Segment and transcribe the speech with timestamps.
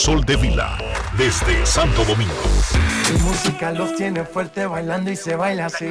[0.00, 0.78] Sol de Vila,
[1.18, 2.32] desde Santo Domingo.
[3.12, 5.88] Mi música los tiene fuerte bailando y se baila así.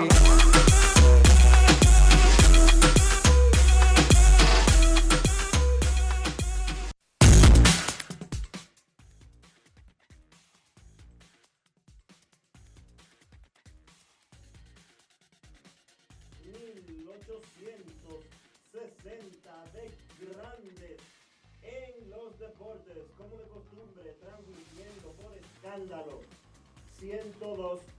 [27.60, 27.99] 102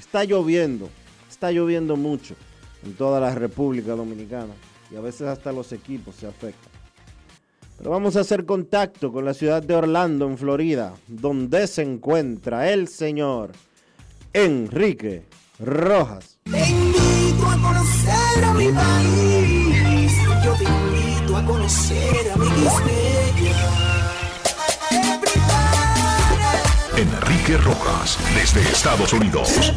[0.00, 0.88] Está lloviendo,
[1.28, 2.34] está lloviendo mucho
[2.82, 4.54] en toda la República Dominicana
[4.90, 6.72] y a veces hasta los equipos se afectan.
[7.76, 12.72] Pero vamos a hacer contacto con la ciudad de Orlando, en Florida, donde se encuentra
[12.72, 13.52] el señor
[14.32, 15.24] Enrique
[15.58, 16.38] Rojas.
[16.44, 20.12] Te invito a conocer a mi país,
[20.42, 23.29] yo te invito a conocer a mi
[27.50, 29.72] Enrique Rojas, desde Estados Unidos.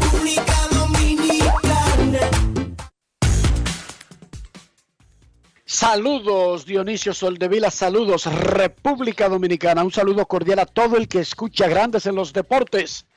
[5.66, 12.06] Saludos Dionisio Soldevila, saludos República Dominicana, un saludo cordial a todo el que escucha Grandes
[12.06, 13.07] en los Deportes.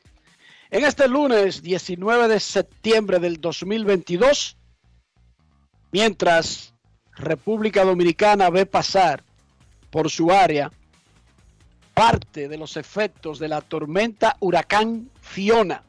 [0.70, 4.56] En este lunes 19 de septiembre del 2022,
[5.92, 6.72] mientras
[7.12, 9.22] República Dominicana ve pasar
[9.90, 10.70] por su área
[11.96, 15.82] parte de los efectos de la tormenta huracán Fiona.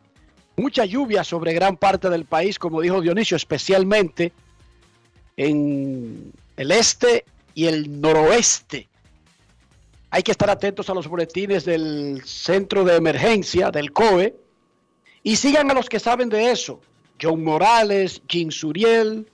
[0.56, 4.31] Mucha lluvia sobre gran parte del país, como dijo Dionisio, especialmente
[5.35, 8.88] en el este y el noroeste.
[10.09, 14.34] Hay que estar atentos a los boletines del centro de emergencia, del COE,
[15.23, 16.79] y sigan a los que saben de eso.
[17.22, 19.28] John Morales, Jim Suriel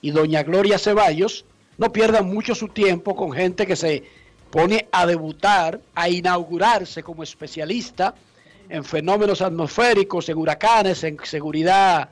[0.00, 1.44] y doña Gloria Ceballos.
[1.76, 4.04] No pierdan mucho su tiempo con gente que se
[4.50, 8.14] pone a debutar, a inaugurarse como especialista
[8.68, 12.08] en fenómenos atmosféricos, en huracanes, en seguridad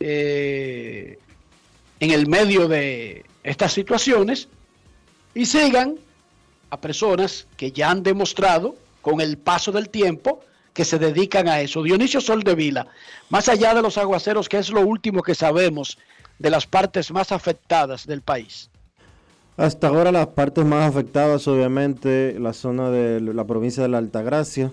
[0.00, 1.18] eh,
[2.00, 4.48] en el medio de estas situaciones
[5.34, 5.96] y sigan
[6.70, 10.40] a personas que ya han demostrado con el paso del tiempo
[10.72, 11.82] que se dedican a eso.
[11.82, 12.86] Dionisio Soldevila,
[13.30, 15.98] más allá de los aguaceros, que es lo último que sabemos
[16.38, 18.70] de las partes más afectadas del país.
[19.56, 24.72] Hasta ahora las partes más afectadas, obviamente, la zona de la provincia de la Altagracia,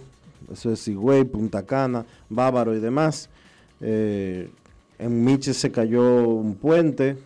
[0.52, 3.30] eso es Higüey, Punta Cana, Bávaro y demás.
[3.80, 4.50] Eh,
[5.00, 7.18] en Miche se cayó un puente.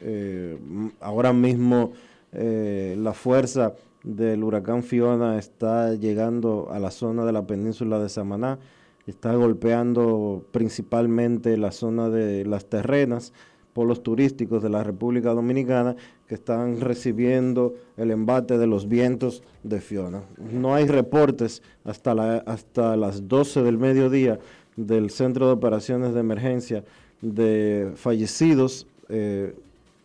[0.00, 0.58] Eh,
[1.00, 1.92] ahora mismo
[2.32, 8.08] eh, la fuerza del huracán Fiona está llegando a la zona de la península de
[8.08, 8.58] Samaná.
[9.06, 13.32] Está golpeando principalmente la zona de las terrenas,
[13.72, 15.96] polos turísticos de la República Dominicana
[16.28, 20.22] que están recibiendo el embate de los vientos de Fiona.
[20.52, 24.38] No hay reportes hasta, hasta las 12 del mediodía
[24.76, 26.84] del Centro de Operaciones de Emergencia
[27.20, 29.54] de fallecidos eh,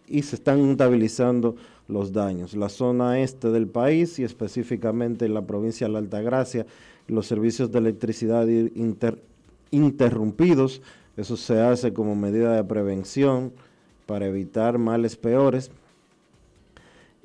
[0.07, 1.55] y se están contabilizando
[1.87, 2.53] los daños.
[2.53, 6.65] La zona este del país y específicamente en la provincia de la Altagracia,
[7.07, 9.19] los servicios de electricidad inter-
[9.71, 10.81] interrumpidos.
[11.17, 13.51] Eso se hace como medida de prevención
[14.05, 15.71] para evitar males peores.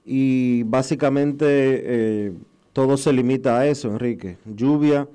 [0.05, 2.33] Y básicamente eh,
[2.73, 4.39] todo se limita a eso, Enrique.
[4.45, 5.07] Lluvia,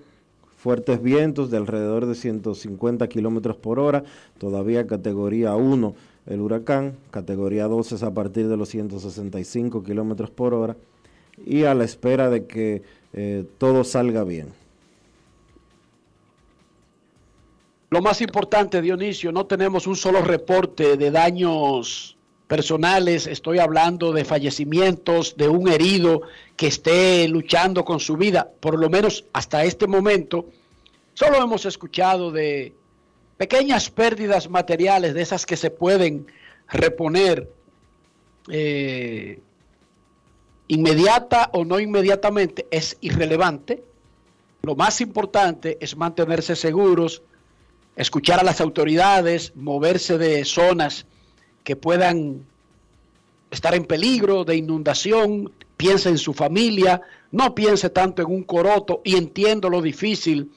[0.56, 4.04] fuertes vientos de alrededor de 150 kilómetros por hora,
[4.38, 5.96] todavía categoría 1
[6.28, 10.76] el huracán, categoría 2 es a partir de los 165 kilómetros por hora,
[11.46, 12.82] y a la espera de que
[13.14, 14.48] eh, todo salga bien.
[17.90, 22.18] Lo más importante, Dionisio, no tenemos un solo reporte de daños
[22.48, 26.24] personales, estoy hablando de fallecimientos, de un herido
[26.58, 30.48] que esté luchando con su vida, por lo menos hasta este momento,
[31.14, 32.74] solo hemos escuchado de
[33.38, 36.28] pequeñas pérdidas materiales, de esas que se pueden
[36.68, 37.50] reponer
[38.50, 39.40] eh,
[40.68, 43.82] inmediata o no inmediatamente, es irrelevante.
[44.62, 47.22] Lo más importante es mantenerse seguros,
[47.98, 51.06] escuchar a las autoridades, moverse de zonas
[51.64, 52.46] que puedan
[53.52, 57.02] estar en peligro de inundación, piense en su familia,
[57.32, 60.52] no piense tanto en un coroto y entiendo lo difícil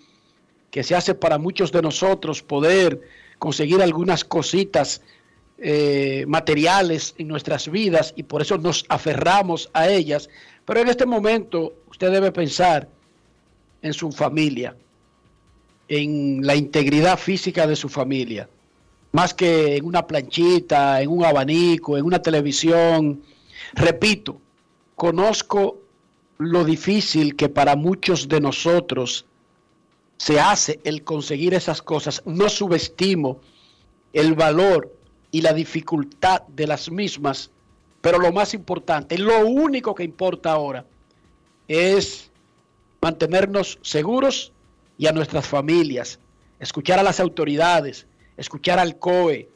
[0.70, 3.00] que se hace para muchos de nosotros poder
[3.38, 5.00] conseguir algunas cositas
[5.58, 10.28] eh, materiales en nuestras vidas y por eso nos aferramos a ellas.
[10.64, 12.86] Pero en este momento usted debe pensar
[13.82, 14.76] en su familia,
[15.90, 18.48] en la integridad física de su familia,
[19.10, 23.20] más que en una planchita, en un abanico, en una televisión.
[23.74, 24.40] Repito,
[24.94, 25.80] conozco
[26.38, 29.26] lo difícil que para muchos de nosotros
[30.16, 32.22] se hace el conseguir esas cosas.
[32.24, 33.40] No subestimo
[34.12, 34.94] el valor
[35.32, 37.50] y la dificultad de las mismas,
[38.00, 40.84] pero lo más importante, lo único que importa ahora
[41.66, 42.30] es
[43.00, 44.52] mantenernos seguros
[45.00, 46.18] y a nuestras familias,
[46.58, 48.06] escuchar a las autoridades,
[48.36, 49.48] escuchar al COE,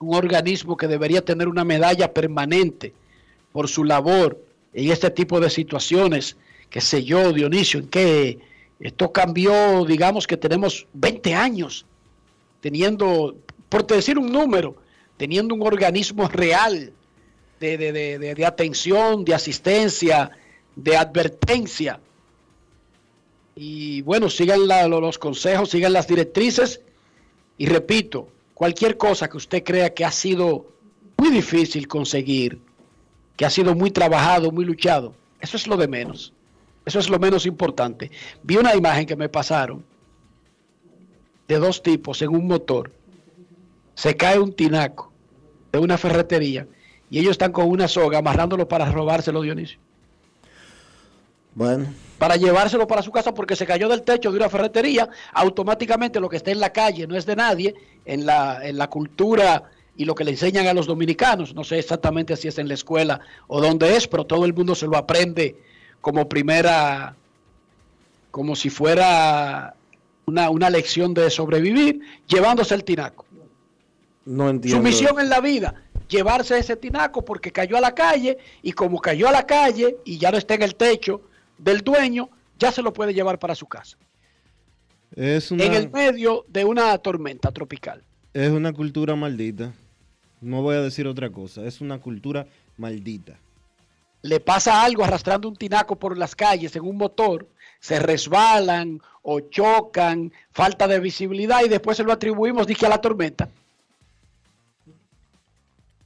[0.00, 2.94] un organismo que debería tener una medalla permanente
[3.52, 6.38] por su labor en este tipo de situaciones,
[6.70, 8.38] que sé yo, Dionisio, en que
[8.80, 11.84] esto cambió, digamos que tenemos 20 años
[12.62, 13.36] teniendo,
[13.68, 14.76] por decir un número,
[15.18, 16.90] teniendo un organismo real
[17.60, 20.30] de, de, de atención, de asistencia,
[20.74, 22.00] de advertencia.
[23.56, 26.80] Y bueno, sigan los consejos, sigan las directrices.
[27.56, 30.66] Y repito, cualquier cosa que usted crea que ha sido
[31.16, 32.60] muy difícil conseguir,
[33.36, 36.32] que ha sido muy trabajado, muy luchado, eso es lo de menos.
[36.84, 38.10] Eso es lo menos importante.
[38.42, 39.84] Vi una imagen que me pasaron
[41.48, 42.90] de dos tipos en un motor.
[43.94, 45.12] Se cae un tinaco
[45.72, 46.66] de una ferretería
[47.10, 49.78] y ellos están con una soga amarrándolo para robárselo, Dionisio.
[51.54, 51.86] Bueno,
[52.24, 55.10] Para llevárselo para su casa porque se cayó del techo de una ferretería.
[55.34, 57.74] Automáticamente lo que está en la calle no es de nadie.
[58.06, 61.78] En la, en la cultura y lo que le enseñan a los dominicanos, no sé
[61.78, 64.96] exactamente si es en la escuela o dónde es, pero todo el mundo se lo
[64.96, 65.54] aprende
[66.00, 67.14] como primera,
[68.30, 69.74] como si fuera
[70.24, 73.26] una, una lección de sobrevivir, llevándose el tinaco.
[74.24, 74.78] no entiendo.
[74.78, 75.74] Su misión en la vida,
[76.08, 80.16] llevarse ese tinaco porque cayó a la calle y como cayó a la calle y
[80.16, 81.20] ya no está en el techo
[81.58, 83.96] del dueño, ya se lo puede llevar para su casa.
[85.14, 88.02] es, una, En el medio de una tormenta tropical.
[88.32, 89.72] es una cultura maldita.
[90.40, 91.64] No voy a decir otra cosa.
[91.64, 92.46] Es una cultura
[92.76, 93.38] maldita.
[94.22, 97.46] Le pasa algo arrastrando un tinaco por las calles en un motor,
[97.80, 103.00] se resbalan o chocan, falta de visibilidad y después se lo atribuimos, dije, a la
[103.00, 103.48] tormenta.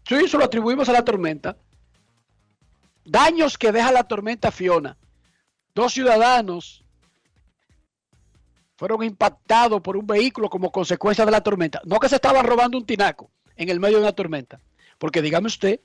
[0.08, 1.56] Sí, se lo atribuimos a la tormenta.
[3.04, 4.96] Daños que deja la tormenta Fiona.
[5.78, 6.82] Dos ciudadanos
[8.74, 11.80] fueron impactados por un vehículo como consecuencia de la tormenta.
[11.84, 14.60] No que se estaban robando un tinaco en el medio de una tormenta.
[14.98, 15.78] Porque dígame usted,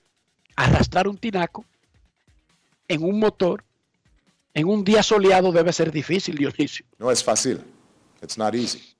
[0.55, 1.63] arrastrar un tinaco
[2.87, 3.63] en un motor
[4.55, 6.87] en un día soleado debe ser difícil, Dionisio.
[6.97, 7.63] No es fácil.
[8.19, 8.95] It's not easy.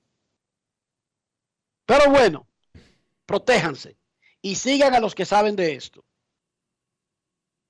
[1.86, 2.46] Pero bueno,
[3.26, 3.96] protéjanse
[4.40, 6.04] y sigan a los que saben de esto.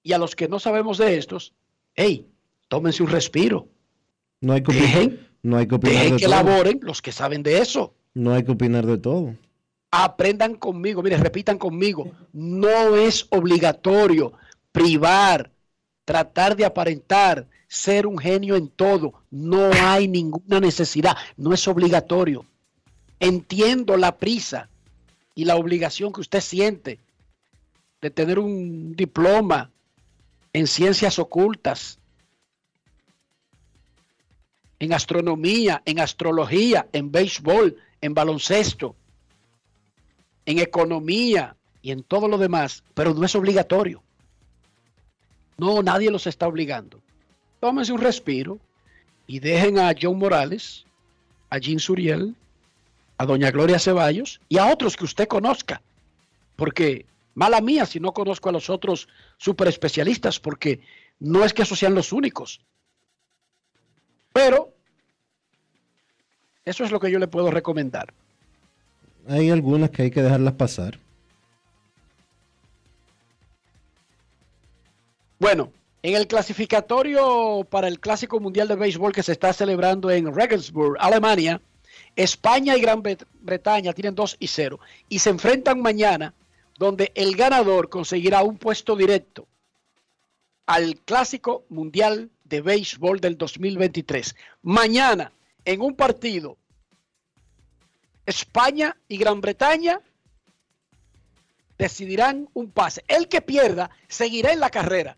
[0.03, 1.55] Y a los que no sabemos de estos,
[1.95, 2.31] hey,
[2.69, 3.69] tómense un respiro.
[4.41, 6.35] No hay que opinar, Dejen, no hay que, opinar dejen de que todo.
[6.35, 7.95] laboren los que saben de eso.
[8.15, 9.35] No hay que opinar de todo.
[9.91, 12.11] Aprendan conmigo, mire, repitan conmigo.
[12.33, 14.33] No es obligatorio
[14.73, 15.53] privar,
[16.05, 19.15] tratar de aparentar, ser un genio en todo.
[19.31, 22.45] No hay ninguna necesidad, no es obligatorio.
[23.21, 24.69] Entiendo la prisa
[25.35, 26.99] y la obligación que usted siente
[28.01, 29.71] de tener un diploma
[30.53, 31.99] en ciencias ocultas,
[34.79, 38.97] en astronomía, en astrología, en béisbol, en baloncesto,
[40.47, 44.03] en economía y en todo lo demás, pero no es obligatorio.
[45.57, 47.01] No, nadie los está obligando.
[47.61, 48.59] Tómense un respiro
[49.27, 50.85] y dejen a John Morales,
[51.51, 52.35] a Jean Suriel,
[53.17, 55.81] a Doña Gloria Ceballos y a otros que usted conozca.
[56.57, 60.81] Porque, mala mía si no conozco a los otros super especialistas, porque
[61.21, 62.61] no es que esos sean los únicos.
[64.35, 64.75] Pero,
[66.65, 68.13] eso es lo que yo le puedo recomendar.
[69.29, 70.99] Hay algunas que hay que dejarlas pasar.
[75.39, 75.73] Bueno,
[76.03, 80.97] en el clasificatorio para el Clásico Mundial de Béisbol que se está celebrando en Regensburg,
[81.01, 81.61] Alemania,
[82.17, 86.35] España y Gran Bre- Bretaña tienen 2 y 0 y se enfrentan mañana
[86.77, 89.47] donde el ganador conseguirá un puesto directo
[90.67, 94.37] al Clásico Mundial de Béisbol del 2023.
[94.63, 95.33] Mañana,
[95.65, 96.57] en un partido,
[98.27, 100.01] España y Gran Bretaña
[101.77, 103.05] decidirán un pase.
[103.09, 105.17] El que pierda seguirá en la carrera,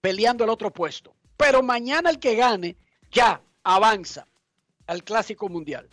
[0.00, 1.14] peleando el otro puesto.
[1.36, 2.76] Pero mañana el que gane
[3.10, 4.26] ya avanza
[4.86, 5.88] al Clásico Mundial.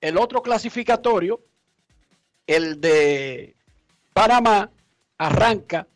[0.00, 1.40] El otro clasificatorio,
[2.46, 3.54] el de
[4.12, 4.70] Panamá,
[5.18, 5.86] arranca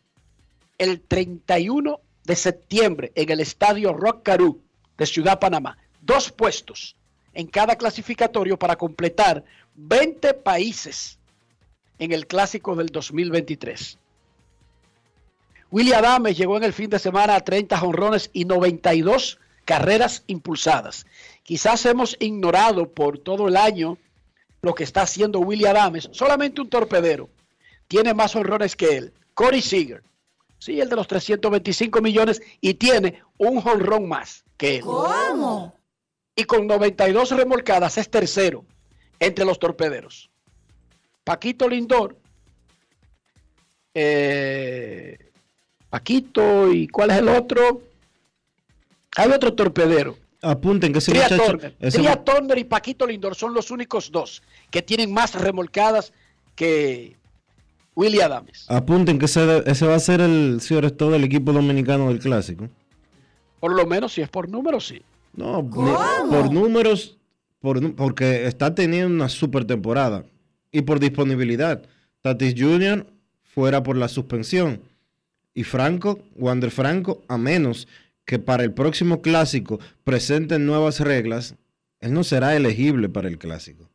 [0.77, 4.61] el 31 de septiembre en el estadio Rock Caru
[4.97, 5.77] de Ciudad Panamá.
[6.01, 6.95] Dos puestos
[7.33, 9.43] en cada clasificatorio para completar
[9.75, 11.19] 20 países
[11.99, 13.97] en el clásico del 2023.
[15.71, 21.05] William Adams llegó en el fin de semana a 30 jonrones y 92 carreras impulsadas.
[21.43, 23.97] Quizás hemos ignorado por todo el año
[24.61, 26.09] lo que está haciendo William Adams.
[26.11, 27.29] Solamente un torpedero
[27.87, 29.13] tiene más honrones que él.
[29.33, 30.03] Corey Seager.
[30.59, 34.81] Sí, el de los 325 millones y tiene un jonrón más que él.
[34.81, 35.75] ¿Cómo?
[36.35, 38.65] Y con 92 remolcadas es tercero
[39.19, 40.29] entre los torpederos.
[41.23, 42.17] Paquito Lindor.
[43.93, 45.17] eh,
[45.89, 47.81] Paquito y ¿cuál es el otro?
[49.15, 50.17] Hay otro torpedero.
[50.41, 51.43] Apunten que ese Tria muchacho.
[51.45, 51.75] Turner.
[51.79, 56.11] ese Tria mu- Turner y Paquito Lindor son los únicos dos que tienen más remolcadas
[56.55, 57.15] que
[57.95, 58.65] Willie Adams.
[58.67, 62.69] apunten que ese, ese va a ser el sobre todo el equipo dominicano del clásico.
[63.59, 65.01] Por lo menos si es por número, sí.
[65.33, 67.17] No, por números,
[67.59, 70.25] por, porque está teniendo una super temporada.
[70.71, 71.83] Y por disponibilidad.
[72.21, 73.07] Tatis Jr.
[73.43, 74.81] fuera por la suspensión.
[75.53, 77.87] Y Franco, Wander Franco, a menos
[78.25, 81.55] que para el próximo clásico presenten nuevas reglas,
[82.01, 83.89] él no será elegible para el clásico.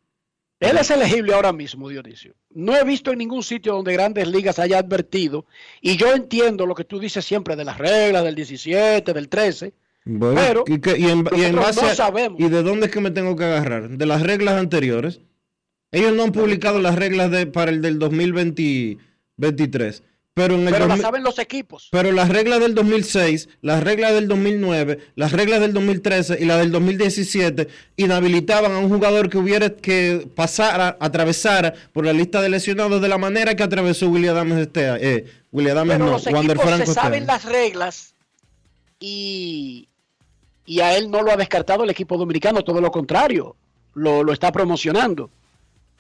[0.61, 2.35] Él es elegible ahora mismo, Dionisio.
[2.51, 5.47] No he visto en ningún sitio donde Grandes Ligas haya advertido,
[5.81, 9.73] y yo entiendo lo que tú dices siempre de las reglas del 17, del 13,
[10.05, 12.41] Bueno, Pero y, que- y en, y en nosotros base no sabemos.
[12.41, 13.89] ¿Y de dónde es que me tengo que agarrar?
[13.91, 15.21] De las reglas anteriores.
[15.93, 20.03] Ellos no han publicado las reglas de, para el del 2023.
[20.35, 21.89] Pero, en el pero la 2000 saben los equipos.
[21.91, 26.59] pero las reglas del 2006, las reglas del 2009, las reglas del 2013 y las
[26.59, 32.49] del 2017 inhabilitaban a un jugador que hubiera que pasara, atravesara por la lista de
[32.49, 35.17] lesionados de la manera que atravesó William Adams este.
[35.17, 38.15] Eh, William Adams Pero no, los Wander equipos Franco se este saben las reglas
[39.01, 39.89] y,
[40.65, 43.57] y a él no lo ha descartado el equipo dominicano, todo lo contrario,
[43.95, 45.29] lo, lo está promocionando.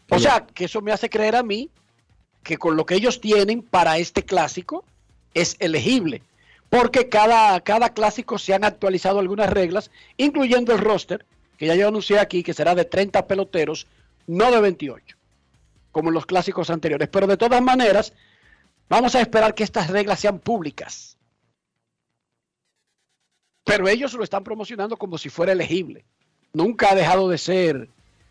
[0.08, 1.70] O sea, que eso me hace creer a mí
[2.42, 4.84] que con lo que ellos tienen para este clásico
[5.34, 6.22] es elegible.
[6.68, 11.26] Porque cada, cada clásico se han actualizado algunas reglas, incluyendo el roster,
[11.58, 13.86] que ya yo anuncié aquí, que será de 30 peloteros,
[14.26, 15.16] no de 28,
[15.90, 17.08] como en los clásicos anteriores.
[17.08, 18.12] Pero de todas maneras,
[18.88, 21.16] vamos a esperar que estas reglas sean públicas.
[23.64, 26.04] Pero ellos lo están promocionando como si fuera elegible.
[26.52, 27.88] Nunca ha dejado de ser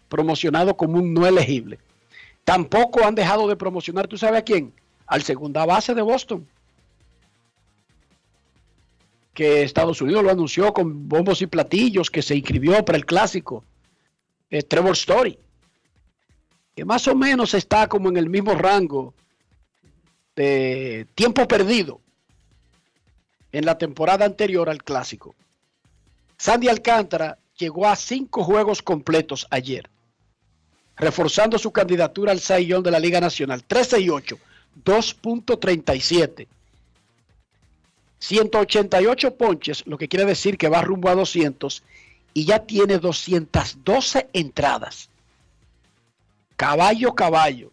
[0.08, 1.80] promocionado como un no elegible.
[2.50, 4.74] Tampoco han dejado de promocionar, ¿tú sabes a quién?
[5.06, 6.48] Al segunda base de Boston.
[9.36, 13.64] Que Estados Unidos lo anunció con bombos y platillos, que se inscribió para el clásico.
[14.50, 15.38] eh, Trevor Story.
[16.76, 19.14] Que más o menos está como en el mismo rango
[20.36, 22.02] de tiempo perdido
[23.52, 25.36] en la temporada anterior al clásico.
[26.36, 29.88] Sandy Alcántara llegó a cinco juegos completos ayer.
[31.00, 33.64] Reforzando su candidatura al Young de la Liga Nacional.
[33.64, 34.38] 13 y 8,
[34.84, 36.48] 2.37.
[38.20, 41.84] 188 ponches, lo que quiere decir que va rumbo a 200
[42.34, 45.10] y ya tiene 212 entradas.
[46.58, 47.72] Caballo, caballo.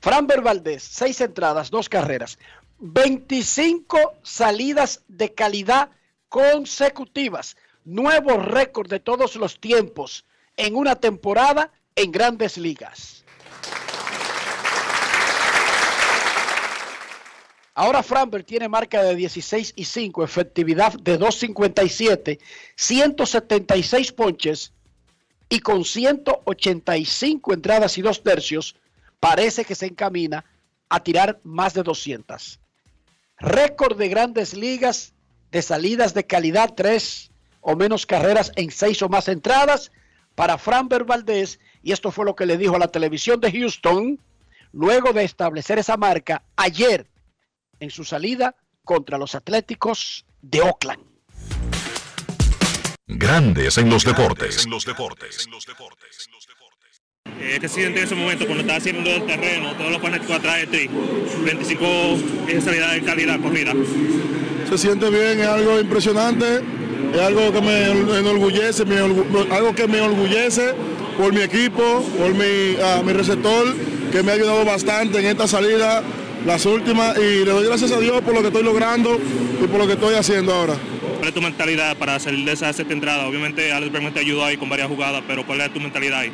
[0.00, 2.38] Framber Valdés, 6 entradas, 2 carreras.
[2.80, 5.90] 25 salidas de calidad
[6.28, 7.56] consecutivas.
[7.84, 10.24] Nuevo récord de todos los tiempos
[10.56, 13.24] en una temporada en grandes ligas.
[17.74, 22.38] Ahora Framber tiene marca de 16 y 5, efectividad de 257,
[22.74, 24.72] 176 ponches
[25.48, 28.76] y con 185 entradas y dos tercios,
[29.20, 30.44] parece que se encamina
[30.88, 32.60] a tirar más de 200.
[33.38, 35.12] Récord de grandes ligas
[35.50, 39.92] de salidas de calidad, tres o menos carreras en seis o más entradas
[40.34, 41.58] para Framber Valdés.
[41.86, 44.18] Y esto fue lo que le dijo a la televisión de Houston
[44.72, 47.06] luego de establecer esa marca ayer
[47.78, 51.00] en su salida contra los Atléticos de Oakland.
[53.06, 54.64] Grandes en los deportes.
[54.64, 55.46] En los deportes.
[57.38, 60.38] Eh, ¿Qué se siente en ese momento cuando está haciendo el terreno, todos los fanáticos
[60.38, 60.90] atrás de ti?
[61.44, 61.84] 25
[62.48, 63.72] en salida de calidad corrida.
[64.68, 66.64] Se siente bien, es algo impresionante,
[67.14, 70.74] es algo que me enorgullece, me algo que me enorgullece
[71.16, 73.74] por mi equipo, por mi, ah, mi receptor,
[74.12, 76.02] que me ha ayudado bastante en esta salida,
[76.44, 79.18] las últimas, y le doy gracias a Dios por lo que estoy logrando
[79.62, 80.74] y por lo que estoy haciendo ahora.
[81.16, 83.26] ¿Cuál es tu mentalidad para salir de esa sexta entrada?
[83.26, 86.32] Obviamente Alex Bregman te ayudó ahí con varias jugadas, pero ¿cuál es tu mentalidad ahí?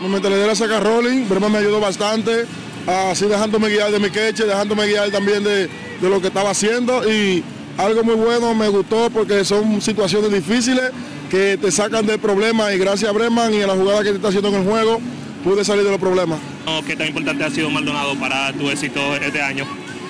[0.00, 2.46] Mi mentalidad era sacar rolling, Brema me ayudó bastante,
[2.86, 7.08] así dejándome guiar de mi queche, dejándome guiar también de, de lo que estaba haciendo
[7.10, 7.42] y
[7.76, 10.90] algo muy bueno me gustó porque son situaciones difíciles
[11.34, 14.16] que te sacan de problemas y gracias a Breman y a la jugada que te
[14.16, 15.00] está haciendo en el juego
[15.42, 16.38] pude salir de los problemas.
[16.86, 19.66] ¿Qué tan importante ha sido Maldonado para tu éxito este año?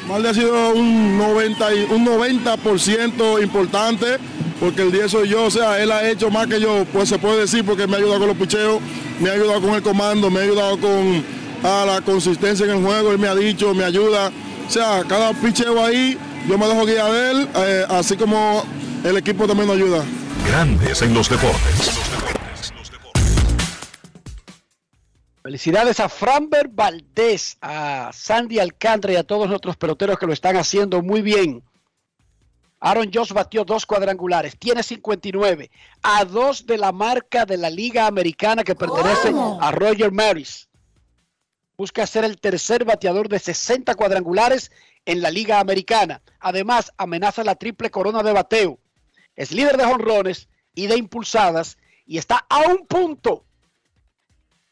[0.07, 4.19] Malde ha sido un 90%, y- un 90 importante
[4.61, 7.19] porque el 10 soy yo, o sea, él ha hecho más que yo, pues se
[7.19, 8.81] puede decir porque me ha ayudado con los picheos,
[9.19, 11.25] me ha ayudado con el comando, me ha ayudado con
[11.63, 14.31] a la consistencia en el juego, él me ha dicho, me ayuda,
[14.69, 18.63] o sea, cada picheo ahí, yo me dejo guiar de él, eh, así como
[19.03, 20.05] el equipo también nos ayuda.
[20.47, 22.01] Grandes en los deportes.
[25.43, 30.57] Felicidades a Framber Valdés, a Sandy Alcántara y a todos nuestros peloteros que lo están
[30.57, 31.63] haciendo muy bien.
[32.81, 35.71] Aaron Josh batió dos cuadrangulares, tiene 59,
[36.03, 40.69] a dos de la marca de la Liga Americana que pertenece a Roger Maris.
[41.77, 44.71] Busca ser el tercer bateador de 60 cuadrangulares
[45.07, 46.23] en la Liga Americana.
[46.41, 48.79] Además, amenaza la triple corona de bateo.
[49.37, 53.45] Es líder de jonrones y de impulsadas y está a un punto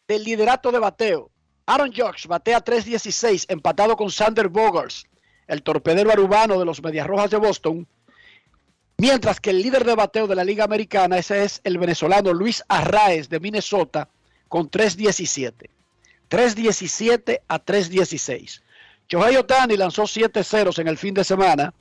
[0.06, 1.30] del liderato de bateo.
[1.66, 5.06] Aaron Judge batea 3.16, empatado con Sander Bogars,
[5.46, 7.86] el torpedero arubano de los Medias Rojas de Boston.
[8.98, 12.62] Mientras que el líder de bateo de la Liga Americana, ese es el venezolano Luis
[12.68, 14.08] Arraez de Minnesota,
[14.48, 15.70] con 3.17.
[16.28, 18.62] 3.17 a 3.16.
[19.08, 21.74] Shohei Otani lanzó 7 ceros en el fin de semana,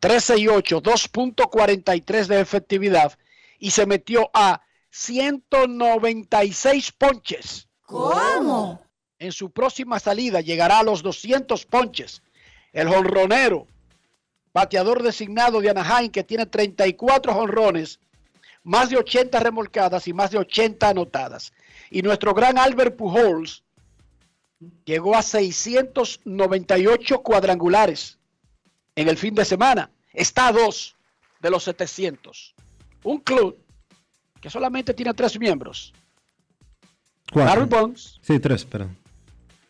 [0.00, 3.16] 13 y 8, 2.43 de efectividad
[3.58, 7.68] y se metió a 196 ponches.
[7.84, 8.82] ¿Cómo?
[9.18, 12.22] En su próxima salida llegará a los 200 ponches.
[12.72, 13.66] El jonronero,
[14.54, 18.00] bateador designado de Anaheim, que tiene 34 jonrones,
[18.62, 21.52] más de 80 remolcadas y más de 80 anotadas.
[21.90, 23.64] Y nuestro gran Albert Pujols
[24.86, 28.19] llegó a 698 cuadrangulares
[29.00, 29.90] en el fin de semana.
[30.12, 30.96] Está a dos
[31.40, 32.54] de los 700.
[33.04, 33.56] Un club
[34.40, 35.92] que solamente tiene tres miembros.
[37.32, 38.96] Barry Bonds, Sí, tres, perdón.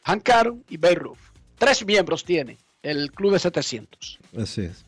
[0.05, 1.19] Hank Aaron y Babe Ruth.
[1.59, 4.19] Tres miembros tiene el club de 700.
[4.41, 4.85] Así es.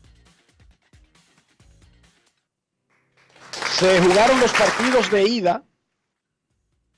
[3.77, 5.63] Se jugaron los partidos de ida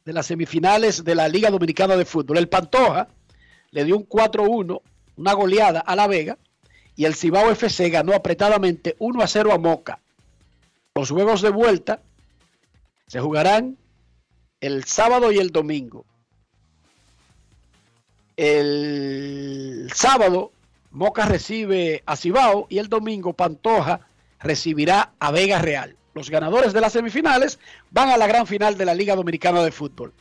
[0.06, 2.38] de las semifinales de la Liga Dominicana de Fútbol.
[2.38, 3.08] El Pantoja
[3.72, 4.82] le dio un 4-1,
[5.18, 6.38] una goleada a La Vega,
[6.96, 10.00] y el Cibao FC ganó apretadamente 1 a 0 a Moca.
[10.94, 12.02] Los juegos de vuelta
[13.08, 13.78] se jugarán
[14.62, 16.06] el sábado y el domingo.
[18.38, 20.52] El sábado
[20.92, 24.02] Moca recibe a Cibao y el domingo Pantoja
[24.40, 25.96] recibirá a Vega Real.
[26.14, 27.60] Los ganadores de las semifinales
[27.92, 30.14] van a la gran final de la Liga Dominicana de Fútbol.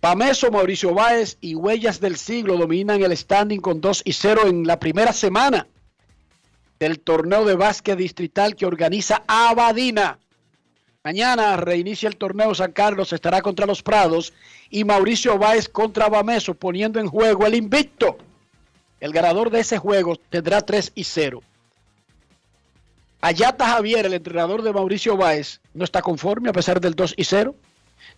[0.00, 4.66] Pameso, Mauricio Báez y Huellas del Siglo dominan el standing con 2 y 0 en
[4.66, 5.66] la primera semana
[6.78, 10.20] del torneo de básquet distrital que organiza Abadina.
[11.02, 14.32] Mañana reinicia el torneo San Carlos, estará contra los Prados
[14.70, 18.18] y Mauricio Báez contra Bameso, poniendo en juego el invicto.
[19.00, 21.42] El ganador de ese juego tendrá 3 y 0.
[23.20, 27.24] Ayata Javier, el entrenador de Mauricio Báez, no está conforme a pesar del 2 y
[27.24, 27.54] 0.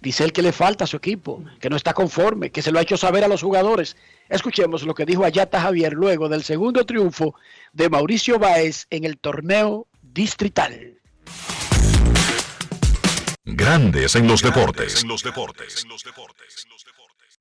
[0.01, 2.79] Dice él que le falta a su equipo, que no está conforme, que se lo
[2.79, 3.97] ha hecho saber a los jugadores.
[4.31, 7.35] Escuchemos lo que dijo Ayata Javier luego del segundo triunfo
[7.73, 10.99] de Mauricio Báez en el torneo distrital.
[13.45, 15.05] Grandes en los deportes.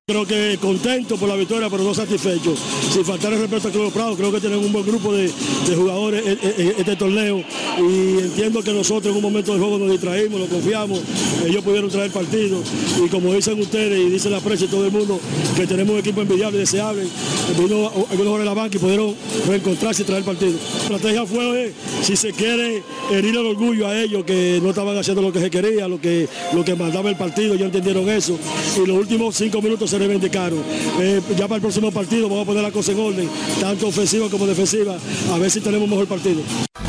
[0.09, 2.55] Creo que contento por la victoria, pero no satisfecho.
[2.91, 5.31] Sin faltar el respeto a Club Prado, creo que tenemos un buen grupo de,
[5.75, 7.43] jugadores en, este torneo
[7.77, 10.99] y entiendo que nosotros en un momento del juego nos distraímos, nos confiamos,
[11.45, 12.59] ellos pudieron traer partido
[13.05, 15.19] y como dicen ustedes y dice la prensa y todo el mundo,
[15.55, 17.03] que tenemos un equipo envidiable y deseable,
[17.49, 19.13] algunos jugadores de la banca y pudieron
[19.47, 20.57] reencontrarse y traer partido.
[20.89, 24.97] La estrategia fue, eh, si se quiere, herir el orgullo a ellos que no estaban
[24.97, 28.39] haciendo lo que se quería, lo que, lo que mandaba el partido, ellos entendieron eso
[28.75, 30.63] y los últimos cinco minutos se reivindicaron.
[30.99, 34.29] Eh, ya para el próximo partido vamos a poner la cosa en orden, tanto ofensiva
[34.29, 34.97] como defensiva,
[35.31, 36.41] a ver si tenemos mejor partido.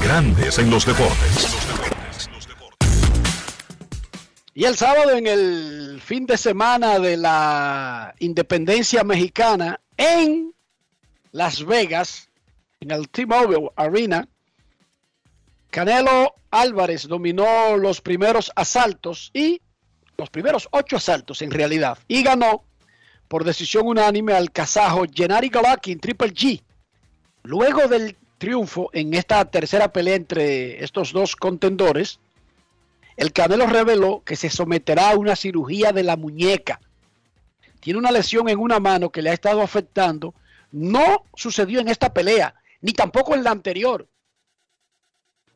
[0.02, 1.56] Grandes en los deportes.
[4.54, 10.52] Y el sábado en el fin de semana de la independencia mexicana en
[11.32, 12.28] Las Vegas,
[12.80, 14.28] en el T-Mobile Arena,
[15.70, 19.60] Canelo Álvarez dominó los primeros asaltos y
[20.18, 22.64] los primeros ocho asaltos en realidad y ganó
[23.30, 26.60] por decisión unánime al kazajo Gennady Golovkin Triple G.
[27.44, 32.18] Luego del triunfo en esta tercera pelea entre estos dos contendores,
[33.16, 36.80] el Canelo reveló que se someterá a una cirugía de la muñeca.
[37.78, 40.34] Tiene una lesión en una mano que le ha estado afectando.
[40.72, 44.08] No sucedió en esta pelea, ni tampoco en la anterior.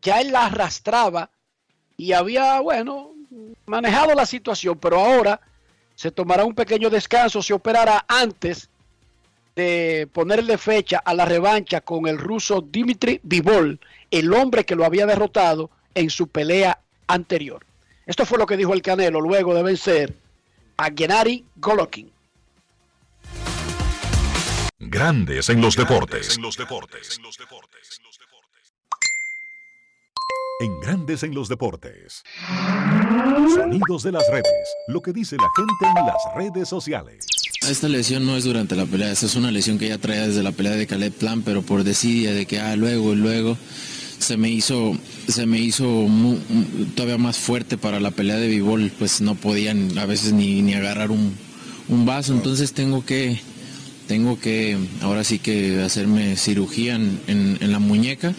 [0.01, 1.33] Ya él la arrastraba
[1.97, 3.15] y había, bueno,
[3.67, 5.41] manejado la situación, pero ahora
[5.95, 8.69] se tomará un pequeño descanso, se operará antes
[9.57, 13.79] de ponerle fecha a la revancha con el ruso Dimitri Vivol,
[14.11, 17.65] el hombre que lo había derrotado en su pelea anterior.
[18.07, 20.15] Esto fue lo que dijo el Canelo luego de vencer
[20.77, 22.11] a Gennady Golovkin.
[24.79, 26.37] Grandes en los deportes.
[26.37, 26.43] En
[30.81, 32.23] Grandes en los deportes.
[33.55, 34.45] Sonidos de las redes.
[34.89, 37.27] Lo que dice la gente en las redes sociales.
[37.69, 40.43] Esta lesión no es durante la pelea, esta es una lesión que ya traía desde
[40.43, 43.57] la pelea de Caleb Plan, pero por desidia de que ah, luego y luego
[44.19, 44.97] se me hizo,
[45.29, 46.07] se me hizo
[46.95, 50.75] todavía más fuerte para la pelea de Bivol, pues no podían a veces ni, ni
[50.75, 51.35] agarrar un,
[51.89, 53.41] un vaso, entonces tengo que,
[54.09, 58.35] tengo que ahora sí que hacerme cirugía en, en- en la muñeca.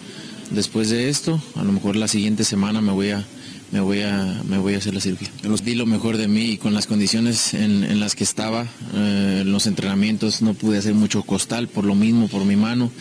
[0.52, 3.26] Después de esto, a lo mejor la siguiente semana me voy a,
[3.72, 5.30] me voy a, me voy a hacer la cirugía.
[5.44, 8.68] Los di lo mejor de mí y con las condiciones en, en las que estaba,
[8.94, 12.92] eh, los entrenamientos no pude hacer mucho costal por lo mismo, por mi mano,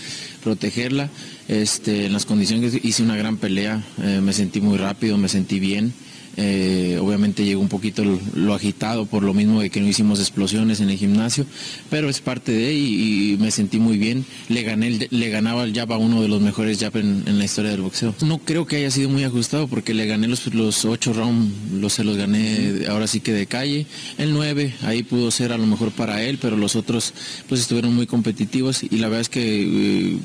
[0.43, 1.11] protegerla.
[1.49, 5.61] Este, en las condiciones hice una gran pelea, eh, me sentí muy rápido, me sentí
[5.61, 5.93] bien.
[6.37, 8.03] Eh, obviamente llegó un poquito
[8.35, 11.47] lo, agitado por lo mismo de que no hicimos explosiones en el gimnasio,
[11.91, 14.25] pero es parte de y, y me sentí muy bien.
[14.49, 17.71] Le gané, le ganaba el jab uno de los mejores jab en, en la historia
[17.71, 18.15] del boxeo.
[18.23, 21.93] No creo que haya sido muy ajustado porque le gané los, los ocho rounds, los,
[21.93, 23.87] se los gané ahora sí que de calle.
[24.19, 27.15] El 9 ahí pudo ser a lo mejor para él, pero los otros
[27.49, 30.19] pues estuvieron muy competitivos y la verdad es que, eh,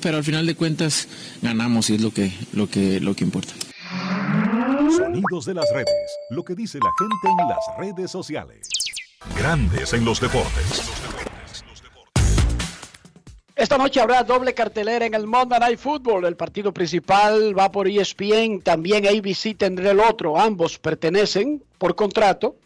[0.00, 1.08] pero al final de cuentas
[1.42, 3.54] ganamos y es lo que, lo que, lo que importa.
[4.96, 6.18] Sonidos de las redes.
[6.30, 8.68] Lo que dice la gente en las redes sociales.
[9.36, 10.82] Grandes en los deportes.
[13.56, 16.26] Esta noche habrá doble cartelera en el Monday Night Football.
[16.26, 20.38] El partido principal va por ESPN, también ABC tendrá el otro.
[20.38, 22.56] Ambos pertenecen por contrato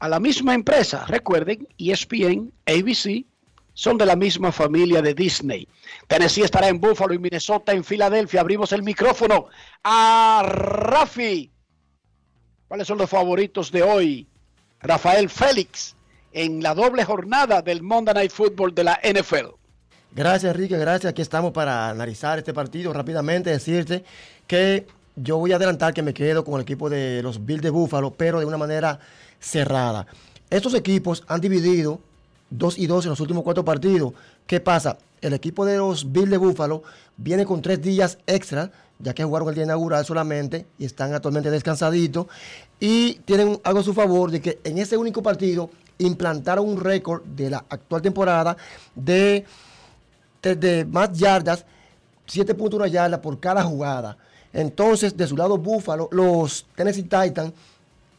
[0.00, 1.04] a la misma empresa.
[1.06, 3.24] Recuerden, ESPN, ABC
[3.72, 5.68] son de la misma familia de Disney.
[6.08, 8.40] Tennessee estará en Buffalo y Minnesota en Filadelfia.
[8.40, 9.46] Abrimos el micrófono
[9.84, 11.52] a Rafi.
[12.68, 14.26] ¿Cuáles son los favoritos de hoy?
[14.82, 15.96] Rafael Félix
[16.32, 19.54] en la doble jornada del Monday Night Football de la NFL.
[20.12, 21.10] Gracias, Enrique, gracias.
[21.10, 23.48] Aquí estamos para analizar este partido rápidamente.
[23.48, 24.04] Decirte
[24.46, 27.70] que yo voy a adelantar que me quedo con el equipo de los Bills de
[27.70, 29.00] Buffalo, pero de una manera
[29.40, 30.06] cerrada.
[30.50, 32.00] Estos equipos han dividido
[32.50, 34.12] 2 y 2 en los últimos cuatro partidos.
[34.46, 34.98] ¿Qué pasa?
[35.22, 36.82] El equipo de los Bills de Buffalo
[37.16, 41.50] viene con tres días extra, ya que jugaron el día inaugural solamente y están actualmente
[41.50, 42.26] descansaditos.
[42.80, 47.22] Y tienen algo a su favor de que en ese único partido implantaron un récord
[47.24, 48.56] de la actual temporada
[48.94, 49.44] de,
[50.42, 51.64] de- más yardas,
[52.28, 54.16] 7.1 yardas por cada jugada.
[54.52, 57.52] Entonces, de su lado Buffalo, los Tennessee Titans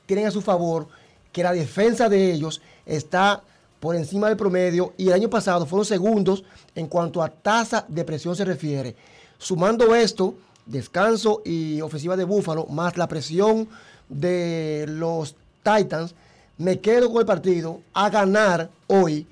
[0.05, 0.87] tienen a su favor
[1.31, 3.41] que la defensa de ellos está
[3.79, 6.43] por encima del promedio y el año pasado fueron segundos
[6.75, 8.95] en cuanto a tasa de presión se refiere.
[9.37, 10.35] Sumando esto,
[10.69, 13.67] descanso y ofensiva de Buffalo, más la presión
[14.07, 16.15] de los Titans,
[16.57, 19.27] me quedo con el partido a ganar hoy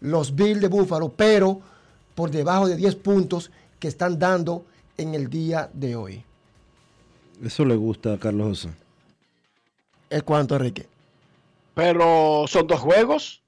[0.00, 1.60] los Bills de Buffalo, pero
[2.14, 4.64] por debajo de 10 puntos que están dando
[4.96, 6.22] en el día de hoy.
[7.44, 8.74] Eso le gusta a Carlos José.
[10.08, 10.86] ¿Es cuánto, Enrique?
[11.74, 13.42] Pero son dos juegos.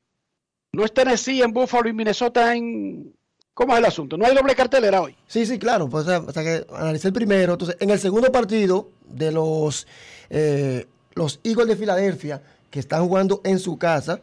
[0.72, 3.14] No es Tennessee en Buffalo y Minnesota en...
[3.58, 4.16] ¿Cómo es el asunto?
[4.16, 5.16] ¿No hay doble cartelera hoy?
[5.26, 5.88] Sí, sí, claro.
[5.88, 7.54] Pues, o sea, que analicé el primero.
[7.54, 9.84] Entonces, en el segundo partido de los,
[10.30, 12.40] eh, los Eagles de Filadelfia,
[12.70, 14.20] que están jugando en su casa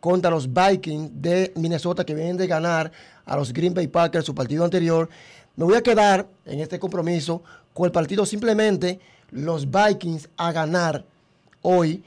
[0.00, 2.90] contra los Vikings de Minnesota, que vienen de ganar
[3.26, 5.10] a los Green Bay Packers su partido anterior,
[5.56, 7.42] me voy a quedar en este compromiso
[7.74, 9.00] con el partido simplemente
[9.32, 11.04] los Vikings a ganar
[11.60, 12.02] hoy,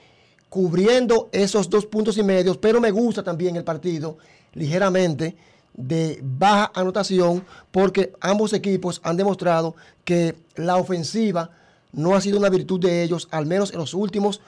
[0.49, 4.17] cubriendo esos dos puntos y medios, pero me gusta también el partido
[4.53, 5.35] ligeramente
[5.73, 11.51] de baja anotación porque ambos equipos han demostrado que la ofensiva
[11.93, 14.41] no ha sido una virtud de ellos, al menos en los últimos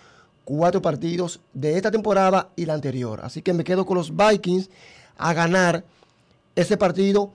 [0.45, 3.21] cuatro partidos de esta temporada y la anterior.
[3.23, 4.69] Así que me quedo con los Vikings
[5.17, 5.83] a ganar
[6.55, 7.31] ese partido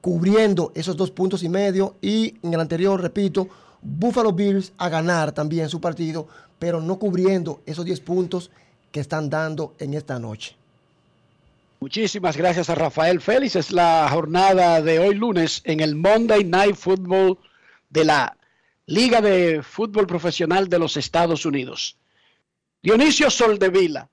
[0.00, 3.48] cubriendo esos dos puntos y medio y en el anterior, repito,
[3.82, 6.26] Buffalo Bills a ganar también su partido,
[6.58, 8.50] pero no cubriendo esos 10 puntos
[8.90, 10.56] que están dando en esta noche.
[11.80, 13.56] Muchísimas gracias a Rafael Félix.
[13.56, 17.38] Es la jornada de hoy lunes en el Monday Night Football
[17.90, 18.36] de la
[18.86, 21.98] Liga de Fútbol Profesional de los Estados Unidos.
[22.82, 24.08] Dionisio Soldevila,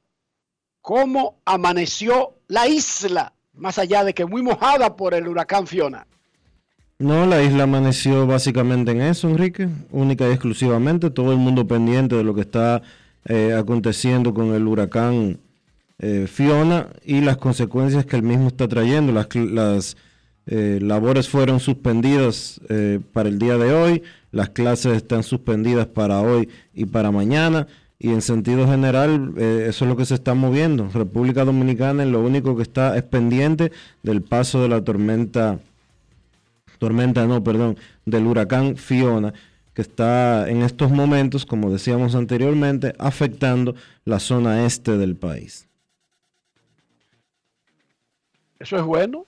[0.81, 3.33] ¿cómo amaneció la isla?
[3.53, 6.05] Más allá de que muy mojada por el huracán Fiona.
[6.99, 12.15] No, la isla amaneció básicamente en eso, Enrique, única y exclusivamente, todo el mundo pendiente
[12.15, 12.81] de lo que está
[13.25, 15.39] eh, aconteciendo con el huracán
[15.99, 19.11] eh, Fiona y las consecuencias que el mismo está trayendo.
[19.13, 19.95] Las,
[20.45, 26.21] eh, labores fueron suspendidas eh, para el día de hoy, las clases están suspendidas para
[26.21, 27.67] hoy y para mañana.
[27.99, 30.89] Y en sentido general, eh, eso es lo que se está moviendo.
[30.93, 35.59] República Dominicana es lo único que está es pendiente del paso de la tormenta,
[36.79, 39.33] tormenta no, perdón, del huracán Fiona,
[39.73, 45.69] que está en estos momentos, como decíamos anteriormente, afectando la zona este del país.
[48.63, 49.25] Eso es bueno,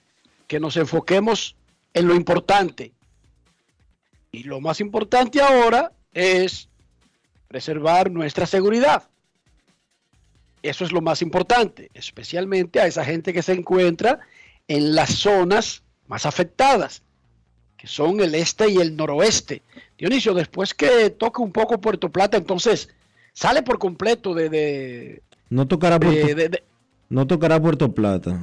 [0.48, 1.58] que nos enfoquemos
[1.94, 2.94] en lo importante.
[4.32, 6.70] Y lo más importante ahora es
[7.50, 9.04] preservar nuestra seguridad.
[10.64, 14.22] Eso es lo más importante, especialmente a esa gente que se encuentra
[14.70, 17.04] en las zonas más afectadas,
[17.76, 19.62] que son el este y el noroeste.
[19.98, 22.88] Dionisio, después que toque un poco Puerto Plata, entonces
[23.34, 24.50] sale por completo de...
[24.50, 26.64] de no tocará Puerto, de, de, de,
[27.10, 28.40] no tocará Puerto Plata.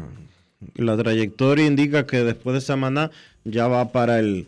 [0.75, 3.11] La trayectoria indica que después de Samaná
[3.44, 4.46] ya va para el,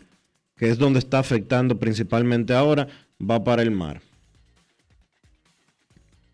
[0.57, 2.87] que es donde está afectando principalmente ahora,
[3.19, 4.01] va para el mar.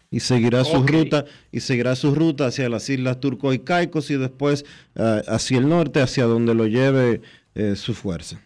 [0.10, 4.18] Y seguirá su ruta, y seguirá su ruta hacia las islas Turco y Caicos y
[4.18, 4.66] después
[4.96, 7.22] eh, hacia el norte, hacia donde lo lleve
[7.56, 8.42] eh, su fuerza.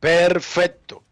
[0.00, 1.02] Perfecto.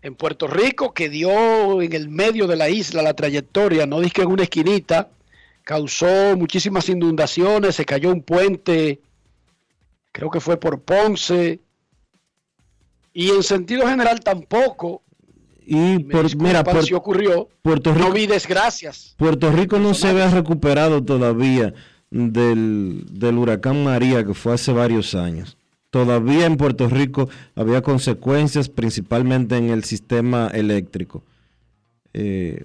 [0.00, 4.22] En Puerto Rico, que dio en el medio de la isla la trayectoria, no dije
[4.22, 5.08] en una esquinita,
[5.64, 9.00] causó muchísimas inundaciones, se cayó un puente,
[10.12, 11.60] creo que fue por Ponce,
[13.12, 15.02] y en sentido general tampoco,
[15.66, 19.14] Y por, mira, por- si ocurrió, Puerto Rico, no vi desgracias.
[19.16, 21.72] Puerto Rico no se había recuperado todavía
[22.10, 25.56] del, del huracán María que fue hace varios años.
[25.90, 31.22] Todavía en Puerto Rico había consecuencias principalmente en el sistema eléctrico.
[32.12, 32.64] Eh,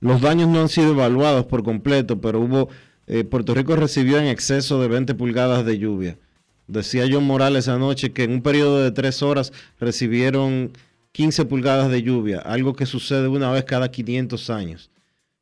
[0.00, 2.68] los daños no han sido evaluados por completo, pero hubo
[3.06, 6.18] eh, Puerto Rico recibió en exceso de 20 pulgadas de lluvia.
[6.66, 10.72] Decía John Morales anoche que en un periodo de tres horas recibieron
[11.12, 14.90] 15 pulgadas de lluvia, algo que sucede una vez cada 500 años,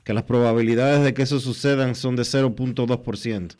[0.05, 3.57] que las probabilidades de que eso sucedan son de 0.2%.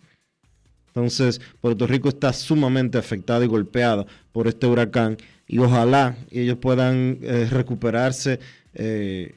[0.87, 7.19] Entonces, Puerto Rico está sumamente afectada y golpeada por este huracán y ojalá ellos puedan
[7.21, 8.41] eh, recuperarse
[8.73, 9.35] eh,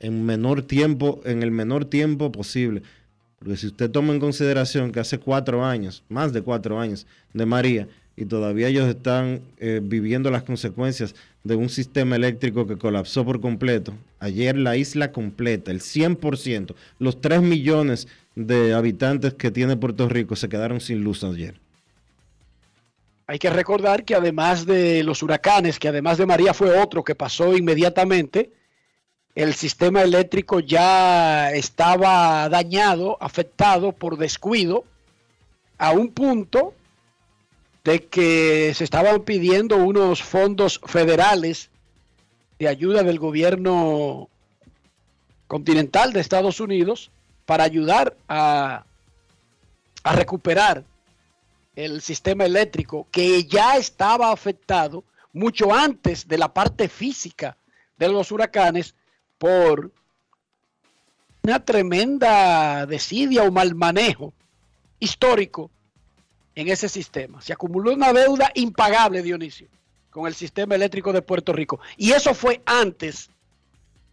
[0.00, 2.82] en menor tiempo, en el menor tiempo posible.
[3.38, 7.46] Porque si usted toma en consideración que hace cuatro años, más de cuatro años de
[7.46, 13.24] María, y todavía ellos están eh, viviendo las consecuencias de un sistema eléctrico que colapsó
[13.24, 13.92] por completo.
[14.20, 20.36] Ayer la isla completa, el 100%, los 3 millones de habitantes que tiene Puerto Rico
[20.36, 21.60] se quedaron sin luz ayer.
[23.26, 27.14] Hay que recordar que además de los huracanes, que además de María fue otro que
[27.14, 28.52] pasó inmediatamente,
[29.34, 34.84] el sistema eléctrico ya estaba dañado, afectado por descuido,
[35.78, 36.74] a un punto
[37.82, 41.70] de que se estaban pidiendo unos fondos federales
[42.58, 44.28] de ayuda del gobierno
[45.46, 47.10] continental de Estados Unidos
[47.44, 48.84] para ayudar a,
[50.04, 50.84] recuperar
[51.74, 57.56] el sistema eléctrico que ya estaba afectado mucho antes de la parte física
[57.96, 58.94] de los huracanes
[59.38, 59.92] por
[61.42, 64.32] una tremenda desidia o mal manejo
[64.98, 65.70] histórico
[66.54, 67.40] en ese sistema.
[67.42, 69.68] Se acumuló una deuda impagable, Dionisio,
[70.10, 71.80] con el sistema eléctrico de Puerto Rico.
[71.96, 73.30] Y eso fue antes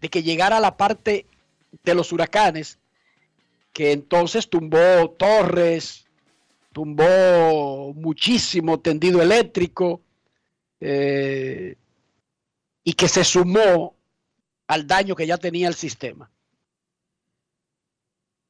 [0.01, 1.25] de que llegara la parte
[1.83, 2.79] de los huracanes,
[3.71, 6.05] que entonces tumbó torres,
[6.73, 10.01] tumbó muchísimo tendido eléctrico
[10.79, 11.75] eh,
[12.83, 13.95] y que se sumó
[14.71, 16.31] al daño que ya tenía el sistema.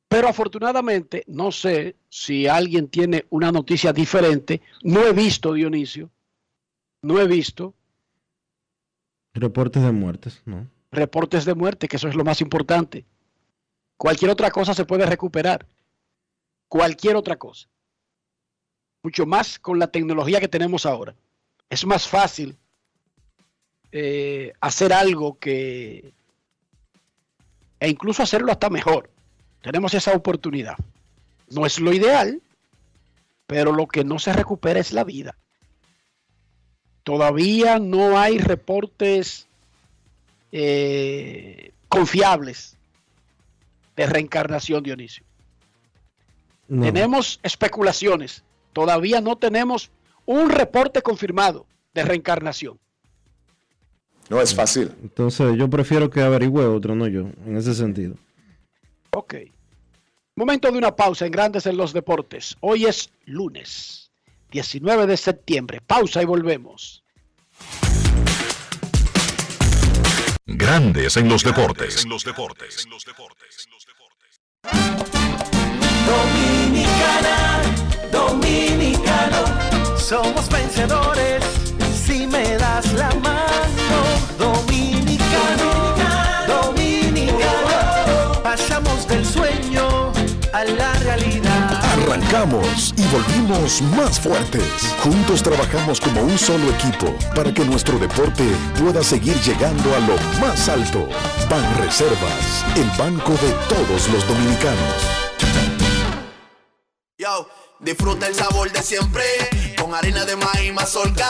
[0.07, 4.61] Pero afortunadamente, no sé si alguien tiene una noticia diferente.
[4.83, 6.11] No he visto, Dionisio.
[7.01, 7.73] No he visto.
[9.33, 10.67] Reportes de muertes, ¿no?
[10.91, 13.03] Reportes de muerte, que eso es lo más importante.
[13.97, 15.65] Cualquier otra cosa se puede recuperar.
[16.67, 17.67] Cualquier otra cosa.
[19.01, 21.15] Mucho más con la tecnología que tenemos ahora.
[21.67, 22.59] Es más fácil
[23.91, 26.13] eh, hacer algo que...
[27.79, 29.09] E incluso hacerlo hasta mejor
[29.61, 30.75] tenemos esa oportunidad.
[31.49, 32.41] No es lo ideal,
[33.47, 35.35] pero lo que no se recupera es la vida.
[37.03, 39.47] Todavía no hay reportes
[40.51, 42.77] eh, confiables
[43.95, 45.23] de reencarnación, Dionisio.
[46.67, 48.43] Tenemos especulaciones.
[48.71, 49.91] Todavía no tenemos
[50.25, 52.79] un reporte confirmado de reencarnación.
[54.31, 54.93] No es fácil.
[55.03, 58.15] Entonces yo prefiero que averigüe otro, no yo, en ese sentido.
[59.11, 59.35] Ok.
[60.37, 62.55] Momento de una pausa en Grandes en los Deportes.
[62.61, 64.09] Hoy es lunes,
[64.51, 65.81] 19 de septiembre.
[65.85, 67.03] Pausa y volvemos.
[70.45, 72.07] Grandes en los deportes.
[76.07, 77.61] Dominicana,
[78.09, 81.60] dominicano, somos vencedores
[82.11, 83.99] si me das la mano.
[84.37, 85.69] Dominicano,
[86.47, 90.11] dominicano, pasamos del sueño
[90.51, 91.79] a la realidad.
[91.93, 94.69] Arrancamos y volvimos más fuertes.
[95.03, 98.45] Juntos trabajamos como un solo equipo para que nuestro deporte
[98.77, 101.07] pueda seguir llegando a lo más alto.
[101.49, 104.95] Ban Reservas, el banco de todos los dominicanos.
[107.17, 107.47] Yo,
[107.79, 109.23] disfruta el sabor de siempre
[109.79, 111.29] con harina de maíz mazorca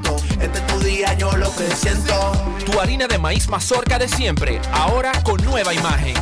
[0.41, 2.13] Este es tu día, yo lo que siento.
[2.65, 6.15] Tu harina de maíz mazorca de siempre, ahora con nueva imagen.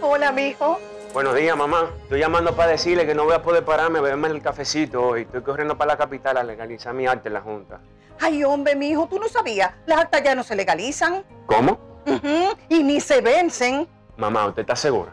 [0.00, 0.78] Hola, mijo.
[1.12, 1.90] Buenos días, mamá.
[2.02, 5.22] Estoy llamando para decirle que no voy a poder pararme a beberme el cafecito hoy.
[5.22, 7.80] Estoy corriendo para la capital a legalizar mi arte en la Junta.
[8.20, 9.70] Ay, hombre, mijo, tú no sabías.
[9.86, 11.24] Las actas ya no se legalizan.
[11.46, 11.78] ¿Cómo?
[12.06, 13.88] Ujú, Y ni se vencen.
[14.16, 15.12] Mamá, ¿usted está segura?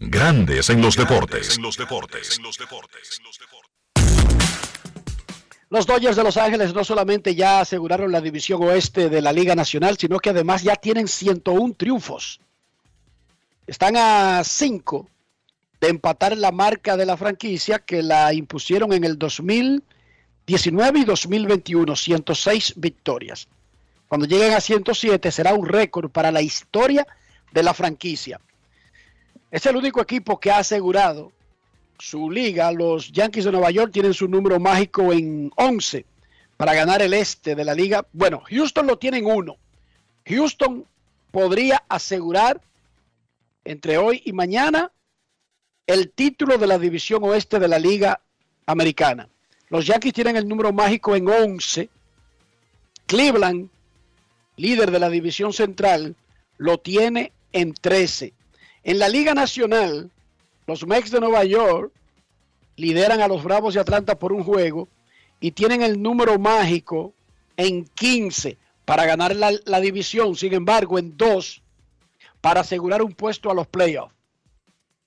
[0.00, 1.58] Grandes en los deportes.
[5.70, 9.56] Los Dodgers de Los Ángeles no solamente ya aseguraron la división oeste de la Liga
[9.56, 12.40] Nacional, sino que además ya tienen 101 triunfos.
[13.66, 15.08] Están a 5
[15.80, 21.96] de empatar la marca de la franquicia que la impusieron en el 2019 y 2021,
[21.96, 23.48] 106 victorias.
[24.06, 27.04] Cuando lleguen a 107 será un récord para la historia
[27.52, 28.40] de la franquicia.
[29.50, 31.32] Es el único equipo que ha asegurado
[31.98, 32.70] su liga.
[32.72, 36.04] Los Yankees de Nueva York tienen su número mágico en 11
[36.56, 38.06] para ganar el este de la liga.
[38.12, 39.56] Bueno, Houston lo tiene en uno.
[40.26, 40.84] Houston
[41.30, 42.60] podría asegurar
[43.64, 44.92] entre hoy y mañana
[45.86, 48.20] el título de la división oeste de la liga
[48.66, 49.28] americana.
[49.70, 51.88] Los Yankees tienen el número mágico en 11.
[53.06, 53.70] Cleveland,
[54.56, 56.16] líder de la división central,
[56.58, 58.34] lo tiene en 13.
[58.84, 60.10] En la Liga Nacional,
[60.66, 61.92] los Mex de Nueva York
[62.76, 64.88] lideran a los Bravos de Atlanta por un juego
[65.40, 67.12] y tienen el número mágico
[67.56, 70.36] en 15 para ganar la, la división.
[70.36, 71.62] Sin embargo, en 2
[72.40, 74.14] para asegurar un puesto a los playoffs.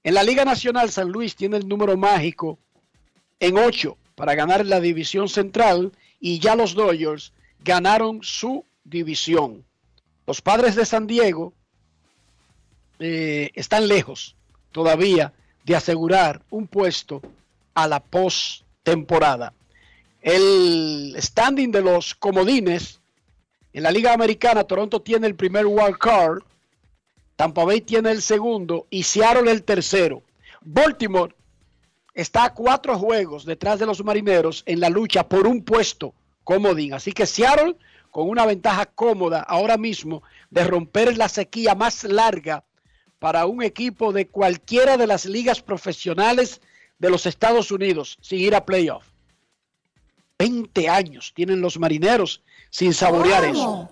[0.04, 2.60] En la Liga Nacional, San Luis tiene el número mágico
[3.40, 9.64] en 8 para ganar la división central y ya los Dodgers ganaron su división.
[10.28, 11.54] Los padres de San Diego
[13.02, 14.36] eh, están lejos
[14.72, 15.34] todavía
[15.66, 17.22] de asegurar un puesto
[17.74, 19.54] a la postemporada.
[20.22, 23.02] El standing de los comodines
[23.74, 26.44] en la Liga Americana, Toronto tiene el primer wild card,
[27.36, 30.22] Tampa Bay tiene el segundo y Seattle el tercero.
[30.62, 31.34] Baltimore
[32.14, 36.94] está a cuatro juegos detrás de los marineros en la lucha por un puesto comodín.
[36.94, 37.78] Así que Seattle
[38.12, 40.22] con una ventaja cómoda ahora mismo
[40.52, 42.64] de romper la sequía más larga
[43.22, 46.60] para un equipo de cualquiera de las ligas profesionales
[46.98, 49.06] de los Estados Unidos sin ir a playoff.
[50.40, 52.42] 20 años tienen los marineros
[52.72, 53.92] sin saborear eso.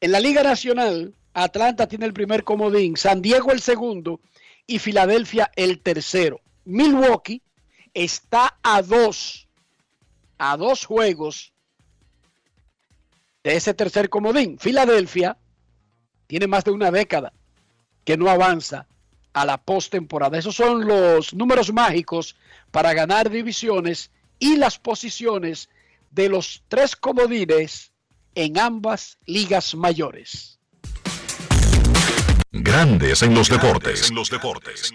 [0.00, 4.22] En la Liga Nacional, Atlanta tiene el primer comodín, San Diego el segundo
[4.66, 6.40] y Filadelfia el tercero.
[6.64, 7.42] Milwaukee
[7.92, 9.46] está a dos,
[10.38, 11.52] a dos juegos
[13.44, 14.58] de ese tercer comodín.
[14.58, 15.36] Filadelfia
[16.26, 17.32] tiene más de una década
[18.04, 18.86] que no avanza
[19.32, 20.38] a la postemporada.
[20.38, 22.36] Esos son los números mágicos
[22.70, 25.68] para ganar divisiones y las posiciones
[26.10, 27.92] de los tres comodines
[28.34, 30.58] en ambas ligas mayores.
[32.52, 34.08] Grandes en los deportes.
[34.08, 34.92] En los deportes.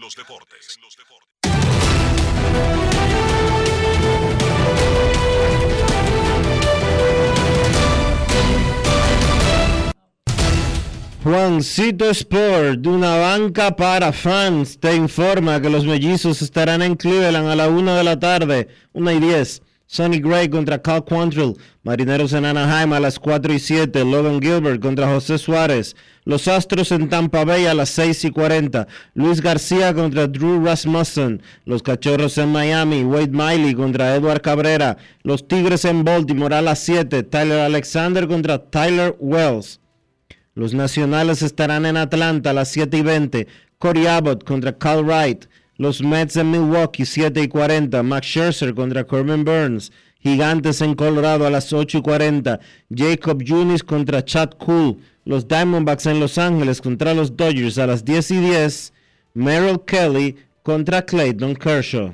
[11.24, 17.48] Juancito Sport, de una banca para fans, te informa que los mellizos estarán en Cleveland
[17.48, 19.62] a la 1 de la tarde, 1 y 10.
[19.86, 24.82] Sonny Gray contra Cal Quantrill, Marineros en Anaheim a las 4 y 7, Logan Gilbert
[24.82, 25.96] contra José Suárez,
[26.26, 31.44] Los Astros en Tampa Bay a las 6 y 40, Luis García contra Drew Rasmussen,
[31.66, 36.80] Los Cachorros en Miami, Wade Miley contra Edward Cabrera, Los Tigres en Baltimore a las
[36.80, 39.82] 7, Tyler Alexander contra Tyler Wells.
[40.54, 43.48] Los Nacionales estarán en Atlanta a las 7 y 20.
[43.78, 45.46] Corey Abbott contra Cal Wright.
[45.78, 48.04] Los Mets en Milwaukee 7 y 40.
[48.04, 49.94] Max Scherzer contra Corbin Burns.
[50.20, 52.60] Gigantes en Colorado a las 8 y 40.
[52.94, 54.98] Jacob Junis contra Chad Cool.
[55.24, 58.94] Los Diamondbacks en Los Ángeles contra los Dodgers a las 10 y 10.
[59.34, 62.14] Merrill Kelly contra Clayton Kershaw.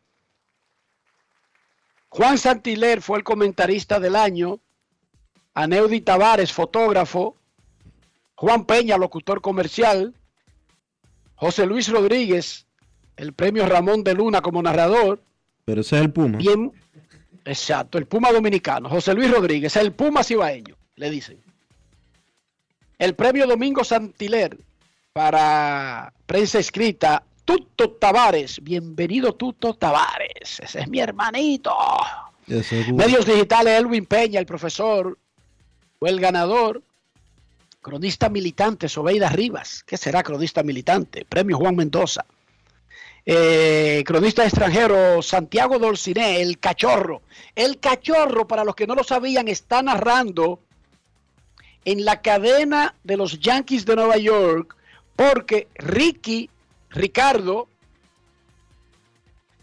[2.09, 4.61] Juan Santiler fue el comentarista del año.
[5.55, 7.37] Aneudi Tavares, fotógrafo.
[8.37, 10.15] Juan Peña, locutor comercial.
[11.35, 12.67] José Luis Rodríguez,
[13.17, 15.23] el premio Ramón de Luna como narrador.
[15.65, 16.39] Pero ese es el Puma.
[16.39, 16.73] Bien,
[17.45, 18.89] exacto, el Puma dominicano.
[18.89, 21.44] José Luis Rodríguez, el Puma cibaeño, le dicen.
[22.99, 24.57] El premio Domingo Santiler
[25.13, 28.63] para prensa escrita, Tuto Tavares.
[28.63, 30.61] Bienvenido, Tuto Tavares.
[30.61, 31.75] Ese es mi hermanito.
[32.47, 35.19] Medios digitales, Elwin Peña, el profesor,
[35.99, 36.83] fue el ganador.
[37.83, 39.83] Cronista militante, Sobeida Rivas.
[39.85, 41.25] ¿Qué será cronista militante?
[41.25, 42.25] Premio Juan Mendoza.
[43.27, 47.23] Eh, cronista extranjero, Santiago Dolciné, el cachorro.
[47.55, 50.61] El cachorro, para los que no lo sabían, está narrando
[51.85, 54.77] en la cadena de los Yankees de Nueva York
[55.17, 56.51] porque Ricky,
[56.91, 57.69] Ricardo,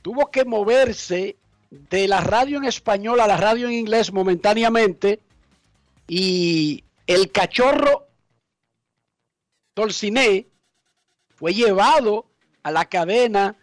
[0.01, 1.35] tuvo que moverse
[1.69, 5.19] de la radio en español a la radio en inglés momentáneamente
[6.07, 8.07] y el cachorro
[9.75, 10.47] Dolciné
[11.35, 12.25] fue llevado
[12.63, 13.55] a la cadena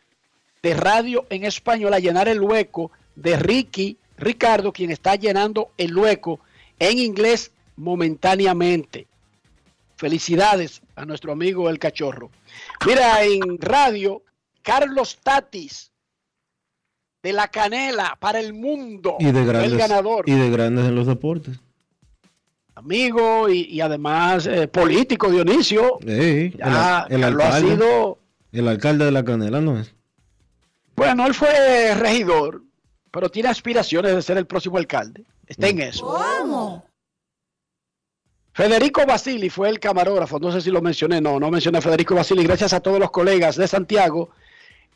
[0.62, 5.96] de radio en español a llenar el hueco de Ricky Ricardo, quien está llenando el
[5.96, 6.40] hueco
[6.78, 9.06] en inglés momentáneamente.
[9.96, 12.30] Felicidades a nuestro amigo el cachorro.
[12.86, 14.22] Mira, en radio,
[14.62, 15.90] Carlos Tatis
[17.22, 19.16] de la Canela para el mundo.
[19.18, 20.28] Y de el grandes, ganador.
[20.28, 21.58] y de grandes en los deportes.
[22.76, 25.98] Amigo y, y además eh, político, Dionisio.
[26.00, 28.18] Sí, Ya, el, el Carlos ha alcalde, sido-
[28.52, 29.94] el alcalde de la Canela no es.
[30.94, 32.62] Bueno, él fue regidor,
[33.10, 35.24] pero tiene aspiraciones de ser el próximo alcalde.
[35.46, 36.06] Está en eso.
[36.06, 36.84] ¿Cómo?
[38.58, 42.16] Federico Basili fue el camarógrafo, no sé si lo mencioné, no, no mencioné a Federico
[42.16, 44.30] Basili, gracias a todos los colegas de Santiago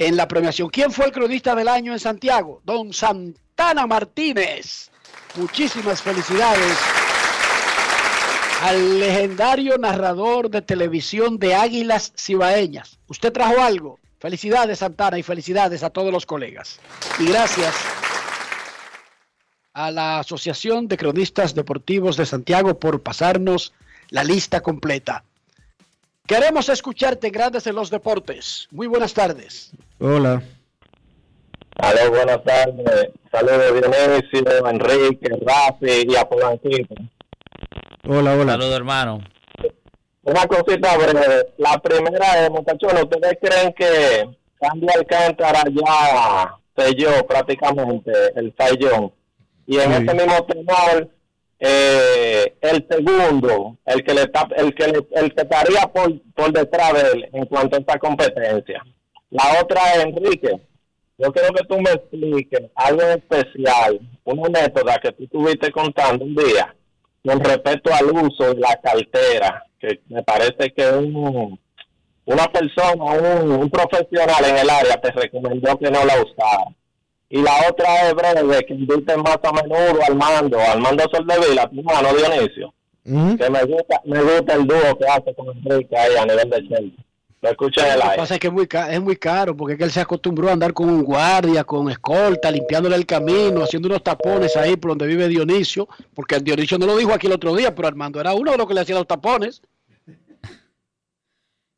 [0.00, 0.68] en la premiación.
[0.68, 2.60] ¿Quién fue el cronista del año en Santiago?
[2.64, 4.90] Don Santana Martínez.
[5.36, 6.76] Muchísimas felicidades
[8.62, 12.98] al legendario narrador de televisión de Águilas Cibaeñas.
[13.06, 14.00] ¿Usted trajo algo?
[14.18, 16.80] Felicidades Santana y felicidades a todos los colegas.
[17.20, 17.72] Y gracias
[19.74, 23.72] a la Asociación de Cronistas Deportivos de Santiago por pasarnos
[24.10, 25.24] la lista completa.
[26.26, 28.68] Queremos escucharte Grandes en los Deportes.
[28.70, 29.72] Muy buenas tardes.
[29.98, 30.42] Hola.
[31.78, 33.10] Aló, buenas tardes.
[33.30, 36.94] Saludos Dionisio, Enrique, Rafi y a Polanquito.
[38.06, 38.52] Hola, hola.
[38.52, 39.20] Saludos, hermano.
[40.22, 41.46] Una cosita breve.
[41.56, 44.28] La primera es, muchachos, ¿ustedes creen que
[44.60, 49.12] Cambia Alcántara ya selló prácticamente el sayón?
[49.66, 50.02] Y en Sí.
[50.04, 51.08] ese mismo tenor,
[51.60, 56.52] eh, el segundo, el que le está, el que le- el que estaría por, por
[56.52, 58.82] detrás de él en cuanto a esta competencia.
[59.30, 60.60] La otra es Enrique.
[61.18, 66.34] Yo quiero que tú me expliques algo especial, una métoda que tú estuviste contando un
[66.34, 66.74] día
[67.24, 71.58] con respecto al uso de la cartera, que me parece que un,
[72.24, 76.64] una persona, un, un profesional en el área te recomendó que no la usara.
[77.34, 81.66] Y la otra es breve, que inviten más a menudo al mando, al mando Soldevila,
[81.70, 82.74] tu hermano Dionisio,
[83.04, 86.68] que me gusta, me gusta el dúo que hace con Enrique ahí a nivel de
[86.68, 87.04] Chelsea.
[87.40, 88.16] Lo escucho en el Lo que aire.
[88.18, 90.50] pasa es que es muy, ca- es muy caro porque es que él se acostumbró
[90.50, 94.90] a andar con un guardia, con escolta, limpiándole el camino, haciendo unos tapones ahí por
[94.90, 98.20] donde vive Dionisio, porque el Dionisio no lo dijo aquí el otro día, pero Armando
[98.20, 99.62] era uno de los que le hacía los tapones.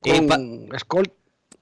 [0.02, 0.38] Y pa-
[0.74, 1.12] escolta.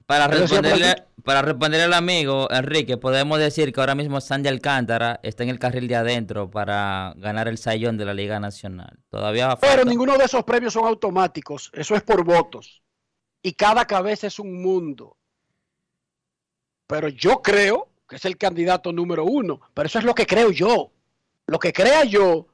[0.05, 1.03] Para ¿Qué decía responderle?
[1.23, 5.59] Para responderle al amigo Enrique, podemos decir que ahora mismo Sandy Alcántara está en el
[5.59, 8.99] carril de adentro para ganar el sayón de la Liga Nacional.
[9.09, 12.81] Todavía Pero ninguno de esos premios son automáticos, eso es por votos.
[13.41, 15.17] Y cada cabeza es un mundo.
[16.87, 19.59] Pero yo creo que es el candidato número uno.
[19.73, 20.91] Pero eso es lo que creo yo.
[21.47, 22.47] Lo que crea yo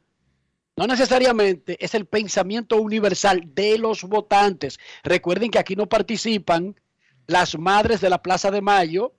[0.75, 4.79] no necesariamente es el pensamiento universal de los votantes.
[5.03, 6.79] Recuerden que aquí no participan
[7.29, 9.13] las madres de la Plaza de Mayo,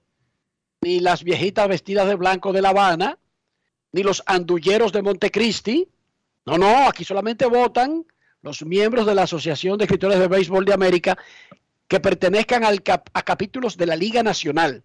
[0.82, 3.18] ni las viejitas vestidas de blanco de La Habana,
[3.92, 5.88] ni los andulleros de Montecristi.
[6.44, 8.04] No, no, aquí solamente votan
[8.42, 11.16] los miembros de la Asociación de Escritores de Béisbol de América
[11.86, 14.82] que pertenezcan al cap- a capítulos de la Liga Nacional.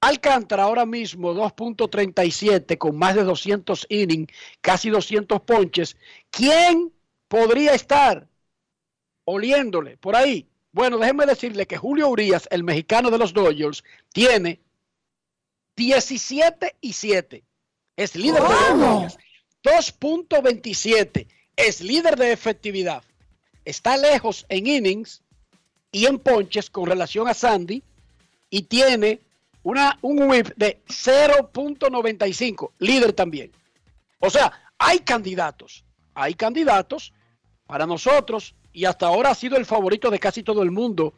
[0.00, 5.96] Alcántara ahora mismo 2.37 con más de 200 innings, casi 200 ponches.
[6.30, 6.92] ¿Quién
[7.26, 8.28] podría estar
[9.24, 10.46] oliéndole por ahí?
[10.72, 14.60] Bueno, déjenme decirle que Julio Urias, el mexicano de los Dodgers, tiene
[15.76, 17.44] 17 y 7.
[17.96, 19.18] Es líder de victorias.
[19.62, 21.26] 2.27.
[21.56, 23.02] Es líder de efectividad.
[23.64, 25.22] Está lejos en innings
[25.90, 27.82] y en ponches con relación a Sandy
[28.50, 29.20] y tiene
[29.62, 33.52] una, un whip de 0.95, líder también.
[34.20, 37.12] O sea, hay candidatos, hay candidatos
[37.66, 41.14] para nosotros y hasta ahora ha sido el favorito de casi todo el mundo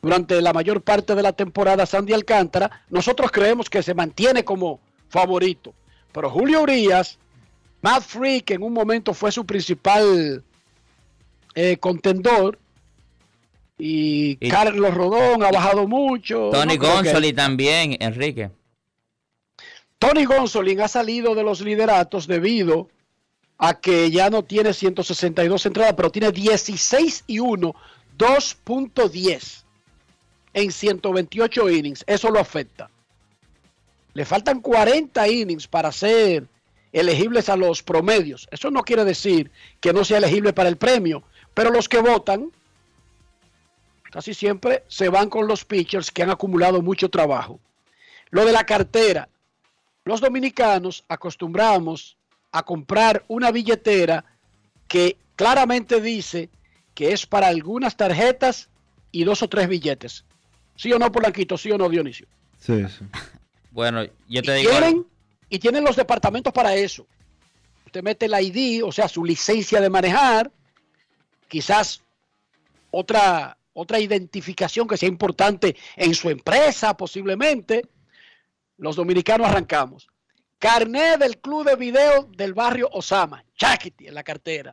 [0.00, 2.82] durante la mayor parte de la temporada Sandy Alcántara.
[2.90, 5.74] Nosotros creemos que se mantiene como favorito,
[6.12, 7.18] pero Julio Urias,
[7.82, 10.42] Matt Free, que en un momento fue su principal
[11.54, 12.58] eh, contendor,
[13.78, 16.50] y, Y- Carlos Rodón ha bajado mucho.
[16.52, 18.50] Tony No que- también, Enrique.
[19.98, 22.88] Tony Gonsolin ha salido de los lideratos debido
[23.64, 27.72] a que ya no tiene 162 entradas, pero tiene 16 y 1,
[28.18, 29.62] 2.10
[30.52, 32.02] en 128 innings.
[32.08, 32.90] Eso lo afecta.
[34.14, 36.48] Le faltan 40 innings para ser
[36.92, 38.48] elegibles a los promedios.
[38.50, 41.22] Eso no quiere decir que no sea elegible para el premio,
[41.54, 42.50] pero los que votan
[44.10, 47.60] casi siempre se van con los pitchers que han acumulado mucho trabajo.
[48.30, 49.28] Lo de la cartera,
[50.04, 52.16] los dominicanos acostumbramos
[52.52, 54.24] a comprar una billetera
[54.86, 56.50] que claramente dice
[56.94, 58.68] que es para algunas tarjetas
[59.10, 60.24] y dos o tres billetes.
[60.76, 61.56] ¿Sí o no, Polanquito?
[61.56, 62.26] ¿Sí o no, Dionisio?
[62.58, 63.04] Sí, sí.
[63.72, 64.70] Bueno, yo te digo.
[64.70, 65.06] Tienen,
[65.48, 67.06] y tienen los departamentos para eso.
[67.86, 70.52] Usted mete el ID, o sea, su licencia de manejar,
[71.48, 72.02] quizás
[72.90, 77.86] otra, otra identificación que sea importante en su empresa, posiblemente.
[78.76, 80.08] Los dominicanos arrancamos.
[80.62, 84.72] Carnet del club de video del barrio Osama, Chaquiti en la cartera.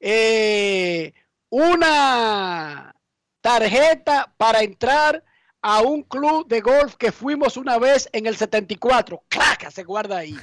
[0.00, 1.12] Eh,
[1.50, 2.96] una
[3.42, 5.22] tarjeta para entrar
[5.60, 9.22] a un club de golf que fuimos una vez en el 74.
[9.28, 9.70] ¡Claca!
[9.70, 10.34] Se guarda ahí.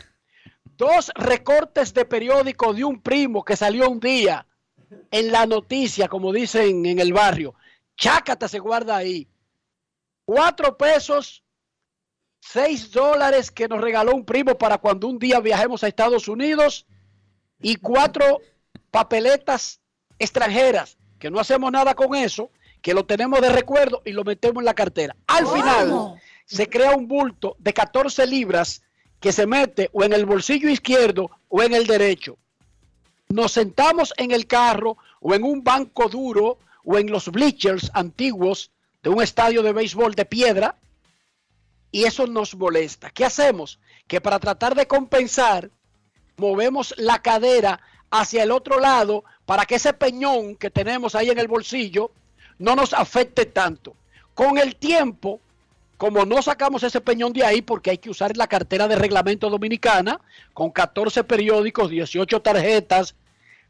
[0.64, 4.46] Dos recortes de periódico de un primo que salió un día
[5.10, 7.56] en la noticia, como dicen en el barrio.
[7.96, 9.28] Chácata se guarda ahí.
[10.26, 11.44] Cuatro pesos,
[12.52, 16.86] seis dólares que nos regaló un primo para cuando un día viajemos a Estados Unidos
[17.62, 18.40] y cuatro
[18.92, 19.82] papeletas
[20.18, 22.50] extranjeras, que no hacemos nada con eso,
[22.82, 25.16] que lo tenemos de recuerdo y lo metemos en la cartera.
[25.28, 26.14] Al final
[26.46, 28.82] se crea un bulto de 14 libras
[29.20, 32.38] que se mete o en el bolsillo izquierdo o en el derecho.
[33.30, 38.72] Nos sentamos en el carro o en un banco duro o en los bleachers antiguos
[39.04, 40.78] de un estadio de béisbol de piedra
[41.92, 43.10] y eso nos molesta.
[43.10, 43.80] ¿Qué hacemos?
[44.08, 45.70] Que para tratar de compensar,
[46.38, 47.80] movemos la cadera
[48.10, 52.12] hacia el otro lado para que ese peñón que tenemos ahí en el bolsillo
[52.60, 53.96] no nos afecte tanto.
[54.34, 55.40] Con el tiempo,
[55.98, 59.50] como no sacamos ese peñón de ahí porque hay que usar la cartera de reglamento
[59.50, 60.22] dominicana
[60.54, 63.16] con 14 periódicos, 18 tarjetas,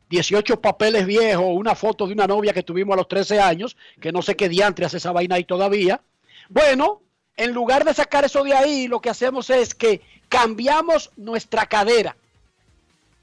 [0.09, 4.11] 18 papeles viejos, una foto de una novia que tuvimos a los 13 años, que
[4.11, 6.01] no sé qué diantre hace esa vaina ahí todavía.
[6.49, 7.01] Bueno,
[7.37, 12.17] en lugar de sacar eso de ahí, lo que hacemos es que cambiamos nuestra cadera.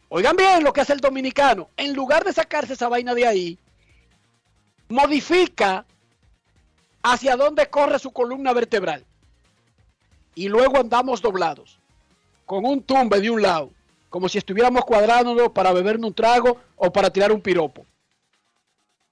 [0.08, 1.68] Oigan bien lo que hace el dominicano.
[1.76, 3.58] En lugar de sacarse esa vaina de ahí,
[4.88, 5.84] modifica
[7.02, 9.04] hacia dónde corre su columna vertebral.
[10.36, 11.78] Y luego andamos doblados,
[12.46, 13.70] con un tumbe de un lado,
[14.10, 17.84] como si estuviéramos cuadrándonos para bebernos un trago o para tirar un piropo.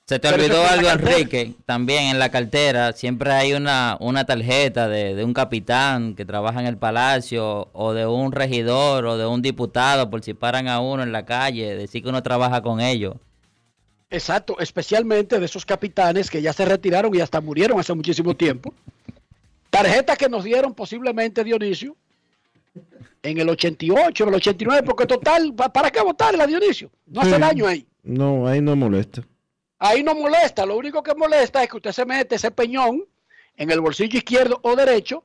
[0.07, 0.89] Se te Pero olvidó algo.
[0.91, 1.55] Enrique.
[1.65, 6.61] También en la cartera siempre hay una, una tarjeta de, de un capitán que trabaja
[6.61, 10.81] en el palacio, o de un regidor, o de un diputado, por si paran a
[10.81, 13.15] uno en la calle, decir que uno trabaja con ellos.
[14.11, 18.75] Exacto, especialmente de esos capitanes que ya se retiraron y hasta murieron hace muchísimo tiempo.
[19.71, 21.97] Tarjeta que nos dieron posiblemente Dionisio
[23.23, 26.91] en el 88, en el 89, porque total, ¿pa- ¿para qué votarla Dionisio?
[27.07, 27.41] No hace Sí.
[27.41, 27.87] daño ahí.
[28.03, 29.23] No, ahí no molesta.
[29.85, 33.05] Ahí no molesta, lo único que molesta es que usted se mete ese peñón
[33.57, 35.25] en el bolsillo izquierdo o derecho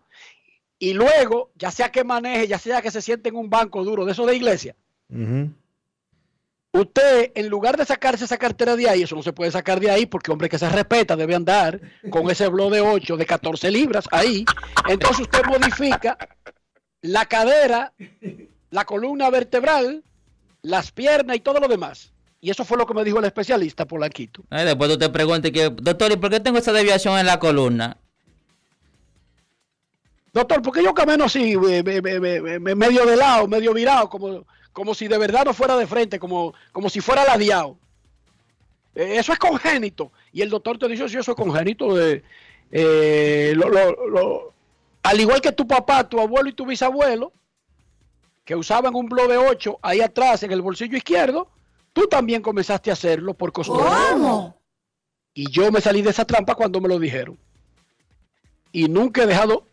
[0.80, 4.03] y luego, ya sea que maneje, ya sea que se siente en un banco duro
[4.03, 4.76] de eso de iglesia,
[6.72, 9.91] usted en lugar de sacarse esa cartera de ahí, eso no se puede sacar de
[9.91, 11.80] ahí porque hombre que se respeta debe andar
[12.10, 14.43] con ese blog de 8, de 14 libras ahí.
[14.89, 16.18] Entonces usted modifica
[17.01, 17.93] la cadera,
[18.72, 20.03] la columna vertebral,
[20.64, 22.12] las piernas y todo lo demás.
[22.40, 24.44] Y eso fue lo que me dijo el especialista Polanquito.
[24.52, 27.40] Eh, después tú te preguntas, que, doctor, ¿y por qué tengo esa desviación en la
[27.40, 27.98] columna?
[30.34, 33.74] Doctor, ¿por qué yo camino así, eh, me- me- me- me- medio de lado, medio
[33.74, 37.78] virado, como, como si de verdad no fuera de frente, como, como si fuera ladeado?
[38.94, 40.12] Eh, eso es congénito.
[40.32, 41.96] Y el doctor te dice, sí, eso es congénito.
[41.96, 42.24] De,
[42.72, 44.54] eh, lo- lo- lo-
[45.04, 47.32] al igual que tu papá, tu abuelo y tu bisabuelo,
[48.46, 51.50] que usaban un blog de 8 ahí atrás en el bolsillo izquierdo,
[51.98, 53.89] tú también comenzaste a hacerlo por costumbre.
[55.34, 57.39] Y yo me salí de esa trampa cuando me lo dijeron.
[58.72, 59.66] Y nunca he dejado,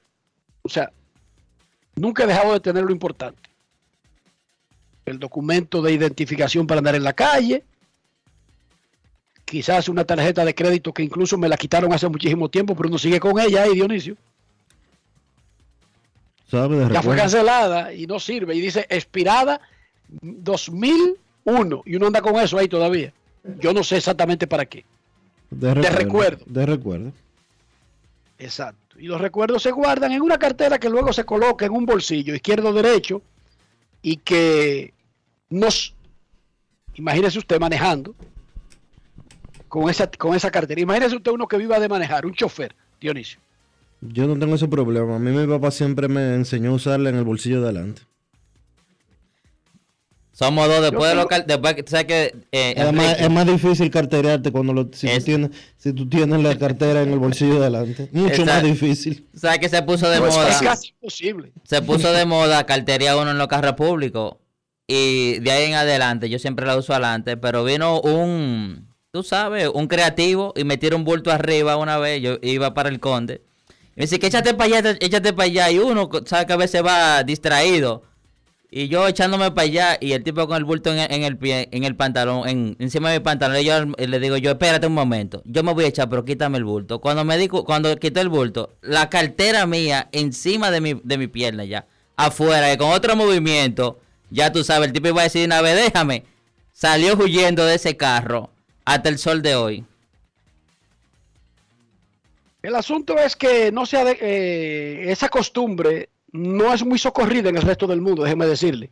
[0.63, 0.91] o sea,
[1.97, 3.43] nunca he dejado de tener lo importante.
[5.05, 7.63] El documento de identificación para andar en la calle.
[9.45, 12.97] Quizás una tarjeta de crédito que incluso me la quitaron hace muchísimo tiempo, pero uno
[12.97, 14.17] sigue con ella ahí, Dionisio.
[16.51, 18.55] ¿Sabe de Ya fue cancelada y no sirve.
[18.55, 19.61] Y dice expirada
[21.45, 21.83] 2001.
[21.87, 23.13] Y uno anda con eso ahí todavía.
[23.61, 24.85] Yo no sé exactamente para qué.
[25.51, 26.45] De recuerdo.
[26.47, 27.13] De recuerdo.
[28.39, 28.99] Exacto.
[28.99, 32.35] Y los recuerdos se guardan en una cartera que luego se coloca en un bolsillo
[32.35, 33.23] izquierdo derecho
[34.03, 34.93] y que
[35.51, 35.95] nos
[36.95, 38.15] imagínese usted manejando
[39.69, 40.81] con esa con esa cartera.
[40.81, 43.41] Imagínese usted uno que viva de manejar, un chofer, Dionisio.
[44.01, 45.17] Yo no tengo ese problema.
[45.17, 48.03] A mí mi papá siempre me enseñó a usarla en el bolsillo de adelante.
[50.37, 53.23] Somos dos, después Yo de lo que, después que, ¿sabes que eh, Es más, Enrique,
[53.25, 57.13] es más difícil carterearte cuando lo, si, tú tienes, si tú tienes la cartera en
[57.13, 58.09] el bolsillo de adelante.
[58.11, 59.29] Mucho Esa- más difícil.
[59.33, 60.61] ¿sabes que se puso de No, es moda?
[60.61, 61.53] casi imposible.
[61.63, 64.35] Se puso de moda cartería uno en los carros públicos.
[64.89, 69.71] Y de ahí en adelante, yo siempre la uso adelante, pero vino un, tú sabes,
[69.73, 73.41] un creativo y me tiró un bulto arriba una vez, yo iba para el conde.
[73.69, 75.71] Y me dice que échate para allá, échate para allá.
[75.71, 78.03] Y uno, sabe que a veces va distraído.
[78.77, 81.39] Y yo echándome para allá y el tipo con el bulto en el, en el
[81.39, 83.59] pie, en el pantalón, en, encima de mi pantalón.
[83.59, 86.59] Y yo le digo, yo espérate un momento, yo me voy a echar, pero quítame
[86.59, 87.01] el bulto.
[87.01, 91.19] Cuando me di, cu- cuando quité el bulto, la cartera mía encima de mi, de
[91.19, 94.01] mi pierna ya, afuera, y con otro movimiento,
[94.31, 96.25] ya tú sabes, el tipo iba a decir una vez, déjame.
[96.73, 98.51] Salió huyendo de ese carro
[98.85, 99.85] hasta el sol de hoy.
[102.61, 107.57] El asunto es que no sea de, eh, esa costumbre no es muy socorrida en
[107.57, 108.91] el resto del mundo, déjeme decirle.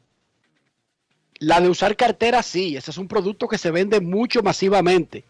[1.41, 5.25] La de usar cartera sí, ese es un producto que se vende mucho masivamente.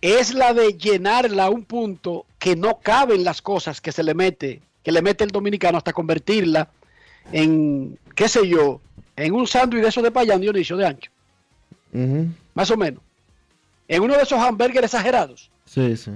[0.00, 4.14] Es la de llenarla a un punto que no caben las cosas que se le
[4.14, 6.70] mete, que le mete el dominicano hasta convertirla
[7.32, 8.80] en, qué sé yo,
[9.14, 11.10] en un sándwich de esos de payán, Dionisio, de ancho,
[12.54, 13.02] más o menos.
[13.88, 16.12] En uno de esos hamburgues exagerados Sí, sí.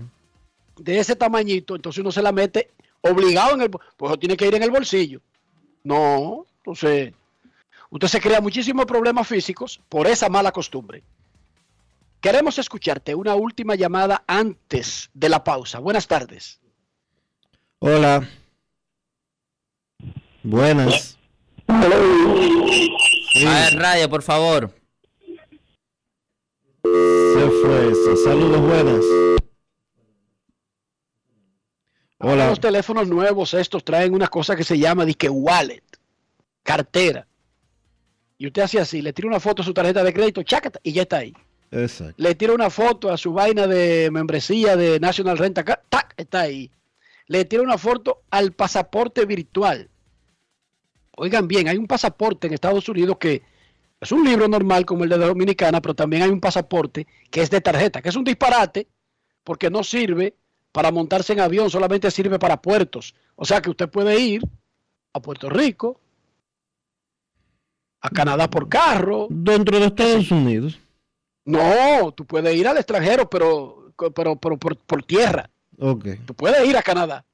[0.78, 2.70] de ese tamañito, entonces uno se la mete
[3.10, 5.20] obligado en el pues tiene que ir en el bolsillo.
[5.84, 7.12] No, entonces
[7.90, 11.02] usted se crea muchísimos problemas físicos por esa mala costumbre.
[12.20, 15.78] Queremos escucharte una última llamada antes de la pausa.
[15.78, 16.60] Buenas tardes.
[17.78, 18.28] Hola.
[20.42, 21.18] Buenas.
[21.68, 24.74] A ver, radio, por favor.
[26.82, 28.16] Se fue eso.
[28.24, 29.04] Saludos, buenas.
[32.28, 32.48] Hola.
[32.48, 35.84] Los teléfonos nuevos estos traen una cosa que se llama disque wallet,
[36.64, 37.24] cartera.
[38.36, 40.90] Y usted hace así, le tira una foto a su tarjeta de crédito, chácata, y
[40.90, 41.32] ya está ahí.
[41.70, 42.14] Exacto.
[42.16, 46.14] le tira una foto a su vaina de membresía de National Rent a Car, ¡tac!
[46.16, 46.68] está ahí.
[47.28, 49.88] Le tira una foto al pasaporte virtual.
[51.16, 53.42] Oigan bien, hay un pasaporte en Estados Unidos que
[54.00, 57.42] es un libro normal como el de la Dominicana, pero también hay un pasaporte que
[57.42, 58.88] es de tarjeta, que es un disparate
[59.44, 60.34] porque no sirve
[60.76, 63.14] para montarse en avión, solamente sirve para puertos.
[63.34, 64.42] O sea que usted puede ir
[65.14, 65.98] a Puerto Rico,
[68.02, 70.78] a Canadá por carro, Dentro de Estados Unidos.
[71.46, 75.48] no, tú puedes ir al extranjero, pero, pero, pero por, por tierra.
[75.78, 76.04] Ok.
[76.26, 77.24] Tú puedes ir a Canadá.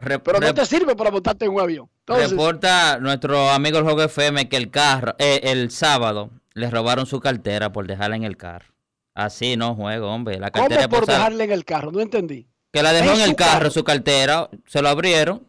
[0.00, 1.90] Pero, pero no rep- te sirve para montarte en un avión.
[2.06, 7.06] Entonces, Reporta nuestro amigo el Juego FM que el carro, eh, el sábado, le robaron
[7.06, 8.66] su cartera por dejarla en el carro.
[9.16, 10.38] Así no juego, hombre.
[10.38, 11.90] La ¿cómo cartera por posada- dejarle en el carro?
[11.90, 12.46] No entendí.
[12.70, 13.70] Que la dejó en en el carro, carro.
[13.70, 15.46] su cartera, se lo abrieron.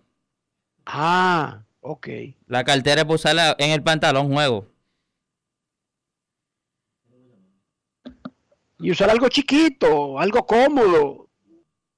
[0.85, 2.07] Ah, ok.
[2.47, 4.67] La cartera es usarla en el pantalón juego.
[8.79, 11.27] Y usar algo chiquito, algo cómodo.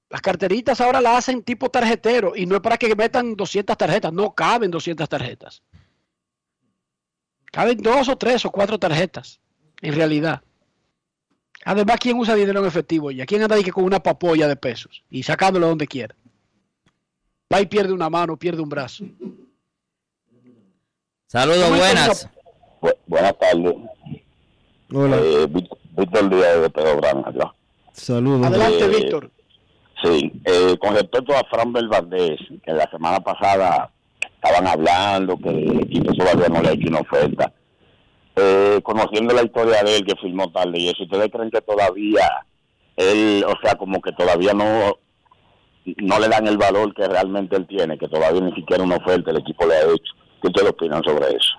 [0.10, 4.12] Las carteritas ahora las hacen tipo tarjetero y no es para que metan 200 tarjetas,
[4.12, 5.62] no caben 200 tarjetas.
[7.52, 9.40] Caben dos o tres o cuatro tarjetas,
[9.82, 10.42] en realidad.
[11.66, 13.26] Además, ¿quién usa dinero en efectivo ya?
[13.26, 16.16] ¿Quién anda ahí que con una papolla de pesos y sacándolo donde quiera?
[17.54, 19.06] Va y pierde una mano, pierde un brazo.
[21.28, 22.30] Saludos, ¿Cómo está buenas.
[23.08, 23.76] buenas tardes.
[24.94, 25.18] Hola.
[25.18, 27.54] Eh, Víctor- Díaz de Pedro Granja, ya.
[27.94, 28.48] Saludos.
[28.48, 29.32] Adelante, Eh, Víctor.
[30.02, 33.92] Sí, eh, con respecto a Fran Valdés, que la semana pasada
[34.24, 37.52] estaban hablando que el equipo todavía no le ha hecho una oferta.
[38.42, 42.26] Eh, conociendo la historia de él que firmó tarde y eso, ¿ustedes creen que todavía
[42.96, 44.98] él, o sea, como que todavía no
[45.98, 49.32] no le dan el valor que realmente él tiene, que todavía ni siquiera una oferta
[49.32, 50.14] el equipo le ha hecho?
[50.42, 51.56] ¿Qué ustedes opinan sobre eso?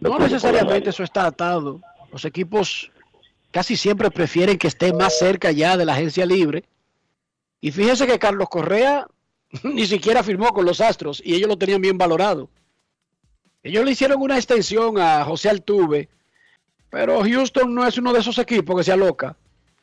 [0.00, 1.80] No necesariamente eso está atado.
[2.12, 2.90] Los equipos
[3.50, 6.64] casi siempre prefieren que esté más cerca ya de la agencia libre.
[7.60, 9.06] Y fíjense que Carlos Correa
[9.62, 12.48] ni siquiera firmó con los Astros y ellos lo tenían bien valorado.
[13.64, 16.08] Ellos le hicieron una extensión a José Altuve,
[16.90, 19.36] pero Houston no es uno de esos equipos que se aloca.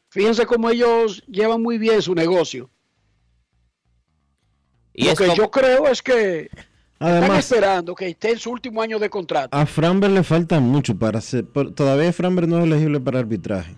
[0.09, 2.69] Fíjense cómo ellos llevan muy bien su negocio.
[4.93, 6.67] Y Lo que como- yo creo es que están
[6.99, 9.57] Además, esperando que esté en su último año de contrato.
[9.57, 11.45] a Framber le falta mucho para ser.
[11.75, 13.75] todavía Framber no es elegible para arbitraje.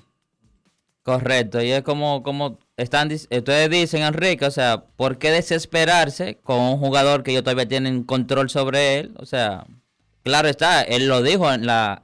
[1.03, 6.59] Correcto, y es como, como están, ustedes dicen, Enrique, o sea, ¿por qué desesperarse con
[6.59, 9.13] un jugador que ellos todavía tienen control sobre él?
[9.17, 9.65] O sea,
[10.23, 11.99] claro está, él lo dijo en la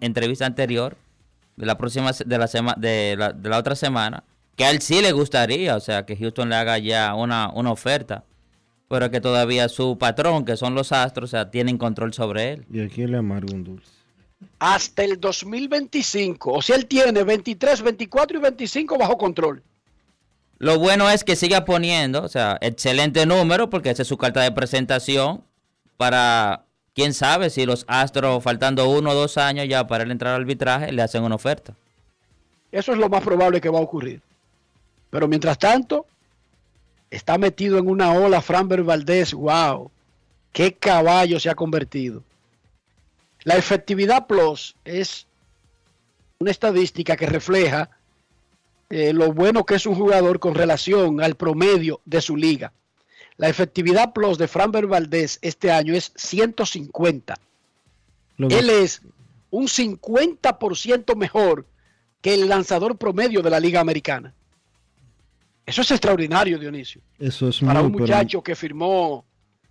[0.00, 0.96] entrevista anterior
[1.56, 4.24] de la próxima se- de la sema- de la, de la otra semana,
[4.56, 7.70] que a él sí le gustaría, o sea, que Houston le haga ya una, una
[7.72, 8.24] oferta,
[8.88, 12.66] pero que todavía su patrón, que son los Astros, o sea, tienen control sobre él.
[12.72, 13.90] Y aquí le amargo un dulce.
[14.58, 16.52] hasta el 2025.
[16.52, 19.62] O sea, él tiene 23, 24 y 25 bajo control.
[20.58, 24.40] Lo bueno es que siga poniendo, o sea, excelente número, porque esa es su carta
[24.42, 25.42] de presentación
[25.96, 26.64] para,
[26.96, 30.40] quién sabe, si los Astros, faltando uno o dos años ya para él entrar al
[30.40, 31.74] arbitraje, le hacen una oferta.
[32.72, 34.22] Eso es lo más probable que va a ocurrir.
[35.10, 36.06] Pero mientras tanto,
[37.10, 39.34] está metido en una ola Framber Valdés.
[39.34, 39.90] ¡Wow!
[40.52, 42.24] ¡Qué caballo se ha convertido!
[43.44, 45.26] La efectividad plus es
[46.38, 47.90] una estadística que refleja
[48.88, 52.72] eh, lo bueno que es un jugador con relación al promedio de su liga.
[53.38, 57.34] La efectividad plus de Framber Valdés este año es 150.
[58.38, 59.02] Lo Él es
[59.50, 61.66] un 50% mejor
[62.22, 64.32] que el lanzador promedio de la Liga Americana.
[65.66, 67.00] Eso es extraordinario, Dionisio.
[67.18, 69.24] Eso es Para muy, un pero- muchacho que firmó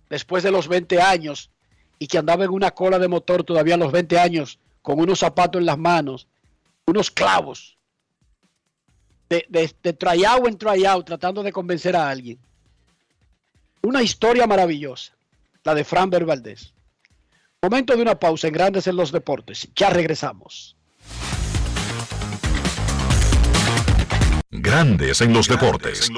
[0.08, 1.50] después de los 20 años
[1.98, 5.18] y que andaba en una cola de motor todavía a los 20 años, con unos
[5.20, 6.28] zapatos en las manos,
[6.86, 7.76] unos clavos,
[9.28, 12.38] de, de, de tryout en tryout, tratando de convencer a alguien.
[13.86, 15.12] Una historia maravillosa,
[15.62, 16.74] la de Framber Valdés.
[17.62, 19.68] Momento de una pausa en Grandes en los Deportes.
[19.76, 20.76] Ya regresamos.
[24.50, 26.10] Grandes en los deportes.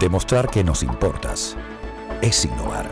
[0.00, 1.56] Demostrar que nos importas
[2.22, 2.90] es innovar.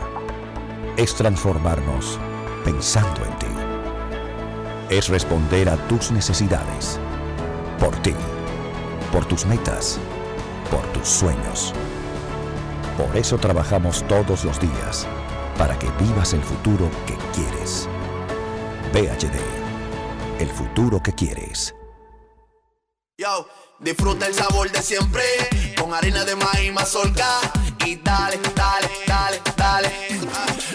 [0.95, 2.17] Es transformarnos
[2.63, 4.95] pensando en ti.
[4.95, 6.97] Es responder a tus necesidades.
[7.77, 8.13] Por ti.
[9.11, 9.99] Por tus metas.
[10.71, 11.73] Por tus sueños.
[12.97, 15.07] Por eso trabajamos todos los días.
[15.57, 17.87] Para que vivas el futuro que quieres.
[18.93, 19.39] PHD.
[20.39, 21.75] El futuro que quieres.
[23.17, 23.47] Yo,
[23.79, 25.23] disfruta el sabor de siempre
[25.77, 27.27] con harina de maíz mazorca
[27.85, 29.91] y dale, dale, dale, dale.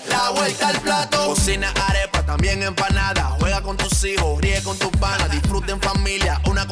[0.08, 3.36] La vuelta al plato, cocina arepa, también empanada.
[3.38, 6.40] Juega con tus hijos, ríe con tus panas, disfruta en familia,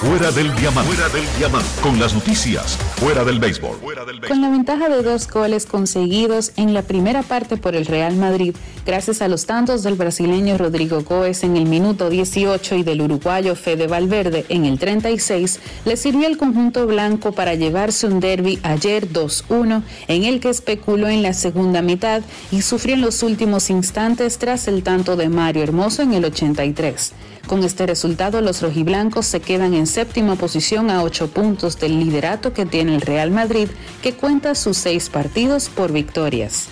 [0.00, 0.92] Fuera del diamante.
[0.92, 1.68] Fuera del diamante.
[1.80, 2.76] Con las noticias.
[2.96, 3.76] Fuera del béisbol.
[3.76, 7.86] Fuera del Con la ventaja de dos goles conseguidos en la primera parte por el
[7.86, 12.82] Real Madrid, gracias a los tantos del brasileño Rodrigo Goes en el minuto 18 y
[12.82, 18.18] del uruguayo Fede Valverde en el 36, le sirvió el conjunto blanco para llevarse un
[18.18, 23.22] derby ayer 2-1, en el que especuló en la segunda mitad y sufrió en los
[23.22, 27.12] últimos instantes tras el tanto de Mario Hermoso en el 83.
[27.46, 32.54] Con este resultado, los rojiblancos se quedan en séptima posición a ocho puntos del liderato
[32.54, 33.68] que tiene el Real Madrid,
[34.02, 36.68] que cuenta sus seis partidos por victorias.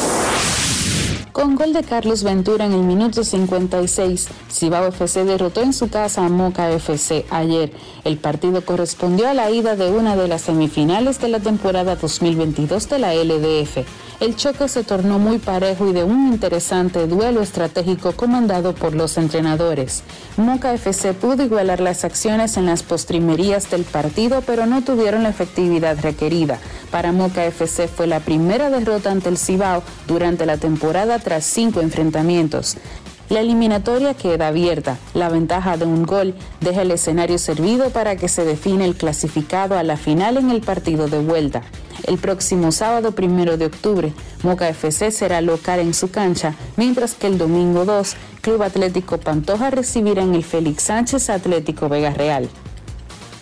[1.33, 6.27] Con gol de Carlos Ventura en el minuto 56, Cibao FC derrotó en su casa
[6.27, 7.73] a Moca FC ayer.
[8.05, 12.87] El partido correspondió a la ida de una de las semifinales de la temporada 2022
[12.91, 13.79] de la LDF.
[14.21, 19.17] El choque se tornó muy parejo y de un interesante duelo estratégico comandado por los
[19.17, 20.05] entrenadores.
[20.37, 25.31] Moca FC pudo igualar las acciones en las postrimerías del partido, pero no tuvieron la
[25.31, 26.61] efectividad requerida.
[26.93, 31.81] Para Moca FC fue la primera derrota ante el Cibao durante la temporada tras cinco
[31.81, 32.77] enfrentamientos.
[33.33, 34.99] La eliminatoria queda abierta.
[35.15, 39.79] La ventaja de un gol deja el escenario servido para que se define el clasificado
[39.79, 41.63] a la final en el partido de vuelta.
[42.05, 44.13] El próximo sábado primero de octubre,
[44.43, 49.71] Moca FC será local en su cancha, mientras que el domingo 2, Club Atlético Pantoja
[49.71, 52.51] recibirá en el Félix Sánchez Atlético Vega Real.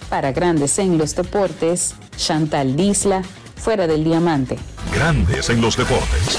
[0.08, 3.22] Para Grandes en los Deportes, Chantal Disla,
[3.56, 4.58] fuera del diamante.
[4.94, 6.38] Grandes en los deportes.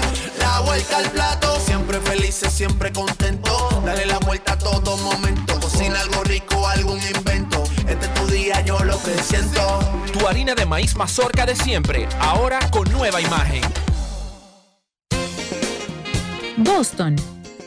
[0.53, 3.69] La vuelta al plato, siempre felices, siempre contento.
[3.85, 5.57] Dale la vuelta a todo momento.
[5.61, 7.63] Cocina algo rico, algún invento.
[7.87, 9.79] Este es tu día, yo lo que siento.
[10.11, 13.61] Tu harina de maíz mazorca de siempre, ahora con nueva imagen.
[16.57, 17.15] Boston,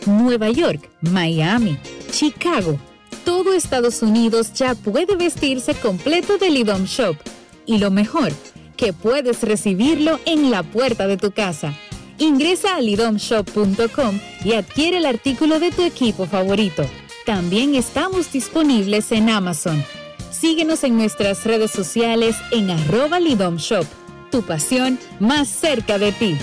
[0.05, 1.78] Nueva York, Miami,
[2.11, 2.78] Chicago.
[3.24, 7.16] Todo Estados Unidos ya puede vestirse completo del IDOM Shop.
[7.64, 8.30] Y lo mejor,
[8.76, 11.72] que puedes recibirlo en la puerta de tu casa.
[12.19, 16.85] Ingresa a lidomshop.com y adquiere el artículo de tu equipo favorito.
[17.27, 19.85] También estamos disponibles en Amazon.
[20.31, 23.87] Síguenos en nuestras redes sociales en arroba lidomshop.
[24.31, 26.39] Tu pasión más cerca de ti.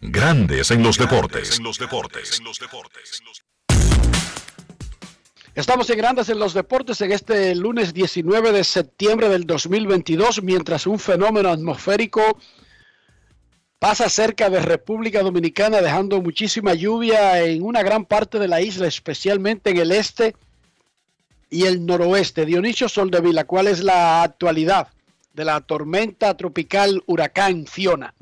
[0.00, 1.60] Grandes en los deportes.
[5.54, 10.86] Estamos en Grandes en los Deportes en este lunes 19 de septiembre del 2022, mientras
[10.86, 12.38] un fenómeno atmosférico
[13.82, 18.86] pasa cerca de República Dominicana, dejando muchísima lluvia en una gran parte de la isla,
[18.86, 20.36] especialmente en el este
[21.50, 22.46] y el noroeste.
[22.46, 24.86] Dionisio Soldevila, ¿cuál es la actualidad
[25.34, 28.14] de la tormenta tropical huracán Fiona?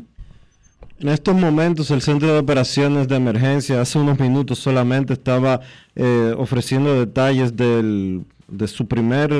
[0.98, 5.60] En estos momentos el Centro de Operaciones de Emergencia hace unos minutos solamente estaba
[5.94, 9.32] eh, ofreciendo detalles del, de su primer,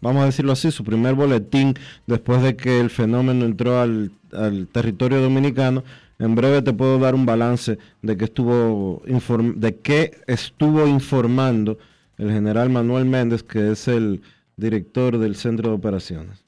[0.00, 1.74] vamos a decirlo así, su primer boletín
[2.06, 5.84] después de que el fenómeno entró al, al territorio dominicano.
[6.18, 11.78] En breve te puedo dar un balance de que estuvo inform de qué estuvo informando
[12.16, 14.22] el general Manuel Méndez, que es el
[14.56, 16.46] director del Centro de Operaciones.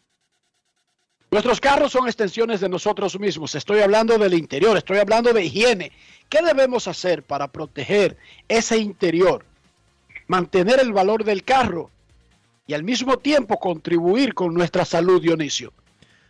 [1.30, 3.54] Nuestros carros son extensiones de nosotros mismos.
[3.54, 5.92] Estoy hablando del interior, estoy hablando de higiene.
[6.30, 8.16] ¿Qué debemos hacer para proteger
[8.48, 9.44] ese interior?
[10.26, 11.90] Mantener el valor del carro
[12.68, 15.72] y al mismo tiempo contribuir con nuestra salud, Dionisio.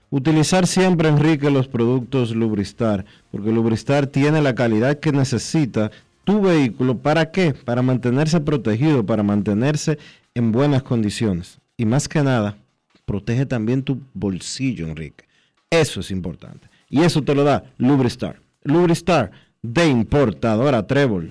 [0.09, 5.91] Utilizar siempre, Enrique, los productos Lubristar, porque Lubristar tiene la calidad que necesita
[6.25, 6.97] tu vehículo.
[6.97, 7.53] ¿Para qué?
[7.53, 9.99] Para mantenerse protegido, para mantenerse
[10.35, 11.59] en buenas condiciones.
[11.77, 12.57] Y más que nada,
[13.05, 15.25] protege también tu bolsillo, Enrique.
[15.71, 16.69] Eso es importante.
[16.89, 18.41] Y eso te lo da Lubristar.
[18.63, 21.31] Lubristar de importadora Trébol.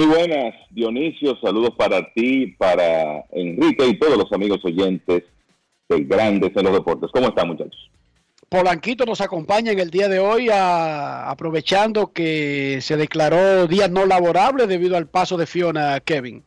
[0.00, 1.36] Muy buenas, Dionisio.
[1.42, 5.24] Saludos para ti, para Enrique y todos los amigos oyentes
[5.90, 7.10] de Grandes en los Deportes.
[7.12, 7.90] ¿Cómo están, muchachos?
[8.48, 14.06] Polanquito nos acompaña en el día de hoy a- aprovechando que se declaró día no
[14.06, 16.42] laborable debido al paso de Fiona Kevin.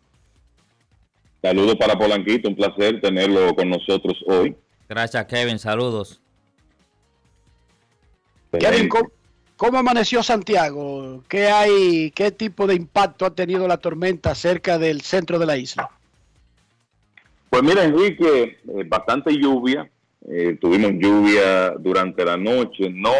[1.44, 4.56] Saludos para Polanquito, un placer tenerlo con nosotros hoy.
[4.90, 5.60] Gracias, Kevin.
[5.60, 6.20] Saludos.
[8.60, 9.12] Kevin, ¿cómo,
[9.64, 11.24] cómo amaneció Santiago?
[11.30, 15.56] ¿Qué hay, qué tipo de impacto ha tenido la tormenta cerca del centro de la
[15.56, 15.90] isla?
[17.50, 19.90] Pues mira, Enrique, eh, bastante lluvia.
[20.28, 23.14] Eh, tuvimos lluvia durante la noche, no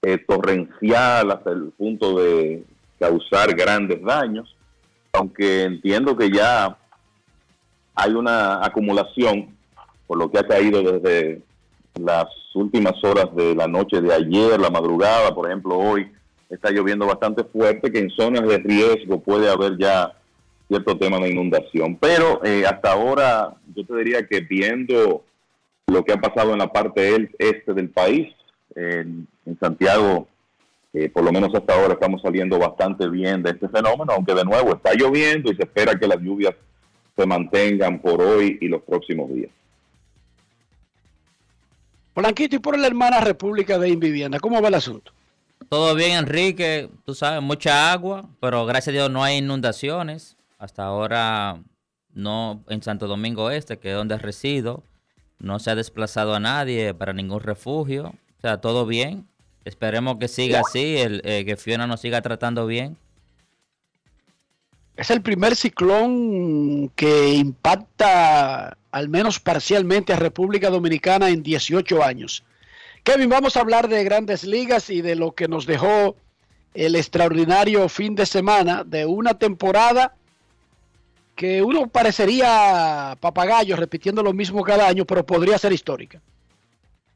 [0.00, 2.64] eh, torrencial hasta el punto de
[2.98, 4.56] causar grandes daños,
[5.12, 6.74] aunque entiendo que ya
[7.94, 9.54] hay una acumulación
[10.06, 11.42] por lo que ha caído desde
[12.00, 16.10] las últimas horas de la noche de ayer, la madrugada, por ejemplo, hoy
[16.50, 20.12] está lloviendo bastante fuerte, que en zonas de riesgo puede haber ya
[20.68, 21.96] cierto tema de inundación.
[21.96, 25.24] Pero eh, hasta ahora yo te diría que viendo
[25.86, 28.34] lo que ha pasado en la parte este del país,
[28.74, 30.26] en, en Santiago,
[30.92, 34.44] eh, por lo menos hasta ahora estamos saliendo bastante bien de este fenómeno, aunque de
[34.44, 36.54] nuevo está lloviendo y se espera que las lluvias
[37.16, 39.50] se mantengan por hoy y los próximos días.
[42.14, 45.12] Polanquito y por la hermana República de Invivienda, ¿cómo va el asunto?
[45.68, 46.88] Todo bien, Enrique.
[47.04, 50.36] Tú sabes, mucha agua, pero gracias a Dios no hay inundaciones.
[50.58, 51.60] Hasta ahora
[52.14, 54.84] no en Santo Domingo Este, que es donde resido,
[55.40, 58.14] no se ha desplazado a nadie para ningún refugio.
[58.38, 59.26] O sea, todo bien.
[59.64, 62.96] Esperemos que siga así, el, eh, que Fiona nos siga tratando bien.
[64.96, 72.44] Es el primer ciclón que impacta al menos parcialmente a República Dominicana en 18 años.
[73.02, 76.16] Kevin, vamos a hablar de grandes ligas y de lo que nos dejó
[76.74, 80.14] el extraordinario fin de semana de una temporada
[81.34, 86.20] que uno parecería papagayo repitiendo lo mismo cada año, pero podría ser histórica.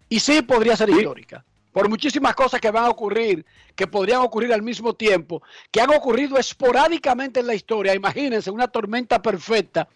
[0.08, 1.44] Y sí podría ser histórica.
[1.78, 5.90] Por muchísimas cosas que van a ocurrir, que podrían ocurrir al mismo tiempo, que han
[5.90, 7.94] ocurrido esporádicamente en la historia.
[7.94, 9.86] Imagínense una tormenta perfecta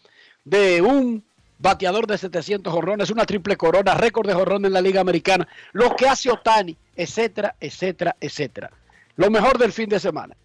[0.45, 1.25] de un
[1.59, 5.97] bateador de 700 jorrones, una triple corona, récord de jorrones en la Liga Americana, lo
[5.97, 8.71] que hace Otani, etcétera, etcétera, etcétera.
[9.17, 10.37] Lo mejor del fin de semana.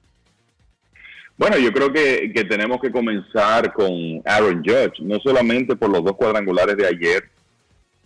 [1.37, 6.03] Bueno, yo creo que, que tenemos que comenzar con Aaron Judge, no solamente por los
[6.03, 7.29] dos cuadrangulares de ayer,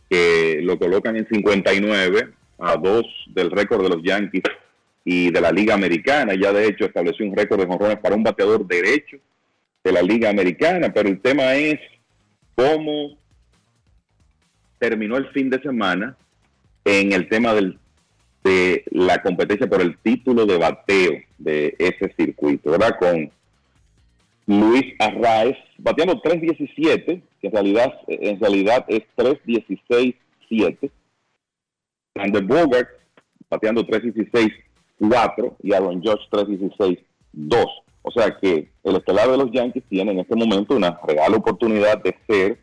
[0.10, 4.44] que lo colocan en 59 a dos del récord de los Yankees
[5.04, 6.34] y de la Liga Americana.
[6.36, 9.18] Ya de hecho estableció un récord de jonrones para un bateador derecho
[9.84, 11.80] de la Liga Americana, pero el tema es
[12.56, 13.18] cómo
[14.78, 16.16] terminó el fin de semana
[16.86, 17.80] en el tema del,
[18.44, 22.98] de la competencia por el título de bateo de ese circuito, ¿verdad?
[23.00, 23.32] Con
[24.46, 30.92] Luis Arraez bateando 3.17, que en realidad, en realidad es 3.16.7.
[32.16, 32.90] Sander Bogart
[33.50, 37.66] bateando 3.16.4 y Aaron Judge 3.16.2.
[38.04, 42.02] O sea que el estelar de los Yankees tiene en este momento una real oportunidad
[42.02, 42.58] de ser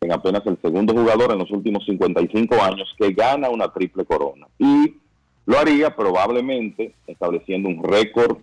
[0.00, 4.46] en apenas el segundo jugador en los últimos 55 años que gana una triple corona.
[4.58, 4.96] Y
[5.46, 8.38] lo haría probablemente estableciendo un récord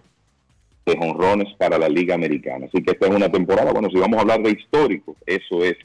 [0.86, 2.66] de jonrones para la Liga Americana.
[2.66, 5.78] Así que esta es una temporada, bueno, si vamos a hablar de histórico, eso es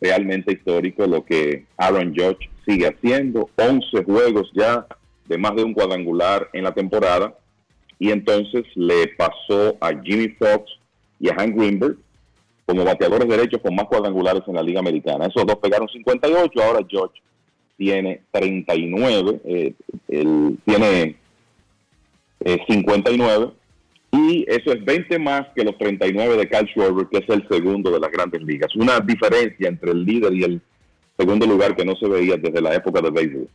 [0.00, 3.50] realmente histórico lo que Aaron Judge sigue haciendo.
[3.56, 4.86] 11 juegos ya
[5.26, 7.34] de más de un cuadrangular en la temporada.
[7.98, 10.70] Y entonces le pasó a Jimmy Fox
[11.18, 11.96] y a Hank Greenberg
[12.66, 15.26] como bateadores derechos con más cuadrangulares en la Liga Americana.
[15.26, 17.22] Esos dos pegaron 58, ahora George
[17.76, 19.74] tiene 39, eh,
[20.08, 21.16] él tiene
[22.40, 23.52] eh, 59,
[24.12, 27.90] y eso es 20 más que los 39 de Kyle Schwarber, que es el segundo
[27.90, 28.74] de las grandes ligas.
[28.76, 30.60] Una diferencia entre el líder y el
[31.18, 33.48] segundo lugar que no se veía desde la época de béisbol.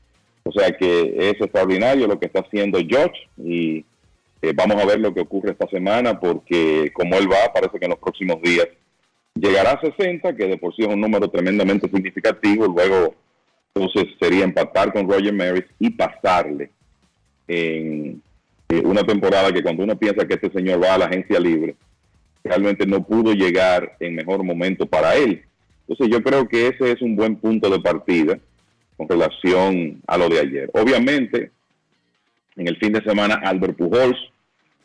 [0.43, 3.85] O sea que es extraordinario lo que está haciendo George y
[4.41, 7.85] eh, vamos a ver lo que ocurre esta semana porque como él va, parece que
[7.85, 8.67] en los próximos días
[9.35, 13.15] llegará a 60, que de por sí es un número tremendamente significativo, luego
[13.73, 16.71] entonces sería empatar con Roger Maris y pasarle
[17.47, 18.21] en
[18.80, 21.76] una temporada que cuando uno piensa que este señor va a la agencia libre,
[22.43, 25.43] realmente no pudo llegar en mejor momento para él.
[25.88, 28.39] Entonces yo creo que ese es un buen punto de partida
[28.98, 30.69] con relación a lo de ayer.
[30.73, 31.52] Obviamente,
[32.56, 34.18] en el fin de semana, Albert Pujols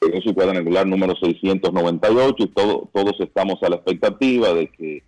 [0.00, 5.02] llegó su cuadrangular número 698 y todo, todos estamos a la expectativa de que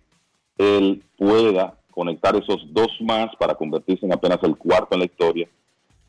[0.57, 5.49] él pueda conectar esos dos más para convertirse en apenas el cuarto en la historia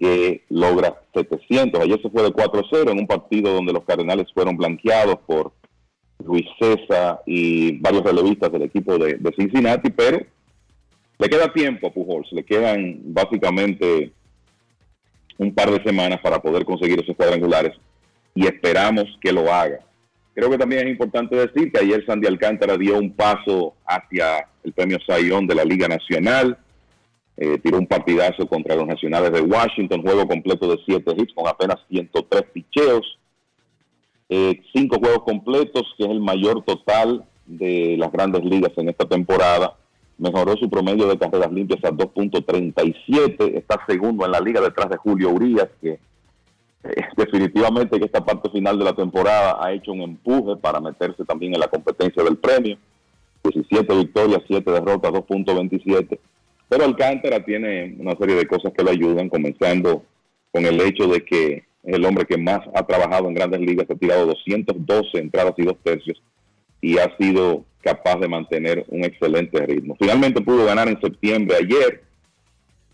[0.00, 1.82] que logra 700.
[1.82, 5.52] Ayer se fue de 4-0 en un partido donde los Cardenales fueron blanqueados por
[6.24, 10.18] Luis César y varios relevistas del equipo de, de Cincinnati, pero
[11.18, 14.10] le queda tiempo a Pujols, le quedan básicamente
[15.36, 17.76] un par de semanas para poder conseguir esos cuadrangulares
[18.34, 19.80] y esperamos que lo haga.
[20.34, 24.72] Creo que también es importante decir que ayer Sandy Alcántara dio un paso hacia el
[24.72, 26.56] premio Sayón de la Liga Nacional.
[27.42, 31.48] Eh, tiró un partidazo contra los Nacionales de Washington, juego completo de 7 hits con
[31.48, 33.18] apenas 103 picheos.
[34.28, 39.06] Eh, cinco juegos completos, que es el mayor total de las grandes ligas en esta
[39.06, 39.74] temporada.
[40.18, 43.56] Mejoró su promedio de carreras limpias a 2.37.
[43.56, 45.98] Está segundo en la liga detrás de Julio Urias, que eh,
[47.16, 51.54] definitivamente que esta parte final de la temporada ha hecho un empuje para meterse también
[51.54, 52.76] en la competencia del premio.
[53.42, 56.18] 17 victorias, 7 derrotas, 2.27.
[56.70, 60.04] Pero Alcántara tiene una serie de cosas que le ayudan, comenzando
[60.52, 63.90] con el hecho de que es el hombre que más ha trabajado en grandes ligas,
[63.90, 66.22] ha tirado 212 entradas y dos tercios
[66.80, 69.96] y ha sido capaz de mantener un excelente ritmo.
[69.98, 72.04] Finalmente pudo ganar en septiembre ayer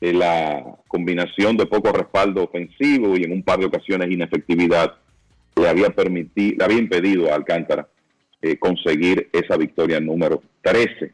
[0.00, 4.94] eh, la combinación de poco respaldo ofensivo y en un par de ocasiones inefectividad
[5.54, 7.86] le había permitido, le había impedido a Alcántara
[8.40, 11.12] eh, conseguir esa victoria número 13.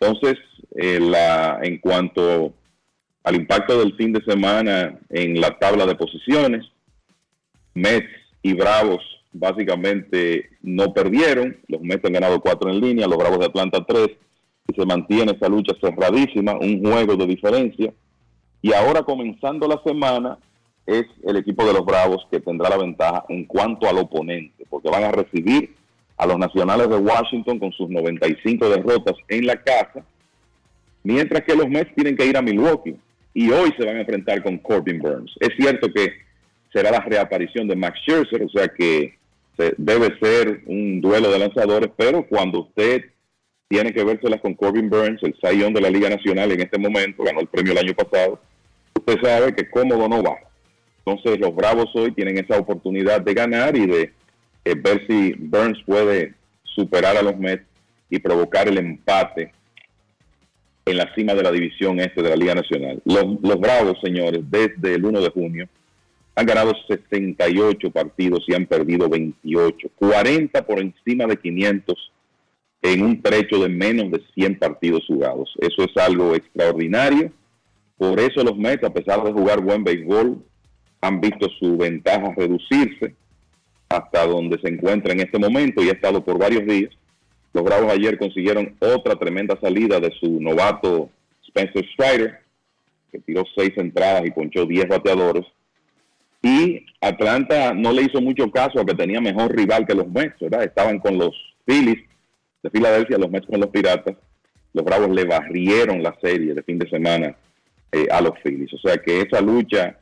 [0.00, 0.38] Entonces,
[0.76, 2.54] eh, la, en cuanto
[3.22, 6.66] al impacto del fin de semana en la tabla de posiciones,
[7.74, 8.08] Mets
[8.42, 9.02] y Bravos
[9.32, 11.56] básicamente no perdieron.
[11.68, 14.08] Los Mets han ganado cuatro en línea, los Bravos de Atlanta tres,
[14.66, 17.92] y se mantiene esa lucha cerradísima, un juego de diferencia.
[18.62, 20.38] Y ahora comenzando la semana
[20.86, 24.88] es el equipo de los Bravos que tendrá la ventaja en cuanto al oponente, porque
[24.88, 25.76] van a recibir
[26.20, 30.04] a los Nacionales de Washington con sus 95 derrotas en la casa,
[31.02, 32.94] mientras que los Mets tienen que ir a Milwaukee
[33.32, 35.32] y hoy se van a enfrentar con Corbin Burns.
[35.40, 36.12] Es cierto que
[36.70, 39.14] será la reaparición de Max Scherzer, o sea que
[39.78, 43.06] debe ser un duelo de lanzadores, pero cuando usted
[43.68, 47.22] tiene que vérselas con Corbin Burns, el sayón de la Liga Nacional en este momento,
[47.22, 48.40] ganó el premio el año pasado,
[48.94, 50.36] usted sabe que cómodo no va.
[51.06, 54.12] Entonces los Bravos hoy tienen esa oportunidad de ganar y de
[54.64, 57.64] eh, ver si Burns puede superar a los Mets
[58.08, 59.52] y provocar el empate
[60.84, 63.00] en la cima de la división este de la Liga Nacional.
[63.04, 65.68] Los, los Bravos, señores, desde el 1 de junio
[66.34, 72.12] han ganado 68 partidos y han perdido 28, 40 por encima de 500
[72.82, 75.52] en un trecho de menos de 100 partidos jugados.
[75.60, 77.30] Eso es algo extraordinario.
[77.98, 80.42] Por eso los Mets, a pesar de jugar buen béisbol,
[81.02, 83.14] han visto su ventaja reducirse
[83.90, 86.90] hasta donde se encuentra en este momento y ha estado por varios días.
[87.52, 91.10] Los Bravos ayer consiguieron otra tremenda salida de su novato
[91.48, 92.38] Spencer Strider,
[93.10, 95.44] que tiró seis entradas y ponchó 10 bateadores.
[96.40, 100.38] Y Atlanta no le hizo mucho caso a que tenía mejor rival que los Mets,
[100.40, 100.62] ¿verdad?
[100.62, 101.34] Estaban con los
[101.66, 101.98] Phillies
[102.62, 104.16] de Filadelfia, los Mets con los Piratas.
[104.72, 107.34] Los Bravos le barrieron la serie de fin de semana
[107.90, 108.72] eh, a los Phillies.
[108.72, 109.98] O sea que esa lucha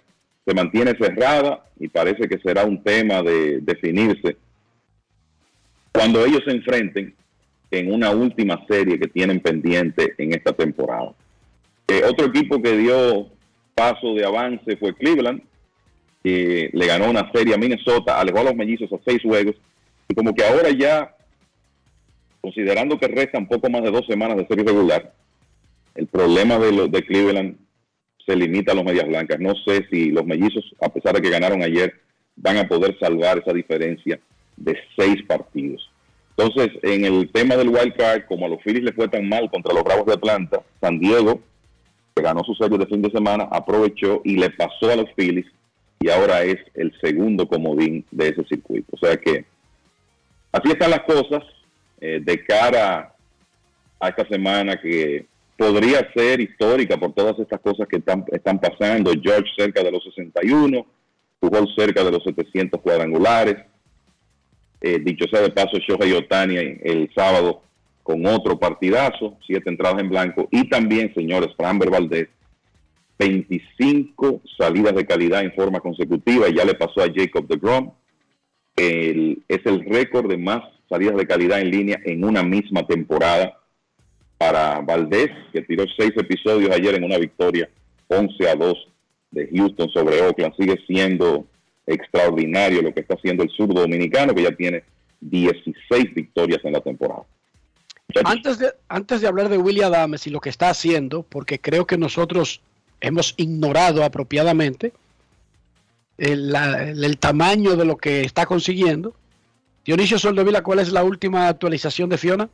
[0.49, 4.39] se mantiene cerrada y parece que será un tema de definirse
[5.93, 7.15] cuando ellos se enfrenten
[7.71, 11.13] en una última serie que tienen pendiente en esta temporada.
[11.87, 13.29] Eh, otro equipo que dio
[13.75, 15.43] paso de avance fue Cleveland,
[16.25, 19.55] que le ganó una serie a Minnesota, alejó a los mellizos a seis juegos,
[20.09, 21.15] y como que ahora ya,
[22.41, 25.13] considerando que restan poco más de dos semanas de serie regular,
[25.95, 27.68] el problema de, los de Cleveland
[28.29, 29.41] se limita a los medias blancas.
[29.41, 31.95] No sé si los mellizos, a pesar de que ganaron ayer,
[32.37, 34.21] van a poder salvar esa diferencia
[34.57, 35.91] de seis partidos.
[36.37, 39.51] Entonces, en el tema del wild card, como a los Phillies le fue tan mal
[39.51, 41.41] contra los Bravos de Atlanta, San Diego,
[42.15, 45.47] que ganó su serie de fin de semana, aprovechó y le pasó a los Phillies
[46.01, 48.89] y ahora es el segundo comodín de ese circuito.
[48.93, 49.47] O sea que
[50.53, 51.43] así están las cosas
[52.01, 53.15] eh, de cara
[53.99, 55.27] a esta semana que
[55.59, 59.11] podría ser histórica por todas estas cosas que están, pasando.
[59.21, 60.87] George cerca de los 61,
[61.41, 63.57] jugó cerca de los 700 cuadrangulares.
[64.81, 67.63] Eh, dicho sea de paso, Shohei Otani el sábado
[68.05, 70.49] con otro partidazo, siete entradas en blanco.
[70.53, 72.29] Y también, señores, Framber Valdez,
[73.19, 76.47] 25 salidas de calidad en forma consecutiva.
[76.51, 77.91] Ya le pasó a Jacob de Grom.
[78.77, 83.58] es el récord de más salidas de calidad en línea en una misma temporada
[84.39, 87.69] para Valdés, que tiró seis episodios ayer en una victoria
[88.07, 88.89] 11 a 2
[89.33, 90.55] de Houston sobre Oakland.
[90.57, 91.47] Sigue siendo
[91.87, 94.85] extraordinario lo que está haciendo el sur dominicano, que ya tiene
[95.21, 97.25] 16 victorias en la temporada.
[98.25, 101.87] Antes de, antes de hablar de William Adames y lo que está haciendo, porque creo
[101.87, 102.63] que nosotros
[103.01, 104.93] hemos ignorado apropiadamente
[106.17, 109.15] el, el tamaño de lo que está consiguiendo.
[109.85, 112.49] Dionisio Soldevila, ¿cuál es la última actualización de Fiona?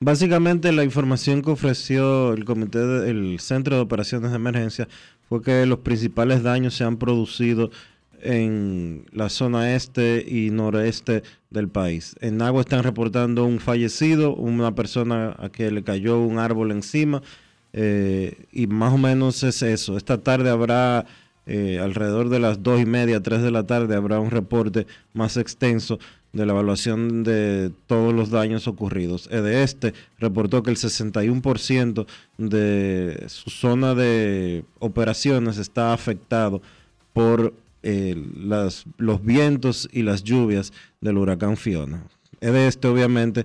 [0.00, 4.86] Básicamente la información que ofreció el comité del Centro de Operaciones de Emergencia
[5.28, 7.70] fue que los principales daños se han producido
[8.22, 12.14] en la zona este y noreste del país.
[12.20, 17.20] En Agua están reportando un fallecido, una persona a que le cayó un árbol encima,
[17.72, 19.96] eh, y más o menos es eso.
[19.96, 21.06] Esta tarde habrá,
[21.46, 25.36] eh, alrededor de las dos y media, tres de la tarde, habrá un reporte más
[25.36, 25.98] extenso
[26.38, 29.28] de la evaluación de todos los daños ocurridos.
[29.28, 32.06] de este reportó que el 61%
[32.38, 36.62] de su zona de operaciones está afectado
[37.12, 37.52] por
[37.82, 38.14] eh,
[38.98, 42.04] los vientos y las lluvias del huracán Fiona.
[42.40, 43.44] este obviamente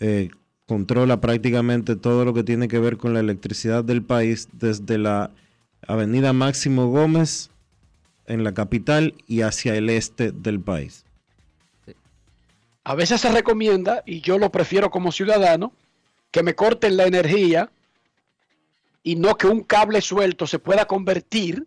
[0.00, 0.30] eh,
[0.66, 5.30] controla prácticamente todo lo que tiene que ver con la electricidad del país desde la
[5.86, 7.50] avenida Máximo Gómez
[8.26, 11.04] en la capital y hacia el este del país.
[12.84, 15.72] A veces se recomienda, y yo lo prefiero como ciudadano,
[16.30, 17.70] que me corten la energía
[19.02, 21.66] y no que un cable suelto se pueda convertir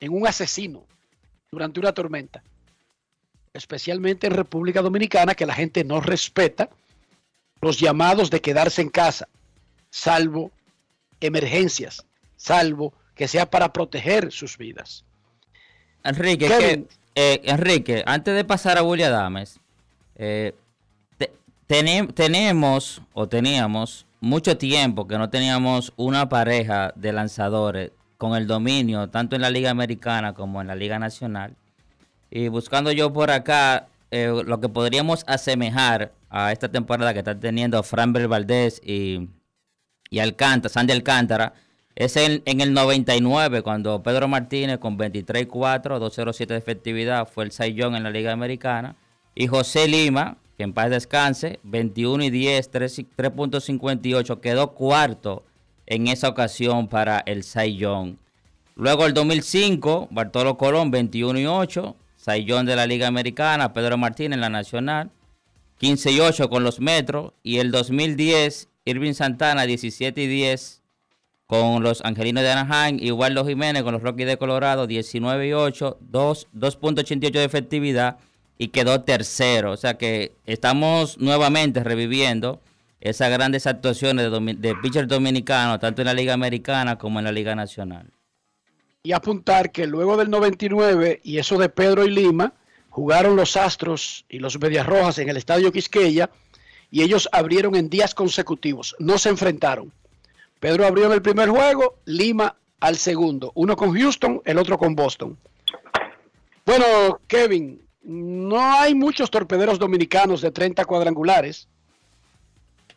[0.00, 0.86] en un asesino
[1.50, 2.42] durante una tormenta.
[3.52, 6.70] Especialmente en República Dominicana, que la gente no respeta
[7.60, 9.28] los llamados de quedarse en casa,
[9.90, 10.52] salvo
[11.20, 12.06] emergencias,
[12.36, 15.04] salvo que sea para proteger sus vidas.
[16.04, 16.86] Enrique,
[17.20, 19.58] eh, Enrique, antes de pasar a William Adames,
[20.14, 20.54] eh,
[22.14, 29.10] tenemos o teníamos mucho tiempo que no teníamos una pareja de lanzadores con el dominio
[29.10, 31.56] tanto en la Liga Americana como en la Liga Nacional.
[32.30, 37.36] Y buscando yo por acá eh, lo que podríamos asemejar a esta temporada que está
[37.36, 39.28] teniendo Framber Valdés y,
[40.08, 41.52] y Alcántara, Sandy Alcántara,
[41.98, 47.50] es en, en, el 99 cuando Pedro Martínez con 23-4, 207 de efectividad fue el
[47.50, 48.94] Saiyón en la Liga Americana.
[49.34, 55.42] Y José Lima, que en paz descanse, 21 y 10, 3.58, quedó cuarto
[55.86, 58.20] en esa ocasión para el Saiyón.
[58.76, 64.38] Luego el 2005, Bartolo Colón 21 y 8, Saiyón de la Liga Americana, Pedro Martínez
[64.38, 65.10] la Nacional,
[65.78, 70.78] 15 y 8 con los Metros, y el 2010, Irving Santana 17 y 10
[71.48, 75.52] con los Angelinos de Anaheim, igual los Jiménez con los Rockies de Colorado 19 y
[75.54, 78.18] 8, 2.88 de efectividad
[78.58, 79.72] y quedó tercero.
[79.72, 82.60] O sea que estamos nuevamente reviviendo
[83.00, 87.32] esas grandes actuaciones de, de pitcher dominicano, tanto en la Liga Americana como en la
[87.32, 88.10] Liga Nacional.
[89.02, 92.52] Y apuntar que luego del 99 y eso de Pedro y Lima,
[92.90, 96.28] jugaron los Astros y los Medias Rojas en el Estadio Quisqueya
[96.90, 99.92] y ellos abrieron en días consecutivos, no se enfrentaron.
[100.60, 104.94] Pedro abrió en el primer juego, Lima al segundo, uno con Houston, el otro con
[104.94, 105.36] Boston.
[106.64, 111.68] Bueno, Kevin, no hay muchos torpederos dominicanos de 30 cuadrangulares.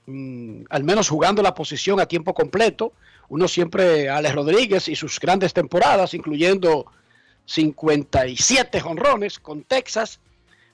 [0.05, 2.93] Mm, al menos jugando la posición a tiempo completo.
[3.29, 6.85] Uno siempre, Alex Rodríguez y sus grandes temporadas, incluyendo
[7.45, 10.19] 57 jonrones con Texas.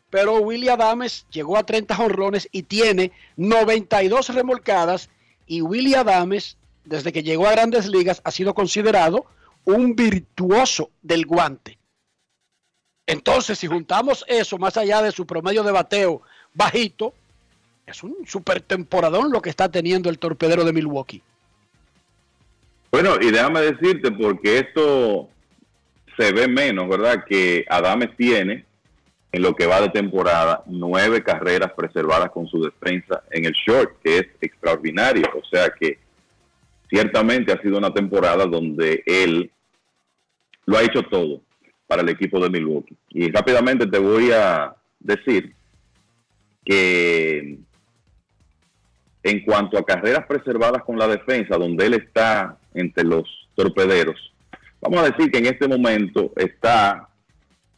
[0.10, 5.10] Pero Willie Adames llegó a 30 jonrones y tiene 92 remolcadas.
[5.46, 6.57] Y Willie Adames,
[6.88, 9.26] desde que llegó a grandes ligas, ha sido considerado
[9.66, 11.78] un virtuoso del guante.
[13.06, 16.22] Entonces, si juntamos eso, más allá de su promedio de bateo
[16.54, 17.14] bajito,
[17.86, 21.22] es un super temporadón lo que está teniendo el torpedero de Milwaukee.
[22.92, 25.30] Bueno, y déjame decirte, porque esto
[26.18, 27.24] se ve menos, ¿verdad?
[27.28, 28.66] Que Adames tiene,
[29.32, 34.02] en lo que va de temporada, nueve carreras preservadas con su defensa en el short,
[34.04, 35.28] que es extraordinario.
[35.36, 36.00] O sea que
[36.90, 39.52] ciertamente ha sido una temporada donde él
[40.66, 41.42] lo ha hecho todo
[41.88, 42.98] para el equipo de Milwaukee.
[43.10, 45.54] Y rápidamente te voy a decir
[46.66, 47.58] que
[49.24, 53.24] en cuanto a carreras preservadas con la defensa, donde él está entre los
[53.56, 54.34] torpederos,
[54.82, 57.08] vamos a decir que en este momento está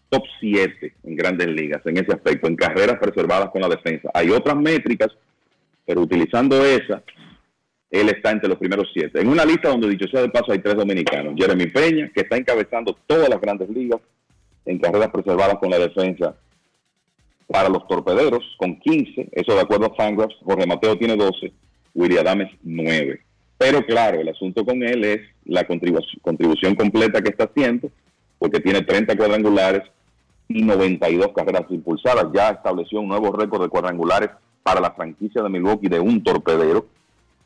[0.09, 4.09] top 7 en grandes ligas en ese aspecto, en carreras preservadas con la defensa.
[4.13, 5.09] Hay otras métricas,
[5.85, 7.03] pero utilizando esa,
[7.89, 9.19] él está entre los primeros 7.
[9.19, 11.33] En una lista donde, dicho sea de paso, hay tres dominicanos.
[11.37, 13.99] Jeremy Peña, que está encabezando todas las grandes ligas
[14.65, 16.35] en carreras preservadas con la defensa
[17.47, 21.51] para los torpederos con 15, eso de acuerdo a Fangraphs, Jorge Mateo tiene 12,
[21.95, 23.19] William Adames 9.
[23.57, 27.89] Pero claro, el asunto con él es la contribución completa que está haciendo,
[28.37, 29.81] porque tiene 30 cuadrangulares
[30.47, 32.27] y 92 carreras impulsadas.
[32.33, 34.29] Ya estableció un nuevo récord de cuadrangulares
[34.63, 36.87] para la franquicia de Milwaukee de un torpedero.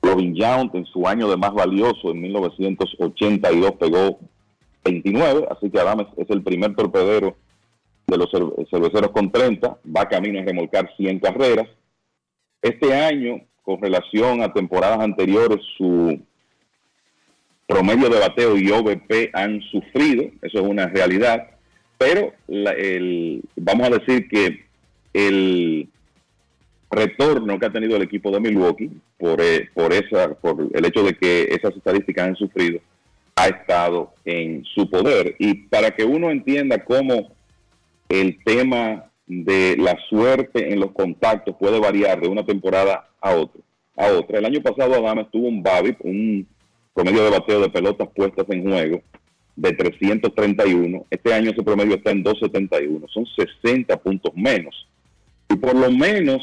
[0.03, 4.19] Robin Yount en su año de más valioso en 1982 pegó
[4.83, 7.37] 29, así que Adames es el primer torpedero
[8.05, 8.29] de los
[8.69, 11.67] cerveceros con 30, va camino a remolcar 100 carreras.
[12.61, 16.19] Este año, con relación a temporadas anteriores, su
[17.65, 21.47] promedio de bateo y OVP han sufrido, eso es una realidad,
[21.97, 24.65] pero el, vamos a decir que
[25.13, 25.87] el
[26.95, 31.03] retorno que ha tenido el equipo de Milwaukee por, eh, por, esa, por el hecho
[31.03, 32.79] de que esas estadísticas han sufrido,
[33.35, 35.35] ha estado en su poder.
[35.39, 37.31] Y para que uno entienda cómo
[38.09, 43.61] el tema de la suerte en los contactos puede variar de una temporada a otra.
[43.95, 44.39] A otra.
[44.39, 46.47] El año pasado Adames tuvo un BABIP, un
[46.93, 49.01] promedio de bateo de pelotas puestas en juego
[49.55, 51.05] de 331.
[51.09, 53.07] Este año ese promedio está en 271.
[53.07, 53.25] Son
[53.63, 54.87] 60 puntos menos.
[55.49, 56.41] Y por lo menos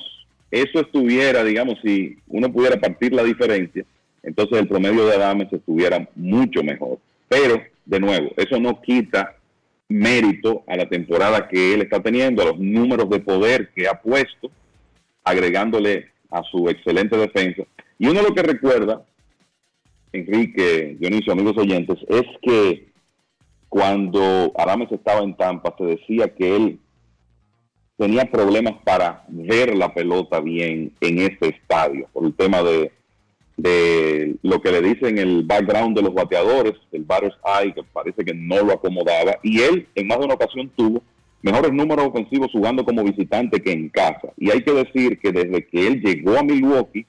[0.51, 3.85] eso estuviera, digamos, si uno pudiera partir la diferencia,
[4.23, 6.99] entonces el promedio de Adames estuviera mucho mejor.
[7.29, 9.37] Pero, de nuevo, eso no quita
[9.89, 14.01] mérito a la temporada que él está teniendo, a los números de poder que ha
[14.01, 14.51] puesto,
[15.25, 17.63] agregándole a su excelente defensa.
[17.99, 19.05] Y uno lo que recuerda,
[20.13, 22.89] Enrique, Dionisio, amigos oyentes, es que
[23.69, 26.81] cuando Adames estaba en Tampa se decía que él
[28.01, 32.91] tenía problemas para ver la pelota bien en ese estadio, por el tema de,
[33.59, 38.25] de lo que le dicen el background de los bateadores, el batter's eye, que parece
[38.25, 41.03] que no lo acomodaba, y él en más de una ocasión tuvo
[41.43, 44.33] mejores números ofensivos jugando como visitante que en casa.
[44.39, 47.05] Y hay que decir que desde que él llegó a Milwaukee,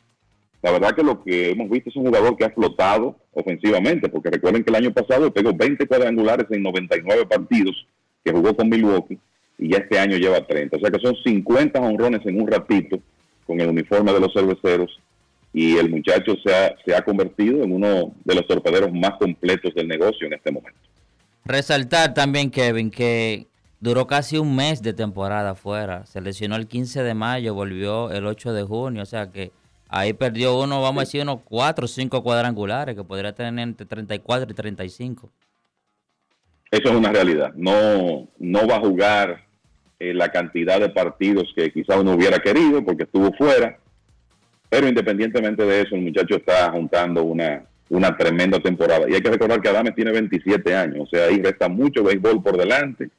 [0.61, 4.29] la verdad que lo que hemos visto es un jugador que ha explotado ofensivamente, porque
[4.29, 7.87] recuerden que el año pasado pegó 20 cuadrangulares en 99 partidos
[8.25, 9.17] que jugó con Milwaukee
[9.61, 10.75] y ya este año lleva 30.
[10.75, 12.99] O sea que son 50 honrones en un ratito
[13.45, 14.99] con el uniforme de los cerveceros
[15.53, 19.73] y el muchacho se ha, se ha convertido en uno de los torpederos más completos
[19.75, 20.79] del negocio en este momento.
[21.45, 23.47] Resaltar también, Kevin, que
[23.79, 26.05] duró casi un mes de temporada fuera.
[26.05, 29.03] Se lesionó el 15 de mayo, volvió el 8 de junio.
[29.03, 29.51] O sea que
[29.89, 33.85] ahí perdió uno, vamos a decir, unos 4 o 5 cuadrangulares que podría tener entre
[33.85, 35.29] 34 y 35.
[36.71, 37.51] Eso es una realidad.
[37.55, 39.50] No, no va a jugar
[40.03, 43.77] eh, la cantidad de partidos que quizá uno hubiera querido porque estuvo fuera.
[44.67, 49.07] Pero independientemente de eso, el muchacho está juntando una, una tremenda temporada.
[49.07, 52.41] Y hay que recordar que Adames tiene 27 años, o sea, ahí resta mucho béisbol
[52.41, 53.09] por delante.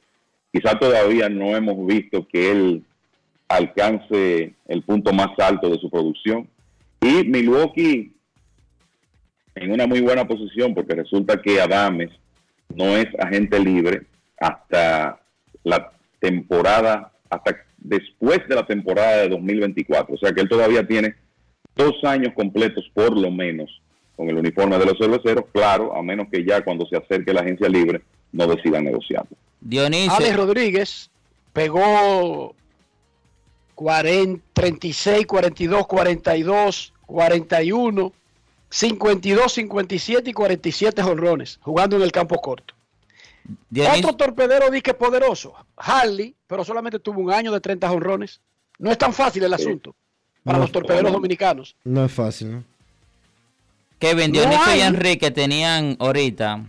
[0.51, 2.83] Quizá todavía no hemos visto que él
[3.47, 6.49] alcance el punto más alto de su producción.
[6.99, 8.11] Y Milwaukee
[9.55, 12.09] en una muy buena posición porque resulta que Adames
[12.75, 14.01] no es agente libre
[14.37, 15.21] hasta
[15.63, 15.93] la
[16.23, 20.15] temporada, hasta después de la temporada de 2024.
[20.15, 21.15] O sea que él todavía tiene
[21.75, 23.81] dos años completos por lo menos
[24.15, 27.41] con el uniforme de los cerveceros, claro, a menos que ya cuando se acerque la
[27.41, 28.01] agencia libre
[28.31, 29.25] no decida negociar.
[29.59, 30.13] Dionisio.
[30.13, 31.11] Alex Rodríguez
[31.51, 32.55] pegó
[33.75, 38.13] 40, 36, 42, 42, 41,
[38.69, 42.72] 52, 57 y 47 jonrones jugando en el campo corto.
[43.69, 48.39] Dionisio- Otro torpedero dique poderoso, Harley, pero solamente tuvo un año de 30 jonrones.
[48.79, 49.95] No es tan fácil el asunto
[50.43, 51.17] para No, los torpederos no.
[51.17, 51.75] dominicanos.
[51.83, 52.63] No es fácil, ¿no?
[53.99, 54.81] Kevin, No Dionisio y.
[54.81, 56.63] Enrique tenían ahorita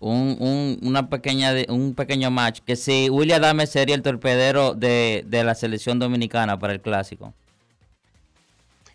[0.00, 5.24] un, un, una pequeña un pequeño match que si William Adame sería el torpedero de,
[5.26, 7.32] de la selección dominicana para el clásico.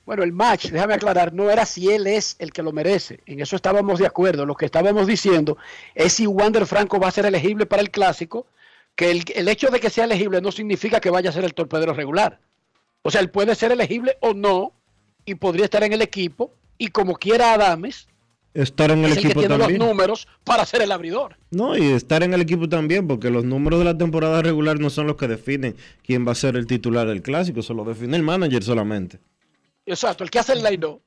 [0.07, 3.19] Bueno, el match, déjame aclarar, no era si él es el que lo merece.
[3.25, 4.45] En eso estábamos de acuerdo.
[4.45, 5.57] Lo que estábamos diciendo
[5.95, 8.47] es si Wander Franco va a ser elegible para el clásico,
[8.95, 11.53] que el, el hecho de que sea elegible no significa que vaya a ser el
[11.53, 12.39] torpedero regular.
[13.01, 14.71] O sea, él puede ser elegible o no,
[15.25, 18.07] y podría estar en el equipo, y como quiera Adames,
[18.53, 19.79] Estar en el es el que equipo tiene también.
[19.79, 21.35] los números para ser el abridor.
[21.51, 24.89] No, y estar en el equipo también, porque los números de la temporada regular no
[24.89, 28.15] son los que definen quién va a ser el titular del clásico, eso lo define
[28.15, 29.19] el manager solamente.
[29.87, 30.99] Exacto, el que hace el line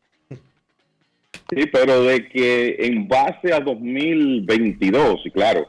[1.50, 5.68] Sí, pero de que en base a 2022, y claro,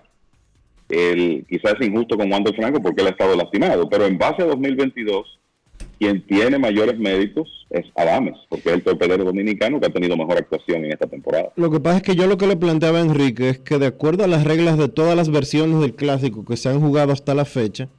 [0.89, 4.43] el, quizás es injusto con Wander Franco porque él ha estado lastimado, pero en base
[4.43, 5.39] a 2022,
[5.99, 10.37] quien tiene mayores méritos es Adames, porque es el torpedero dominicano que ha tenido mejor
[10.37, 11.51] actuación en esta temporada.
[11.55, 13.87] Lo que pasa es que yo lo que le planteaba a Enrique es que de
[13.87, 17.33] acuerdo a las reglas de todas las versiones del clásico que se han jugado hasta
[17.33, 17.89] la fecha,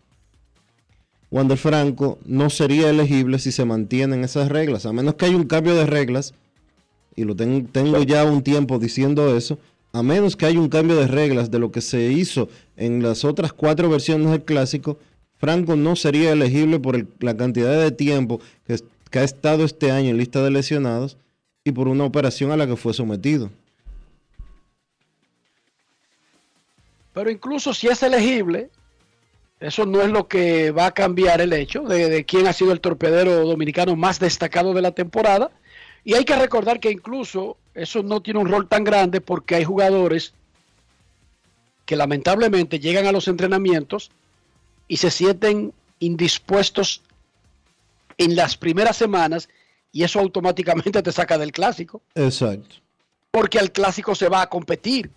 [1.33, 5.47] Wander Franco no sería elegible si se mantienen esas reglas, a menos que haya un
[5.47, 6.35] cambio de reglas,
[7.17, 9.59] y lo ten- tengo ya un tiempo diciendo eso,
[9.95, 13.25] a menos que haya un cambio de reglas de lo que se hizo en las
[13.25, 14.99] otras cuatro versiones del clásico,
[15.39, 18.41] Franco no sería elegible por el- la cantidad de tiempo
[19.11, 21.17] que ha estado este año en lista de lesionados
[21.65, 23.51] y por una operación a la que fue sometido.
[27.15, 28.71] Pero incluso si es elegible,
[29.63, 32.73] eso no es lo que va a cambiar el hecho de, de quién ha sido
[32.73, 35.51] el torpedero dominicano más destacado de la temporada,
[36.05, 39.65] Y hay que recordar que incluso eso no tiene un rol tan grande porque hay
[39.65, 40.35] jugadores
[41.87, 44.11] que lamentablemente llegan a los entrenamientos
[44.89, 47.03] y se sienten indispuestos
[48.19, 49.49] en las primeras semanas
[49.93, 52.03] y eso automáticamente te saca del clásico.
[52.15, 52.77] Exacto.
[53.31, 55.11] Porque al clásico se va a competir.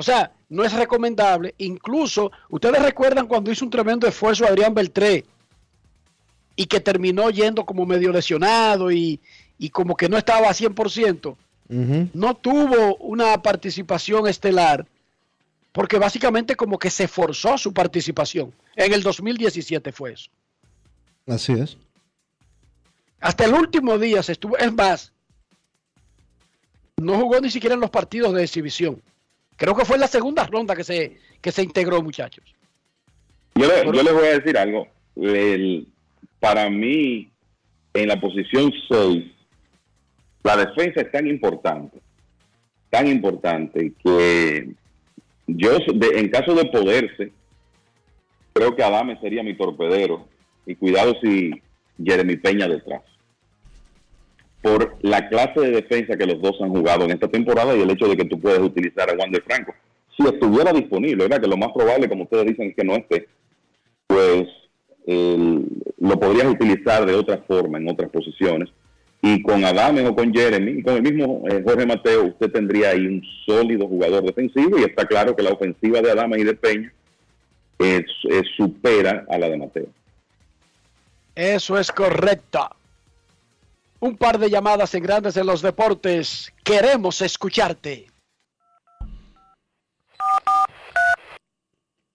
[0.00, 1.54] O sea, no es recomendable.
[1.58, 5.26] Incluso, ustedes recuerdan cuando hizo un tremendo esfuerzo Adrián Beltré
[6.56, 9.20] y que terminó yendo como medio lesionado y,
[9.58, 11.36] y como que no estaba a 100%.
[12.14, 14.86] No tuvo una participación estelar
[15.70, 18.54] porque básicamente como que se forzó su participación.
[18.76, 20.30] En el 2017 fue eso.
[21.26, 21.76] Así es.
[23.20, 25.12] Hasta el último día se estuvo, es más,
[26.96, 29.02] no jugó ni siquiera en los partidos de exhibición.
[29.60, 32.42] Creo que fue en la segunda ronda que se, que se integró, muchachos.
[33.54, 34.88] Yo, le, yo les voy a decir algo.
[35.16, 35.86] El-
[36.38, 37.30] para mí,
[37.92, 39.24] en la posición 6,
[40.44, 42.00] la defensa es tan importante,
[42.88, 44.70] tan importante que
[45.46, 47.30] yo, de- en caso de poderse,
[48.54, 50.26] creo que Adame sería mi torpedero.
[50.64, 51.50] Y cuidado si
[52.02, 53.02] Jeremy Peña detrás.
[54.62, 57.90] Por la clase de defensa que los dos han jugado en esta temporada y el
[57.90, 59.74] hecho de que tú puedes utilizar a Juan de Franco.
[60.16, 61.40] Si estuviera disponible, ¿verdad?
[61.40, 63.26] que lo más probable, como ustedes dicen, es que no esté,
[64.06, 64.48] pues
[65.06, 65.64] el-
[65.98, 68.68] lo podrías utilizar de otra forma en otras posiciones.
[69.22, 73.06] Y con Adame o con Jeremy, con el mismo eh, Jorge Mateo, usted tendría ahí
[73.06, 76.92] un sólido jugador defensivo y está claro que la ofensiva de Adame y de Peña
[78.56, 79.86] supera a la de Mateo.
[81.34, 82.68] Eso es correcto.
[84.02, 86.50] Un par de llamadas en Grandes en los Deportes.
[86.64, 88.06] Queremos escucharte.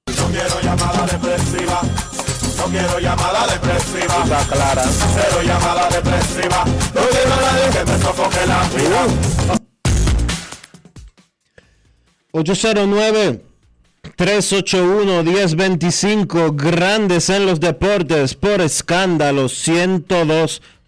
[0.08, 1.82] No quiero llamada depresiva.
[2.58, 4.24] No quiero llamada depresiva.
[4.24, 4.84] Está clara.
[4.84, 6.66] Cero llamada depresiva.
[6.66, 9.06] No quiero a nadie que me sofoque la vida.
[14.18, 19.48] 809-381-1025, grandes en los deportes, por escándalo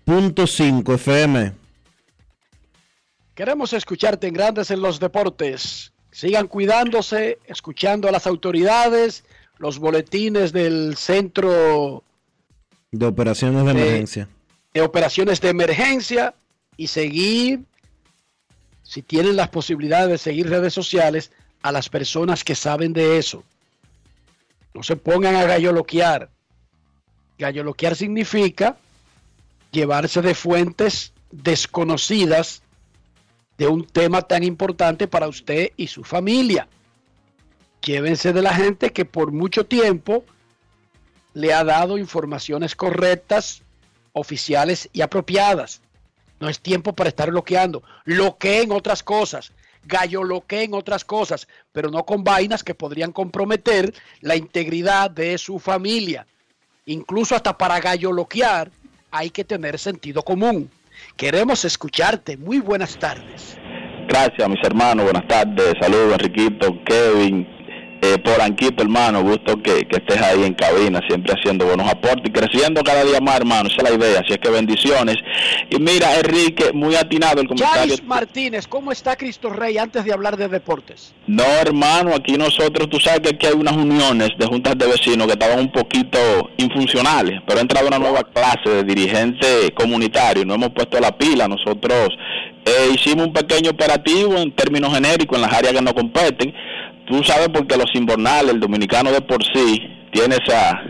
[0.08, 1.52] 102.5 FM.
[3.36, 5.92] Queremos escucharte en Grandes en los Deportes.
[6.12, 9.26] Sigan cuidándose, escuchando a las autoridades,
[9.58, 12.04] los boletines del Centro
[12.92, 13.78] De operaciones de Sí.
[13.78, 14.30] emergencia.
[14.74, 16.34] de Operaciones de Emergencia
[16.78, 17.62] y seguir,
[18.84, 21.32] si tienen las posibilidades de seguir redes sociales,
[21.64, 23.44] a las personas que saben de eso.
[24.74, 26.30] No se pongan a galloloquear.
[27.40, 28.78] Galloloquear significa
[29.72, 32.62] llevarse de fuentes desconocidas
[33.58, 36.68] de un tema tan importante para usted y su familia.
[37.82, 40.24] Llévense de la gente que por mucho tiempo
[41.34, 43.62] le ha dado informaciones correctas,
[44.14, 45.82] oficiales y apropiadas.
[46.40, 47.84] No es tiempo para estar bloqueando.
[48.06, 49.52] Bloqueen otras cosas.
[49.84, 55.60] Gallo en otras cosas, pero no con vainas que podrían comprometer la integridad de su
[55.60, 56.28] familia.
[56.86, 58.70] Incluso hasta para galloloquear
[59.12, 60.70] hay que tener sentido común.
[61.16, 62.38] Queremos escucharte.
[62.38, 63.58] Muy buenas tardes.
[64.08, 65.06] Gracias, mis hermanos.
[65.06, 65.74] Buenas tardes.
[65.80, 67.48] Saludos, Enriquito, Kevin,
[68.02, 69.24] eh, Polanquito, hermano.
[69.24, 73.20] Gusto que, que estés ahí en cabina, siempre haciendo buenos aportes y creciendo cada día
[73.20, 73.70] más, hermano.
[73.70, 74.20] Esa es la idea.
[74.22, 75.18] Así es que bendiciones.
[75.70, 77.82] Y mira, Enrique, muy atinado el comentario.
[77.82, 81.14] Charis Martínez, ¿cómo está Cristo Rey antes de hablar de deportes?
[81.28, 85.28] No, hermano, aquí nosotros, tú sabes que aquí hay unas uniones de juntas de vecinos
[85.28, 86.18] que estaban un poquito
[86.58, 91.48] infuncionales, pero ha entrado una nueva clase de dirigente comunitario, no hemos puesto la pila,
[91.48, 92.10] nosotros
[92.66, 96.54] eh, hicimos un pequeño operativo en términos genéricos en las áreas que nos competen,
[97.08, 99.82] tú sabes porque los invernales, el dominicano de por sí,
[100.12, 100.82] tiene esa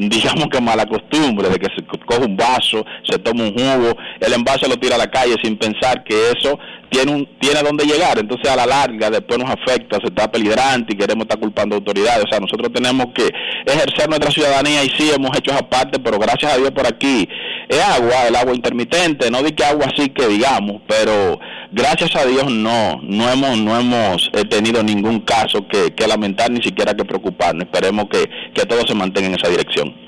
[0.00, 3.96] digamos que mala costumbre de que se co- coge un vaso, se toma un jugo,
[4.20, 6.56] el envase lo tira a la calle sin pensar que eso
[6.88, 10.30] tiene un tiene a dónde llegar, entonces a la larga después nos afecta, se está
[10.30, 13.30] peligrante y queremos estar culpando autoridades, o sea, nosotros tenemos que
[13.66, 17.28] ejercer nuestra ciudadanía y sí hemos hecho esa parte, pero gracias a Dios por aquí.
[17.68, 21.38] Es agua, el agua intermitente, no di que agua así que digamos, pero
[21.70, 26.50] gracias a Dios no, no hemos, no hemos eh, tenido ningún caso que, que lamentar
[26.50, 30.07] ni siquiera que preocuparnos, esperemos que, que todo se mantenga en esa dirección.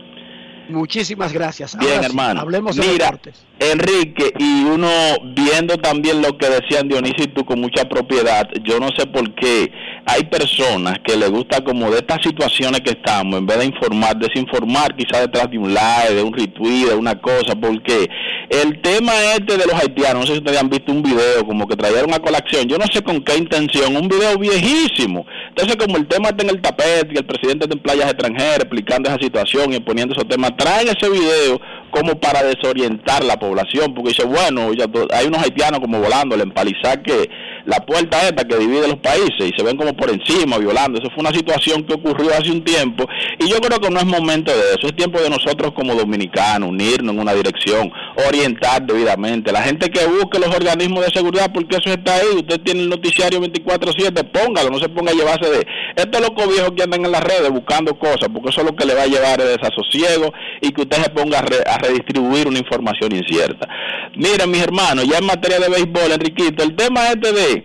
[0.73, 1.77] Muchísimas gracias.
[1.79, 2.41] Bien, sí, hermano.
[2.41, 3.47] hablemos de Mira, deportes.
[3.59, 4.89] Enrique, y uno
[5.35, 9.35] viendo también lo que decían Dionisio y tú con mucha propiedad, yo no sé por
[9.35, 9.71] qué
[10.07, 14.17] hay personas que les gusta como de estas situaciones que estamos, en vez de informar,
[14.19, 18.09] desinformar quizás detrás de un like, de un retweet, de una cosa, porque
[18.49, 21.69] el tema este de los haitianos, no sé si ustedes han visto un video como
[21.69, 25.27] que trajeron a colación, yo no sé con qué intención, un video viejísimo.
[25.51, 28.61] Entonces como el tema está en el tapete y el presidente está en playas extranjeras
[28.61, 31.61] explicando esa situación y poniendo esos temas, traen ese video
[31.91, 36.43] como para desorientar la población, porque dice, bueno, ya hay unos haitianos como volando, el
[36.43, 37.29] empalizar que
[37.67, 40.99] la puerta esta que divide los países y se ven como por encima violando.
[40.99, 43.05] Eso fue una situación que ocurrió hace un tiempo
[43.39, 46.71] y yo creo que no es momento de eso, es tiempo de nosotros como dominicanos
[46.71, 47.93] unirnos en una dirección,
[48.29, 49.53] orientar debidamente.
[49.53, 52.89] La gente que busque los organismos de seguridad, porque eso está ahí, usted tiene el
[52.89, 57.13] noticiario 24/7, póngalo, no se ponga a llevarse de estos locos viejos que andan en
[57.13, 60.33] las redes buscando cosas, porque eso es lo que le va a llevar es desasosiego
[60.61, 63.69] y que usted se ponga a redistribuir una información incierta.
[64.17, 67.65] Miren, mis hermanos, ya en materia de béisbol, Enriquito, el tema este de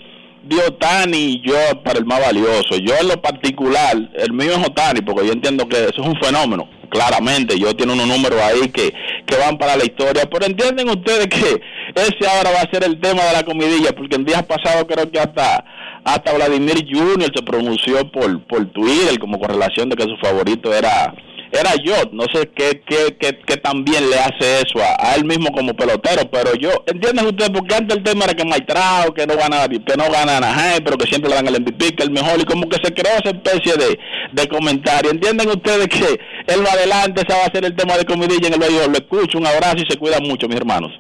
[0.68, 2.78] Otani y yo para el más valioso.
[2.78, 6.20] Yo en lo particular, el mío es Otani, porque yo entiendo que eso es un
[6.22, 6.70] fenómeno.
[6.90, 8.94] Claramente, yo tiene unos números ahí que,
[9.26, 11.62] que van para la historia, pero entienden ustedes que
[11.96, 15.12] ese ahora va a ser el tema de la comidilla, porque en días pasados creo
[15.12, 15.66] que hasta
[16.06, 17.32] hasta Vladimir Jr.
[17.36, 21.14] se pronunció por, por Twitter como con relación de que su favorito era
[21.60, 25.16] era yo, no sé qué, qué, qué, qué tan bien le hace eso a, a
[25.16, 27.52] él mismo como pelotero, pero yo, ¿entienden ustedes?
[27.52, 30.98] Porque antes el tema era que Maitrao, que no gana, que no gana Anaheim, pero
[30.98, 33.30] que siempre le dan el MVP, que el mejor, y como que se creó esa
[33.30, 33.98] especie de,
[34.34, 35.12] de comentario.
[35.12, 38.54] ¿Entienden ustedes que él va adelante, ese va a ser el tema de comidilla en
[38.54, 38.92] el béisbol?
[38.92, 40.92] Lo escucho, un abrazo y se cuidan mucho, mis hermanos.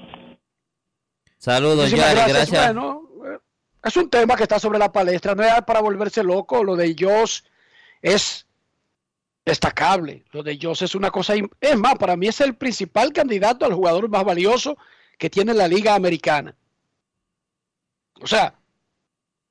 [1.38, 2.28] Saludos, Yari, gracias.
[2.30, 2.74] gracias.
[2.74, 3.38] Bueno, eh,
[3.84, 6.64] es un tema que está sobre la palestra, no es para volverse loco.
[6.64, 7.42] Lo de Josh
[8.02, 8.45] es
[9.46, 10.26] destacable.
[10.32, 11.36] Lo de Josh es una cosa.
[11.62, 14.78] Es más, para mí es el principal candidato al jugador más valioso
[15.18, 16.56] que tiene la Liga Americana.
[18.20, 18.58] O sea,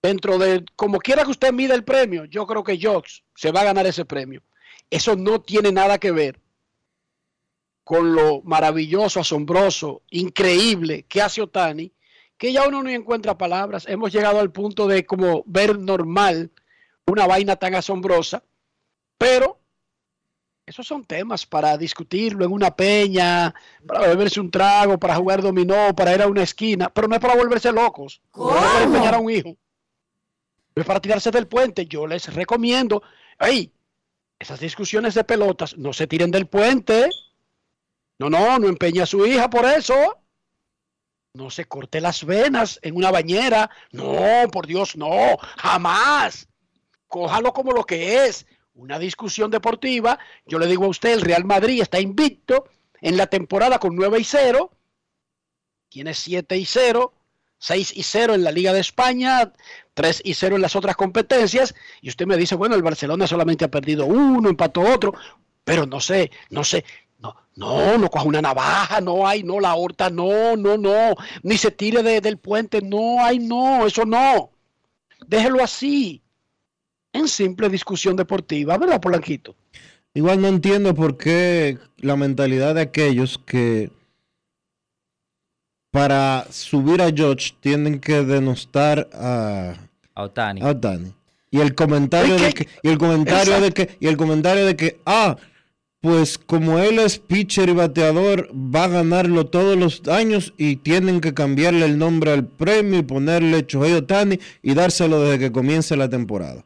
[0.03, 3.61] dentro de como quiera que usted mida el premio, yo creo que Josh se va
[3.61, 4.43] a ganar ese premio.
[4.91, 6.41] Eso no tiene nada que ver
[7.85, 11.93] con lo maravilloso, asombroso, increíble que hace Otani,
[12.39, 13.87] que ya uno no encuentra palabras.
[13.87, 16.51] Hemos llegado al punto de como ver normal
[17.07, 18.43] una vaina tan asombrosa,
[19.19, 19.61] pero
[20.67, 23.55] esos son temas para discutirlo en una peña,
[23.87, 27.21] para beberse un trago, para jugar dominó, para ir a una esquina, pero no es
[27.21, 29.57] para volverse locos, no es para empeñar a un hijo,
[30.75, 31.87] no es para tirarse del puente.
[31.87, 33.03] Yo les recomiendo,
[33.39, 33.73] ay,
[34.39, 37.09] esas discusiones de pelotas, no se tiren del puente.
[38.19, 39.95] No, no, no empeñe a su hija por eso.
[41.35, 43.71] No se corte las venas en una bañera.
[43.91, 46.49] No, por Dios, no, jamás.
[47.09, 50.19] Cójalo como lo que es, una discusión deportiva.
[50.47, 52.67] Yo le digo a usted, el Real Madrid está invicto
[53.01, 54.71] en la temporada con 9 y 0.
[55.89, 57.15] Tiene 7 y 0,
[57.59, 59.53] 6 y 0 en la Liga de España,
[59.95, 61.75] 3 y 0 en las otras competencias.
[62.01, 65.15] Y usted me dice, bueno, el Barcelona solamente ha perdido uno, empató otro.
[65.65, 66.85] Pero no sé, no sé,
[67.19, 71.57] no, no, no coja una navaja, no hay, no, la horta, no, no, no, ni
[71.57, 74.51] se tire de- del puente, no hay, no, eso no.
[75.27, 76.21] Déjelo así,
[77.15, 79.55] en simple discusión deportiva, ¿verdad, Polanquito?
[80.13, 83.91] Igual no entiendo por qué la mentalidad de aquellos que
[85.91, 89.75] para subir a George tienen que denostar a,
[90.15, 90.61] A Otani.
[90.61, 91.15] a Otani.
[91.51, 94.99] Y el comentario de que, y el comentario de que, y el comentario de que,
[95.07, 95.37] ah,
[96.01, 101.21] pues como él es pitcher y bateador, va a ganarlo todos los años y tienen
[101.21, 105.97] que cambiarle el nombre al premio y ponerle Shohei Otani y dárselo desde que comience
[105.97, 106.65] la temporada.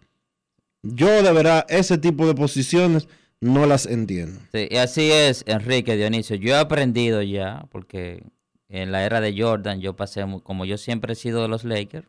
[0.82, 3.08] Yo de verdad ese tipo de posiciones
[3.40, 4.40] no las entiendo.
[4.52, 6.36] Sí, y así es, Enrique Dionisio.
[6.36, 8.22] Yo he aprendido ya, porque
[8.68, 12.08] en la era de Jordan yo pasé, como yo siempre he sido de los Lakers,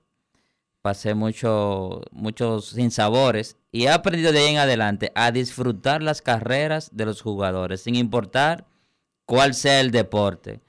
[0.81, 6.89] pasé mucho, muchos sinsabores y he aprendido de ahí en adelante a disfrutar las carreras
[6.93, 8.65] de los jugadores, sin importar
[9.25, 10.61] cuál sea el deporte.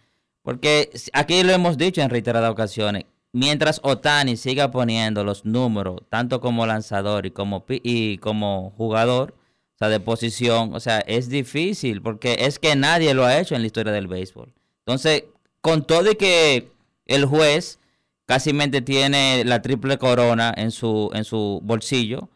[0.43, 6.41] Porque aquí lo hemos dicho en reiteradas ocasiones, mientras Otani siga poniendo los números, tanto
[6.41, 9.35] como lanzador y como, y como jugador,
[9.75, 13.55] o sea, de posición, o sea, es difícil, porque es que nadie lo ha hecho
[13.55, 14.53] en la historia del béisbol.
[14.81, 15.25] Entonces,
[15.61, 16.73] con todo y que
[17.07, 17.79] el juez
[18.27, 18.53] casi
[18.83, 22.29] tiene la triple corona en su, en su bolsillo,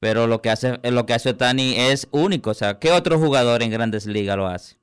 [0.00, 2.50] pero lo que hace, lo que hace Otani es único.
[2.50, 4.78] O sea, ¿qué otro jugador en grandes ligas lo hace?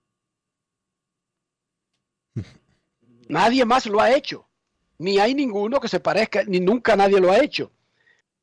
[3.30, 4.45] Nadie más lo ha hecho.
[4.98, 7.72] Ni hay ninguno que se parezca, ni nunca nadie lo ha hecho.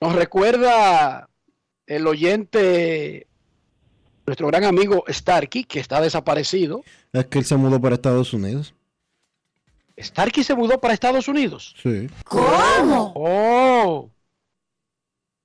[0.00, 1.28] Nos recuerda
[1.86, 3.26] el oyente,
[4.26, 6.82] nuestro gran amigo Starkey, que está desaparecido.
[7.12, 8.74] Es que él se mudó para Estados Unidos.
[9.98, 11.74] Starkey se mudó para Estados Unidos.
[11.82, 12.08] Sí.
[12.24, 13.12] ¿Cómo?
[13.14, 14.10] Oh.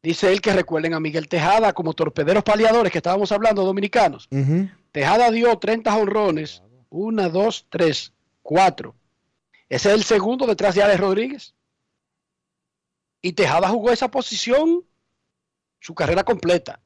[0.02, 4.30] Dice él que recuerden a Miguel Tejada como torpederos paliadores que estábamos hablando, dominicanos.
[4.92, 6.64] Tejada dio 30 honrones.
[6.90, 8.96] Una, dos, tres, cuatro.
[9.69, 11.53] Ese es el segundo detrás de Alex Rodríguez.
[13.22, 14.85] Y Tejada jugó esa posición
[15.80, 16.80] su carrera completa.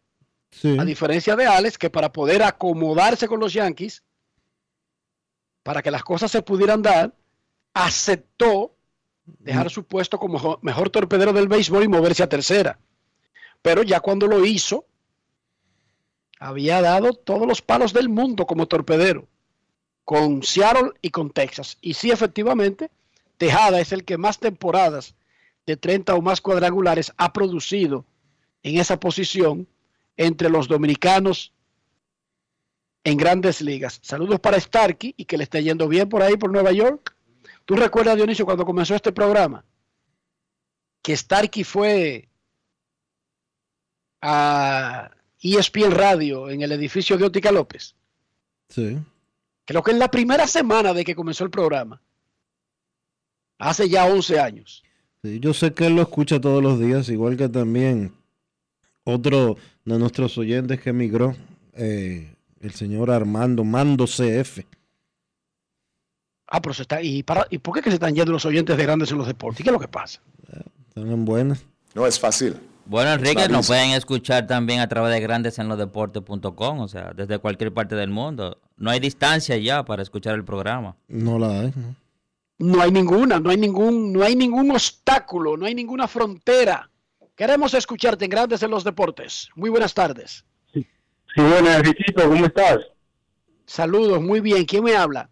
[0.51, 0.77] Sí.
[0.79, 4.03] A diferencia de Alex, que para poder acomodarse con los Yankees,
[5.63, 7.15] para que las cosas se pudieran dar,
[7.73, 8.75] aceptó
[9.25, 12.79] dejar su puesto como jo- mejor torpedero del béisbol y moverse a tercera.
[13.61, 14.85] Pero ya cuando lo hizo,
[16.39, 19.27] había dado todos los palos del mundo como torpedero,
[20.05, 21.77] con Seattle y con Texas.
[21.81, 22.89] Y sí, efectivamente,
[23.37, 25.15] Tejada es el que más temporadas
[25.65, 28.05] de 30 o más cuadrangulares ha producido
[28.63, 29.67] en esa posición
[30.17, 31.53] entre los dominicanos
[33.03, 33.99] en grandes ligas.
[34.03, 37.15] Saludos para Starkey y que le esté yendo bien por ahí, por Nueva York.
[37.65, 39.65] ¿Tú recuerdas, Dionisio, cuando comenzó este programa?
[41.01, 42.29] Que Starkey fue
[44.21, 45.09] a
[45.41, 47.95] ESPN Radio en el edificio de Ótica López.
[48.69, 48.99] Sí.
[49.65, 52.01] Creo que en la primera semana de que comenzó el programa.
[53.57, 54.83] Hace ya 11 años.
[55.23, 58.11] Sí, yo sé que él lo escucha todos los días, igual que también
[59.03, 61.35] otro de nuestros oyentes que emigró,
[61.73, 64.59] eh, el señor Armando Mando CF.
[66.47, 67.01] Ah, pero se está.
[67.01, 69.27] ¿Y, para, ¿y por qué que se están yendo los oyentes de grandes en los
[69.27, 69.61] deportes?
[69.61, 70.21] ¿Y qué es lo que pasa?
[70.89, 71.65] Están en buenas.
[71.93, 72.57] No es fácil.
[72.85, 77.95] Bueno, Enrique, nos pueden escuchar también a través de grandesenlodeportes.com, o sea, desde cualquier parte
[77.95, 78.59] del mundo.
[78.81, 80.95] No hay distancia ya para escuchar el programa.
[81.07, 81.73] No la hay.
[81.75, 81.95] ¿no?
[82.57, 86.89] No hay ninguna, no hay ningún, no hay ningún obstáculo, no hay ninguna frontera.
[87.35, 89.49] Queremos escucharte en Grandes en los Deportes.
[89.53, 90.43] Muy buenas tardes.
[90.73, 90.83] Sí,
[91.35, 92.79] buenas, Enriquito, ¿cómo estás?
[93.67, 94.65] Saludos, muy bien.
[94.65, 95.29] ¿Quién me habla?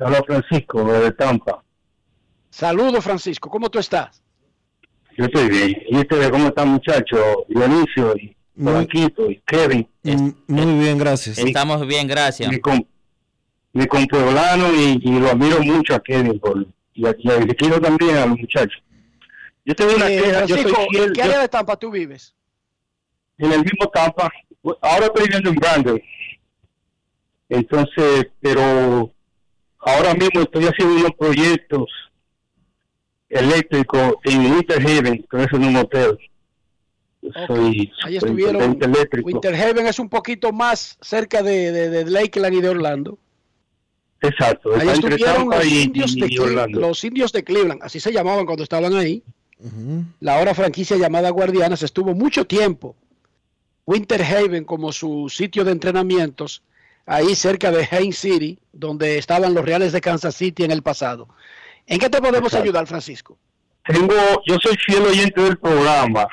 [0.00, 1.62] Habla Francisco de Tampa.
[2.50, 3.48] Saludos, Francisco.
[3.48, 4.24] ¿Cómo tú estás?
[5.16, 5.72] Yo estoy bien.
[5.88, 7.44] ¿Y este cómo está, muchacho?
[7.48, 9.88] Dionisio y Blanquito y Kevin.
[10.02, 11.38] Mm, Muy bien, gracias.
[11.38, 12.50] Estamos bien, gracias.
[12.50, 12.84] Mi, com-
[13.72, 17.80] mi compueblano y, y lo admiro mucho a Kevin por, y a, y a Enriquito
[17.80, 18.80] también, a los muchachos.
[19.64, 21.90] Yo tengo una Eh, queja, yo soy fiel, ¿en qué yo- área de Tampa tú
[21.90, 22.34] vives?
[23.38, 24.30] en el mismo Tampa.
[24.80, 26.00] Ahora estoy viviendo en Brandon.
[27.48, 29.12] Entonces, pero
[29.80, 31.86] ahora mismo estoy haciendo unos proyectos
[33.28, 36.18] eléctricos en Winter Haven, que es en un hotel.
[37.46, 38.78] Soy Ahí estuvieron.
[39.22, 43.18] Winter Haven es un poquito más cerca de, de, de Lakeland y de Orlando.
[44.20, 44.70] Exacto.
[44.78, 46.80] Ahí estuvieron los y, indios, de y Cle- Orlando.
[46.80, 49.22] los indios de Cleveland, así se llamaban cuando estaban ahí.
[50.20, 52.96] La ahora franquicia llamada Guardianas estuvo mucho tiempo.
[53.86, 56.62] Winter Haven como su sitio de entrenamientos,
[57.06, 61.28] ahí cerca de Haines City, donde estaban los Reales de Kansas City en el pasado.
[61.86, 62.64] ¿En qué te podemos Exacto.
[62.64, 63.38] ayudar, Francisco?
[63.86, 64.14] Tengo,
[64.46, 66.26] yo soy fiel oyente del programa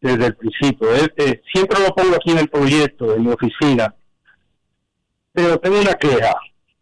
[0.00, 0.88] desde el principio.
[1.52, 3.94] Siempre lo pongo aquí en el proyecto, en mi oficina.
[5.32, 6.34] Pero tengo una queja.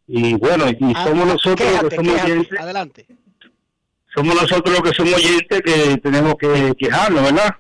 [0.06, 2.32] Y bueno, y Ah, somos nosotros los que somos quéjate.
[2.32, 2.60] oyentes.
[2.60, 3.06] Adelante.
[4.14, 7.54] Somos nosotros los que somos oyentes que tenemos que quejarnos, ¿verdad?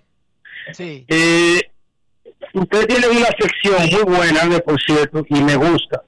[0.72, 1.04] Sí.
[1.08, 1.60] Eh,
[2.54, 3.76] usted tiene una sección
[4.06, 6.02] muy buena, de- por cierto, y me gusta,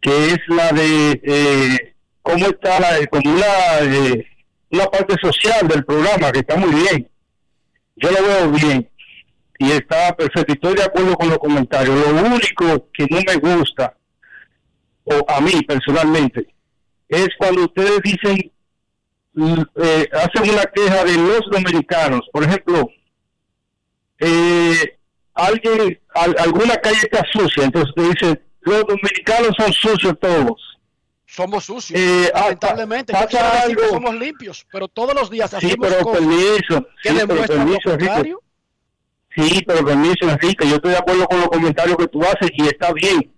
[0.00, 3.46] que es la de eh, cómo está la, como una,
[3.82, 4.26] eh,
[4.70, 7.08] una parte social del programa, que está muy bien.
[7.96, 8.90] Yo lo veo bien
[9.58, 10.52] y está perfecto.
[10.52, 11.94] Estoy de acuerdo con los comentarios.
[11.98, 13.96] Lo único que no me gusta,
[15.04, 16.46] o a mí personalmente,
[17.08, 18.52] es cuando ustedes dicen,
[19.34, 22.20] mm, eh, hacen una queja de los dominicanos.
[22.32, 22.88] Por ejemplo,
[24.18, 24.98] eh,
[25.34, 30.75] alguien, al- alguna calle está sucia, entonces te dice, los dominicanos son sucios todos.
[31.36, 32.00] Somos sucios.
[32.00, 33.26] Eh, ah, lamentablemente, pasa
[33.60, 33.94] decir que algo.
[33.94, 37.46] somos limpios, pero todos los días Sí, hacemos pero cosas permiso, que sí, pero lo
[37.46, 38.06] permiso, Enrique.
[38.06, 38.42] contrario.
[39.36, 42.66] Sí, pero permiso, Enrique, yo estoy de acuerdo con los comentarios que tú haces y
[42.66, 43.30] está bien,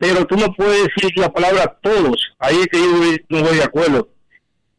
[0.00, 2.86] pero tú no puedes decir la palabra todos, ahí es que yo
[3.28, 4.08] no estoy de acuerdo.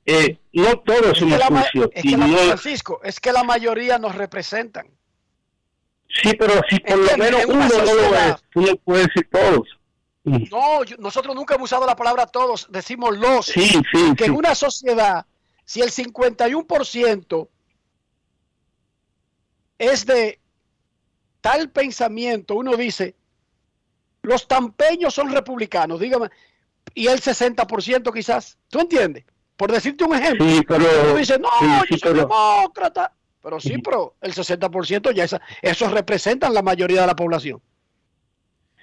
[0.07, 1.39] Eh, no todos Es somos
[1.71, 1.89] sucios.
[1.93, 4.87] es que la- Francisco, es que la mayoría nos representan.
[6.09, 9.29] sí, pero si por lo menos en uno no lo es, tú no puedes decir
[9.31, 9.67] todos.
[10.25, 13.45] No, yo- nosotros nunca hemos usado la palabra todos, decimos los.
[13.45, 15.25] Sí, sí, que en una sociedad,
[15.63, 17.47] si el 51%
[19.77, 20.39] es de
[21.41, 23.15] tal pensamiento, uno dice,
[24.23, 26.29] los tampeños son republicanos, dígame,
[26.93, 29.25] y el 60% quizás, ¿tú entiendes?
[29.57, 30.45] Por decirte un ejemplo.
[30.49, 33.11] Sí, pero- Uno dice, no, yo soy pero- demócrata.
[33.41, 37.61] Pero sí, pero el 60% ya esa, esos representan la mayoría de la población.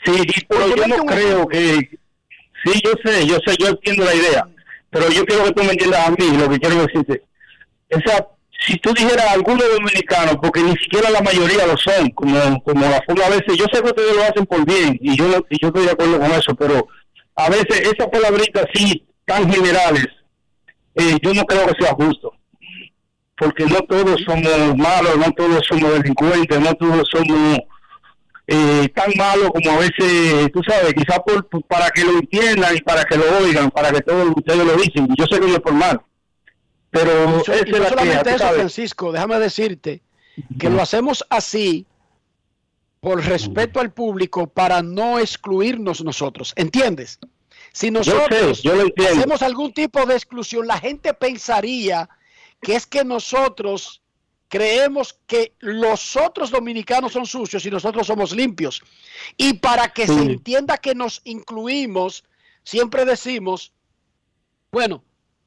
[0.04, 1.98] Sí, pero yo no creo que...
[2.64, 4.46] Sí, yo sé, yo sé, yo entiendo la idea,
[4.90, 7.22] pero yo quiero que tú me entiendas a mí, lo que quiero decirte.
[7.88, 8.26] Esa,
[8.66, 13.02] si tú dijeras algunos dominicanos, porque ni siquiera la mayoría lo son, como, como la
[13.04, 15.68] forma a veces, yo sé que ustedes lo hacen por bien, y yo, y yo
[15.68, 16.86] estoy de acuerdo con eso, pero
[17.34, 20.06] a veces esas palabritas así, tan generales,
[20.94, 22.32] eh, yo no creo que sea justo.
[23.36, 27.58] Porque no todos somos malos, no todos somos delincuentes, no todos somos
[28.46, 32.76] eh, tan malo como a veces, tú sabes, quizás por, por- para que lo entiendan
[32.76, 35.08] y para que lo oigan, para que todos ustedes lo dicen.
[35.16, 36.00] Yo sé que no es por mal.
[36.90, 38.56] Pero esa es la solamente queja, eso, sabes.
[38.56, 40.02] Francisco, déjame decirte
[40.58, 41.86] que lo hacemos así
[43.00, 46.52] por respeto al público para no excluirnos nosotros.
[46.56, 47.18] ¿Entiendes?
[47.72, 49.20] Si nosotros yo lo entiendo.
[49.20, 52.08] hacemos algún tipo de exclusión, la gente pensaría
[52.60, 54.01] que es que nosotros
[54.52, 58.82] creemos que los otros dominicanos son sucios y nosotros somos limpios.
[59.38, 62.22] Y para que se entienda que nos incluimos,
[62.62, 63.72] siempre decimos,
[64.70, 65.02] bueno,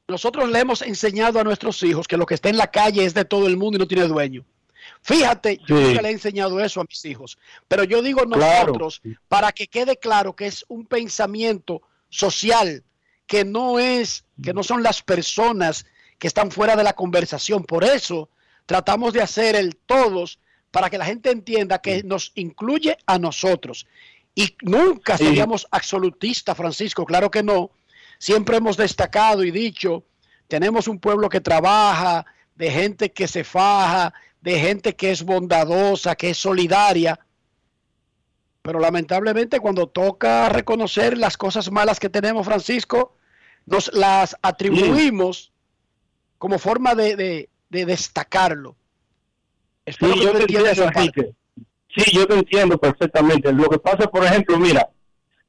[0.08, 3.14] nosotros le hemos enseñado a nuestros hijos que lo que está en la calle es
[3.14, 4.44] de todo el mundo y no tiene dueño.
[5.02, 7.38] Fíjate, yo nunca le he enseñado eso a mis hijos,
[7.68, 8.72] pero yo digo Claro.
[8.72, 12.82] nosotros para que quede claro que es un pensamiento social,
[13.28, 15.86] que no es, que no son las personas
[16.18, 17.62] que están fuera de la conversación.
[17.62, 18.30] Por eso
[18.66, 20.38] tratamos de hacer el todos
[20.70, 23.86] para que la gente entienda que nos incluye a nosotros.
[24.34, 25.24] Y nunca Sí.
[25.24, 27.70] seríamos absolutistas, Francisco, claro que no.
[28.18, 30.04] Siempre hemos destacado y dicho,
[30.48, 36.14] tenemos un pueblo que trabaja, de gente que se faja, de gente que es bondadosa,
[36.16, 37.18] que es solidaria.
[38.62, 43.14] Pero lamentablemente cuando toca reconocer las cosas malas que tenemos, Francisco,
[43.64, 45.52] nos las atribuimos
[46.38, 48.76] como forma de, de- de destacarlo.
[49.84, 51.34] Espero Sí, que yo te entiendas entiendo.
[51.96, 53.52] Sí, yo te entiendo perfectamente.
[53.52, 54.88] Lo que pasa, por ejemplo, mira,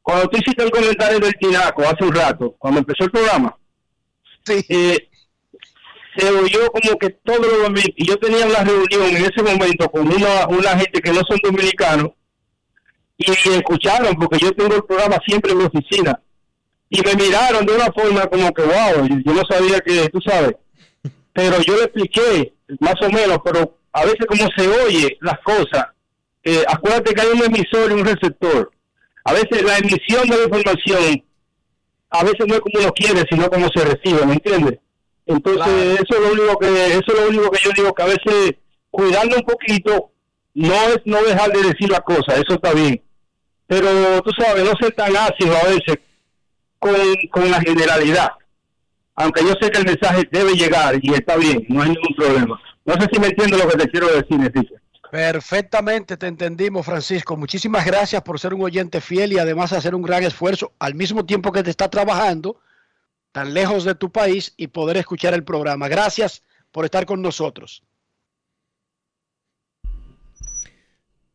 [0.02, 3.58] cuando tú hiciste el comentario del Tinaco hace un rato, cuando empezó el programa,
[4.48, 5.10] eh,
[6.16, 9.90] se oyó como que todos los dominicanos, y yo tenía una reunión en ese momento
[9.90, 12.12] con una, una gente que no son dominicanos,
[13.18, 16.22] y me escucharon, porque yo tengo el programa siempre en mi oficina,
[16.90, 20.56] y me miraron de una forma como que, wow, yo no sabía que, tú sabes,
[21.38, 25.86] pero yo le expliqué más o menos, pero a veces como se oye las cosas,
[26.44, 28.72] eh, acuérdate que hay un emisor y un receptor.
[29.24, 31.24] A veces la emisión de la información,
[32.10, 34.80] a veces no es como uno quiere, sino como se recibe, ¿me entiendes?
[35.28, 38.08] Entonces, eso es lo único que eso es lo único que yo digo que a
[38.08, 38.56] veces
[38.90, 40.10] cuidando un poquito
[40.56, 43.00] no es no dejar de decir las cosas, eso está bien.
[43.68, 46.00] Pero tú sabes, no ser tan ácido a veces
[46.80, 46.96] con,
[47.30, 48.30] con la generalidad.
[49.18, 52.60] Aunque yo sé que el mensaje debe llegar y está bien, no hay ningún problema.
[52.86, 54.76] No sé si me entiendes lo que te quiero decir, Enrique.
[55.12, 57.36] Perfectamente te entendimos, Francisco.
[57.36, 61.26] Muchísimas gracias por ser un oyente fiel y además hacer un gran esfuerzo al mismo
[61.26, 62.60] tiempo que te está trabajando
[63.32, 65.88] tan lejos de tu país y poder escuchar el programa.
[65.88, 67.84] Gracias por estar con nosotros.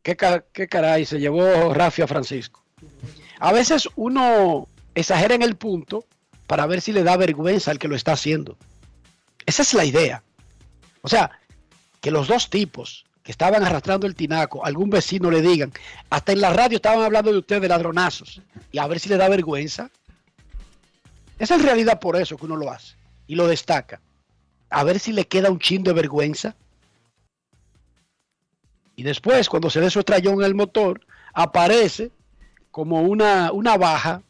[0.01, 2.63] ¿Qué, ca- qué caray se llevó Rafi a Francisco?
[3.39, 6.05] A veces uno exagera en el punto
[6.53, 8.57] para ver si le da vergüenza al que lo está haciendo.
[9.43, 10.21] Esa es la idea.
[11.01, 11.31] O sea,
[11.99, 15.73] que los dos tipos que estaban arrastrando el tinaco, algún vecino le digan,
[16.11, 18.39] hasta en la radio estaban hablando de usted de ladronazos,
[18.71, 19.89] y a ver si le da vergüenza.
[21.39, 23.99] Es en realidad por eso que uno lo hace y lo destaca.
[24.69, 26.55] A ver si le queda un chin de vergüenza.
[28.95, 31.01] Y después, cuando se dé su estrellón en el motor,
[31.33, 32.11] aparece
[32.69, 34.21] como una, una baja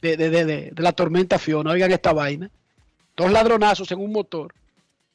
[0.00, 1.70] de, de- de- de- la tormenta Fiona.
[1.70, 2.50] Oigan esta vaina.
[3.16, 4.54] Dos ladronazos en un motor,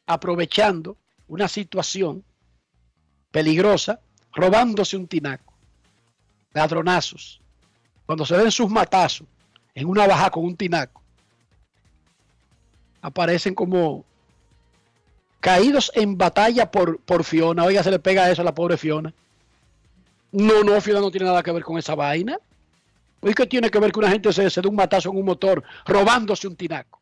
[0.05, 0.97] aprovechando
[1.27, 2.23] una situación
[3.31, 3.99] peligrosa,
[4.33, 5.53] robándose un tinaco.
[6.53, 7.39] Ladronazos.
[8.05, 9.25] Cuando se den sus matazos
[9.73, 11.01] en una baja con un tinaco,
[13.01, 14.05] aparecen como
[15.39, 17.63] caídos en batalla por, por Fiona.
[17.63, 19.13] Oiga, se le pega eso a la pobre Fiona.
[20.31, 22.37] No, no, Fiona no tiene nada que ver con esa vaina.
[23.23, 25.25] Oye, ¿qué tiene que ver que una gente se, se dé un matazo en un
[25.25, 27.01] motor robándose un tinaco?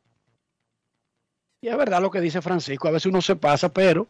[1.61, 4.07] Y es verdad lo que dice Francisco, a veces uno se pasa, pero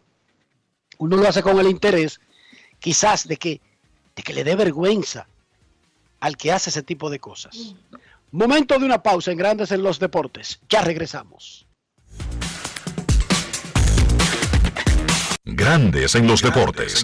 [0.98, 2.20] uno lo hace con el interés,
[2.80, 3.62] quizás de que,
[4.16, 5.28] de que le dé vergüenza
[6.20, 7.76] al que hace ese tipo de cosas.
[8.32, 10.60] Momento de una pausa en Grandes en los Deportes.
[10.70, 11.66] Ya regresamos.
[15.44, 17.04] Grandes en los deportes.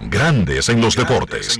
[0.00, 1.58] Grandes en los deportes.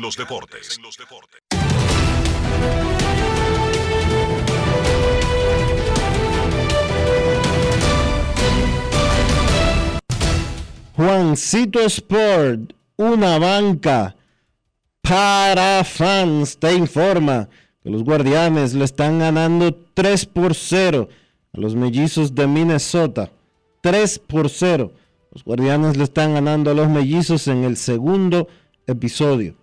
[10.95, 14.17] Juancito Sport, una banca
[15.03, 17.49] para fans, te informa
[17.83, 21.09] que los guardianes le están ganando 3 por 0
[21.53, 23.31] a los mellizos de Minnesota.
[23.81, 24.93] 3 por 0.
[25.37, 28.49] Los guardianes le están ganando a los mellizos en el segundo
[28.87, 29.55] episodio.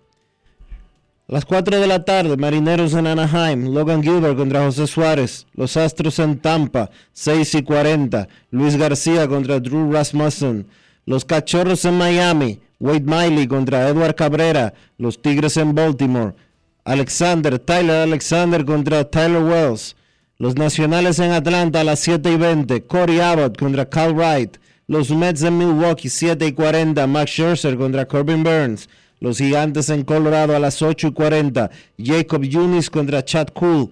[1.28, 5.76] A las 4 de la tarde, Marineros en Anaheim, Logan Gilbert contra José Suárez, Los
[5.76, 10.68] Astros en Tampa, 6 y 40, Luis García contra Drew Rasmussen,
[11.06, 16.36] Los Cachorros en Miami, Wade Miley contra Edward Cabrera, Los Tigres en Baltimore,
[16.84, 19.96] Alexander, Tyler Alexander contra Tyler Wells,
[20.38, 25.10] Los Nacionales en Atlanta a las 7 y 20, Corey Abbott contra Cal Wright, Los
[25.10, 28.88] Mets en Milwaukee 7 y 40, Max Scherzer contra Corbin Burns,
[29.20, 31.70] los Gigantes en Colorado a las 8 y 40.
[31.98, 33.90] Jacob Yunis contra Chad Cool.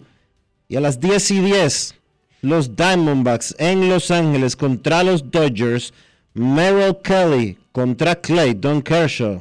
[0.69, 1.95] Y a las 10 y 10,
[2.43, 5.95] los Diamondbacks en Los Ángeles contra los Dodgers.
[6.35, 9.41] Merrill Kelly contra Clayton Kershaw.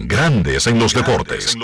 [0.00, 1.56] Grandes en los deportes.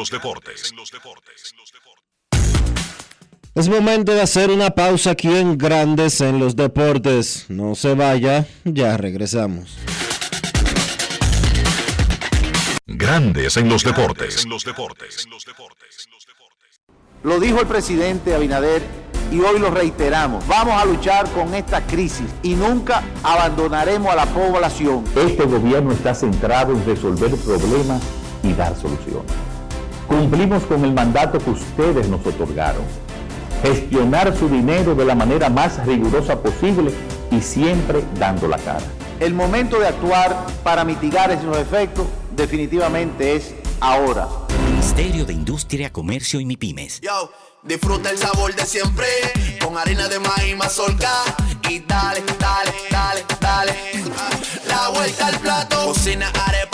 [3.55, 7.47] Es momento de hacer una pausa aquí en Grandes en los Deportes.
[7.49, 9.79] No se vaya, ya regresamos.
[12.87, 14.45] Grandes en los deportes.
[17.23, 18.83] Lo dijo el presidente Abinader
[19.31, 20.45] y hoy lo reiteramos.
[20.49, 25.05] Vamos a luchar con esta crisis y nunca abandonaremos a la población.
[25.15, 28.03] Este gobierno está centrado en resolver problemas
[28.45, 29.33] y dar soluciones.
[30.07, 32.85] Cumplimos con el mandato que ustedes nos otorgaron.
[33.63, 36.93] Gestionar su dinero de la manera más rigurosa posible
[37.31, 38.85] y siempre dando la cara.
[39.21, 42.07] El momento de actuar para mitigar esos efectos
[42.37, 44.29] definitivamente es ahora.
[44.69, 47.01] Ministerio de Industria, Comercio y MIPIMES.
[47.01, 47.31] Yo,
[47.63, 49.07] disfruta el sabor de siempre
[49.65, 51.11] con harina de maíz mazorca
[51.69, 53.73] y dale, dale, dale, dale.
[54.67, 56.74] La vuelta al plato, cocina arepa,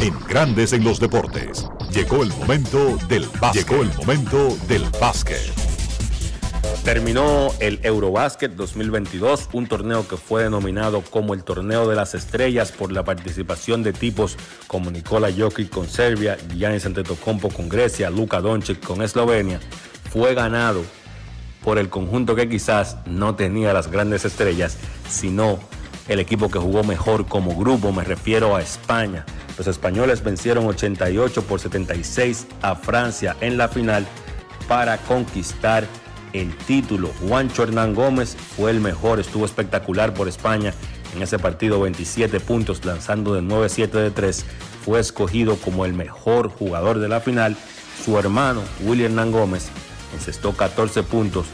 [0.00, 1.68] En Grandes en los deportes.
[1.92, 3.68] Llegó el momento del básquet.
[3.68, 5.52] Llegó el momento del básquet.
[6.82, 12.72] Terminó el Eurobasket 2022, un torneo que fue denominado como el Torneo de las Estrellas
[12.72, 18.40] por la participación de tipos como Nikola Jokic con Serbia, Giannis Antetokounmpo con Grecia, Luka
[18.40, 19.60] Doncic con Eslovenia.
[20.10, 20.82] Fue ganado
[21.62, 24.78] por el conjunto que quizás no tenía las grandes estrellas,
[25.10, 25.58] sino
[26.08, 29.26] el equipo que jugó mejor como grupo, me refiero a España.
[29.60, 34.06] Los españoles vencieron 88 por 76 a Francia en la final
[34.66, 35.86] para conquistar
[36.32, 37.10] el título.
[37.28, 40.72] Juancho Hernán Gómez fue el mejor, estuvo espectacular por España
[41.14, 44.46] en ese partido, 27 puntos, lanzando de 9-7 de 3.
[44.82, 47.54] Fue escogido como el mejor jugador de la final.
[48.02, 49.68] Su hermano, William Hernán Gómez,
[50.14, 51.44] encestó 14 puntos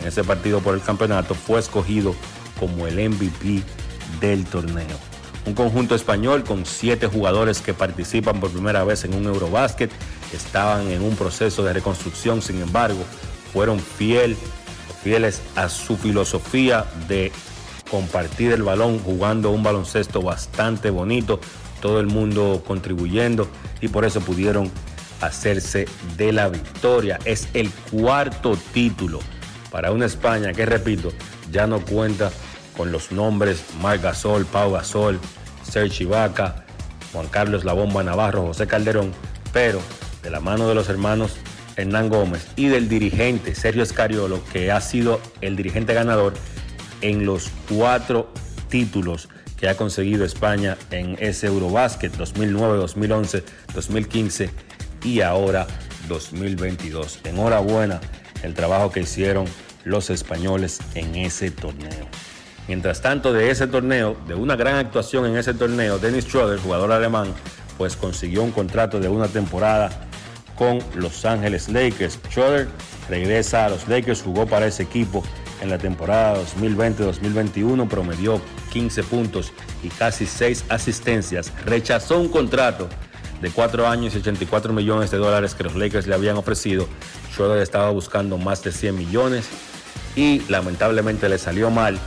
[0.00, 1.36] en ese partido por el campeonato.
[1.36, 2.16] Fue escogido
[2.58, 3.62] como el MVP
[4.20, 5.11] del torneo.
[5.44, 9.90] Un conjunto español con siete jugadores que participan por primera vez en un Eurobásquet.
[10.32, 13.02] Estaban en un proceso de reconstrucción, sin embargo,
[13.52, 14.36] fueron fiel,
[15.02, 17.32] fieles a su filosofía de
[17.90, 21.40] compartir el balón jugando un baloncesto bastante bonito,
[21.80, 23.48] todo el mundo contribuyendo
[23.80, 24.70] y por eso pudieron
[25.20, 25.86] hacerse
[26.16, 27.18] de la victoria.
[27.24, 29.18] Es el cuarto título
[29.70, 31.12] para una España que, repito,
[31.50, 32.30] ya no cuenta
[32.76, 35.18] con los nombres Marc Gasol, Pau Gasol,
[35.62, 36.64] Serge Ibaka,
[37.12, 39.12] Juan Carlos La Bomba Navarro, José Calderón,
[39.52, 39.80] pero
[40.22, 41.36] de la mano de los hermanos
[41.76, 46.34] Hernán Gómez y del dirigente Sergio Escariolo, que ha sido el dirigente ganador
[47.00, 48.32] en los cuatro
[48.68, 49.28] títulos
[49.58, 53.44] que ha conseguido España en ese Eurobásquet 2009, 2011,
[53.74, 54.50] 2015
[55.04, 55.66] y ahora
[56.08, 57.20] 2022.
[57.24, 58.00] Enhorabuena
[58.42, 59.46] el trabajo que hicieron
[59.84, 62.08] los españoles en ese torneo.
[62.68, 66.92] Mientras tanto, de ese torneo, de una gran actuación en ese torneo, Dennis Schroeder, jugador
[66.92, 67.34] alemán,
[67.76, 69.90] pues consiguió un contrato de una temporada
[70.56, 72.18] con Los Ángeles Lakers.
[72.30, 72.68] Schroeder
[73.08, 75.24] regresa a los Lakers, jugó para ese equipo
[75.60, 78.40] en la temporada 2020-2021, promedió
[78.72, 79.52] 15 puntos
[79.82, 81.52] y casi 6 asistencias.
[81.64, 82.88] Rechazó un contrato
[83.40, 86.86] de 4 años y 84 millones de dólares que los Lakers le habían ofrecido.
[87.32, 89.48] Schroeder estaba buscando más de 100 millones
[90.14, 91.98] y lamentablemente le salió mal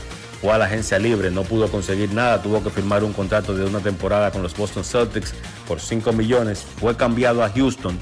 [0.42, 3.66] fue a la agencia libre, no pudo conseguir nada, tuvo que firmar un contrato de
[3.66, 5.34] una temporada con los Boston Celtics
[5.68, 7.98] por 5 millones, fue cambiado a Houston,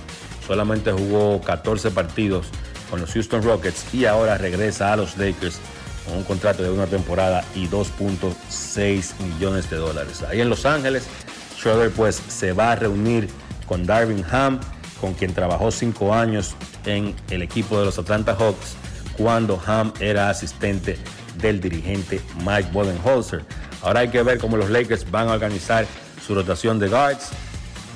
[0.46, 2.48] solamente jugó 14 partidos
[2.90, 5.60] con los Houston Rockets y ahora regresa a los Lakers
[6.06, 10.24] con un contrato de una temporada y 2.6 millones de dólares.
[10.30, 11.06] Ahí en Los Ángeles,
[11.58, 13.30] Schroeder pues se va a reunir
[13.68, 14.60] con Darvin Ham,
[15.00, 16.56] con quien trabajó 5 años
[16.86, 18.76] en el equipo de los Atlanta Hawks
[19.18, 20.98] cuando Ham era asistente
[21.38, 23.44] del dirigente Mike Bodenholzer.
[23.82, 25.86] Ahora hay que ver cómo los Lakers van a organizar
[26.26, 27.30] su rotación de guards.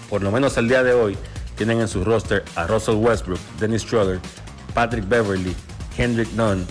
[0.10, 1.18] Por lo menos el día de hoy
[1.56, 4.20] tienen en su roster a Russell Westbrook, Dennis Schroeder,
[4.74, 5.56] Patrick Beverly,
[5.96, 6.66] Kendrick Nunn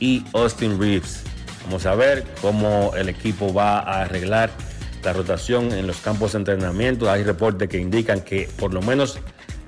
[0.00, 1.22] y Austin Reeves.
[1.64, 4.50] Vamos a ver cómo el equipo va a arreglar
[5.02, 7.10] la rotación en los campos de entrenamiento.
[7.10, 9.18] Hay reportes que indican que por lo menos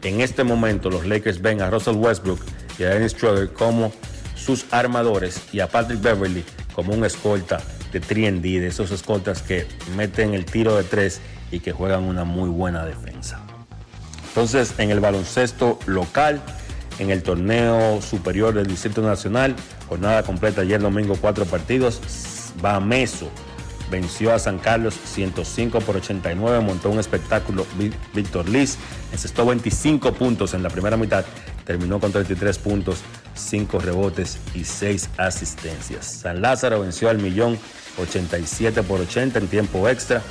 [0.03, 2.41] en este momento los Lakers ven a Russell Westbrook
[2.79, 3.93] y a Dennis Schroeder como
[4.49, 6.43] sus armadores y a Patrick Beverly
[6.73, 7.61] como un escolta
[7.93, 11.21] de 3 de esos escoltas que meten el tiro de tres
[11.51, 13.43] y que juegan una muy buena defensa.
[14.29, 16.41] Entonces, en el baloncesto local,
[16.99, 19.55] en el torneo superior del Distrito Nacional,
[19.87, 22.01] jornada completa ayer domingo, cuatro partidos,
[22.63, 23.29] Bameso
[23.91, 27.67] venció a San Carlos 105 por 89, montó un espectáculo
[28.15, 28.79] Víctor Liz,
[29.13, 31.27] encestó 25 puntos en la primera mitad,
[31.67, 33.03] terminó con 33 puntos,
[33.39, 36.07] 5 rebotes y 6 asistencias.
[36.07, 37.59] San Lázaro venció al millón
[37.99, 40.23] 87 por 80 en tiempo extra.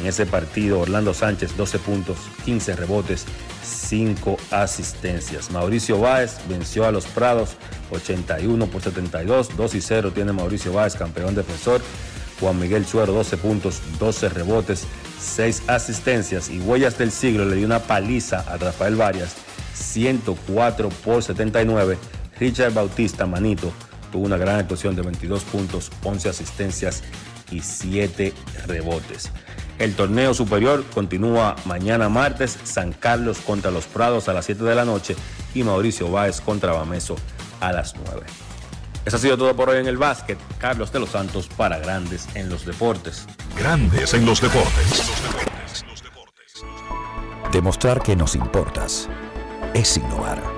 [0.00, 3.24] En ese partido, Orlando Sánchez 12 puntos, 15 rebotes,
[3.64, 5.50] 5 asistencias.
[5.50, 7.56] Mauricio Báez venció a los Prados
[7.90, 11.80] 81 por 72, 2 y 0 tiene Mauricio Báez, campeón defensor.
[12.40, 14.84] Juan Miguel Suero 12 puntos, 12 rebotes,
[15.20, 19.34] 6 asistencias y Huellas del Siglo le dio una paliza a Rafael Varias
[19.74, 21.98] 104 por 79.
[22.38, 23.72] Richard Bautista Manito
[24.12, 27.02] tuvo una gran actuación de 22 puntos, 11 asistencias
[27.50, 28.32] y 7
[28.66, 29.30] rebotes.
[29.78, 34.74] El torneo superior continúa mañana martes, San Carlos contra los Prados a las 7 de
[34.74, 35.14] la noche
[35.54, 37.16] y Mauricio Báez contra Bameso
[37.60, 38.22] a las 9.
[39.04, 40.38] Eso ha sido todo por hoy en el básquet.
[40.58, 43.26] Carlos de los Santos para Grandes en los Deportes.
[43.56, 45.14] Grandes en los Deportes.
[47.52, 49.08] Demostrar que nos importas
[49.72, 50.57] es innovar.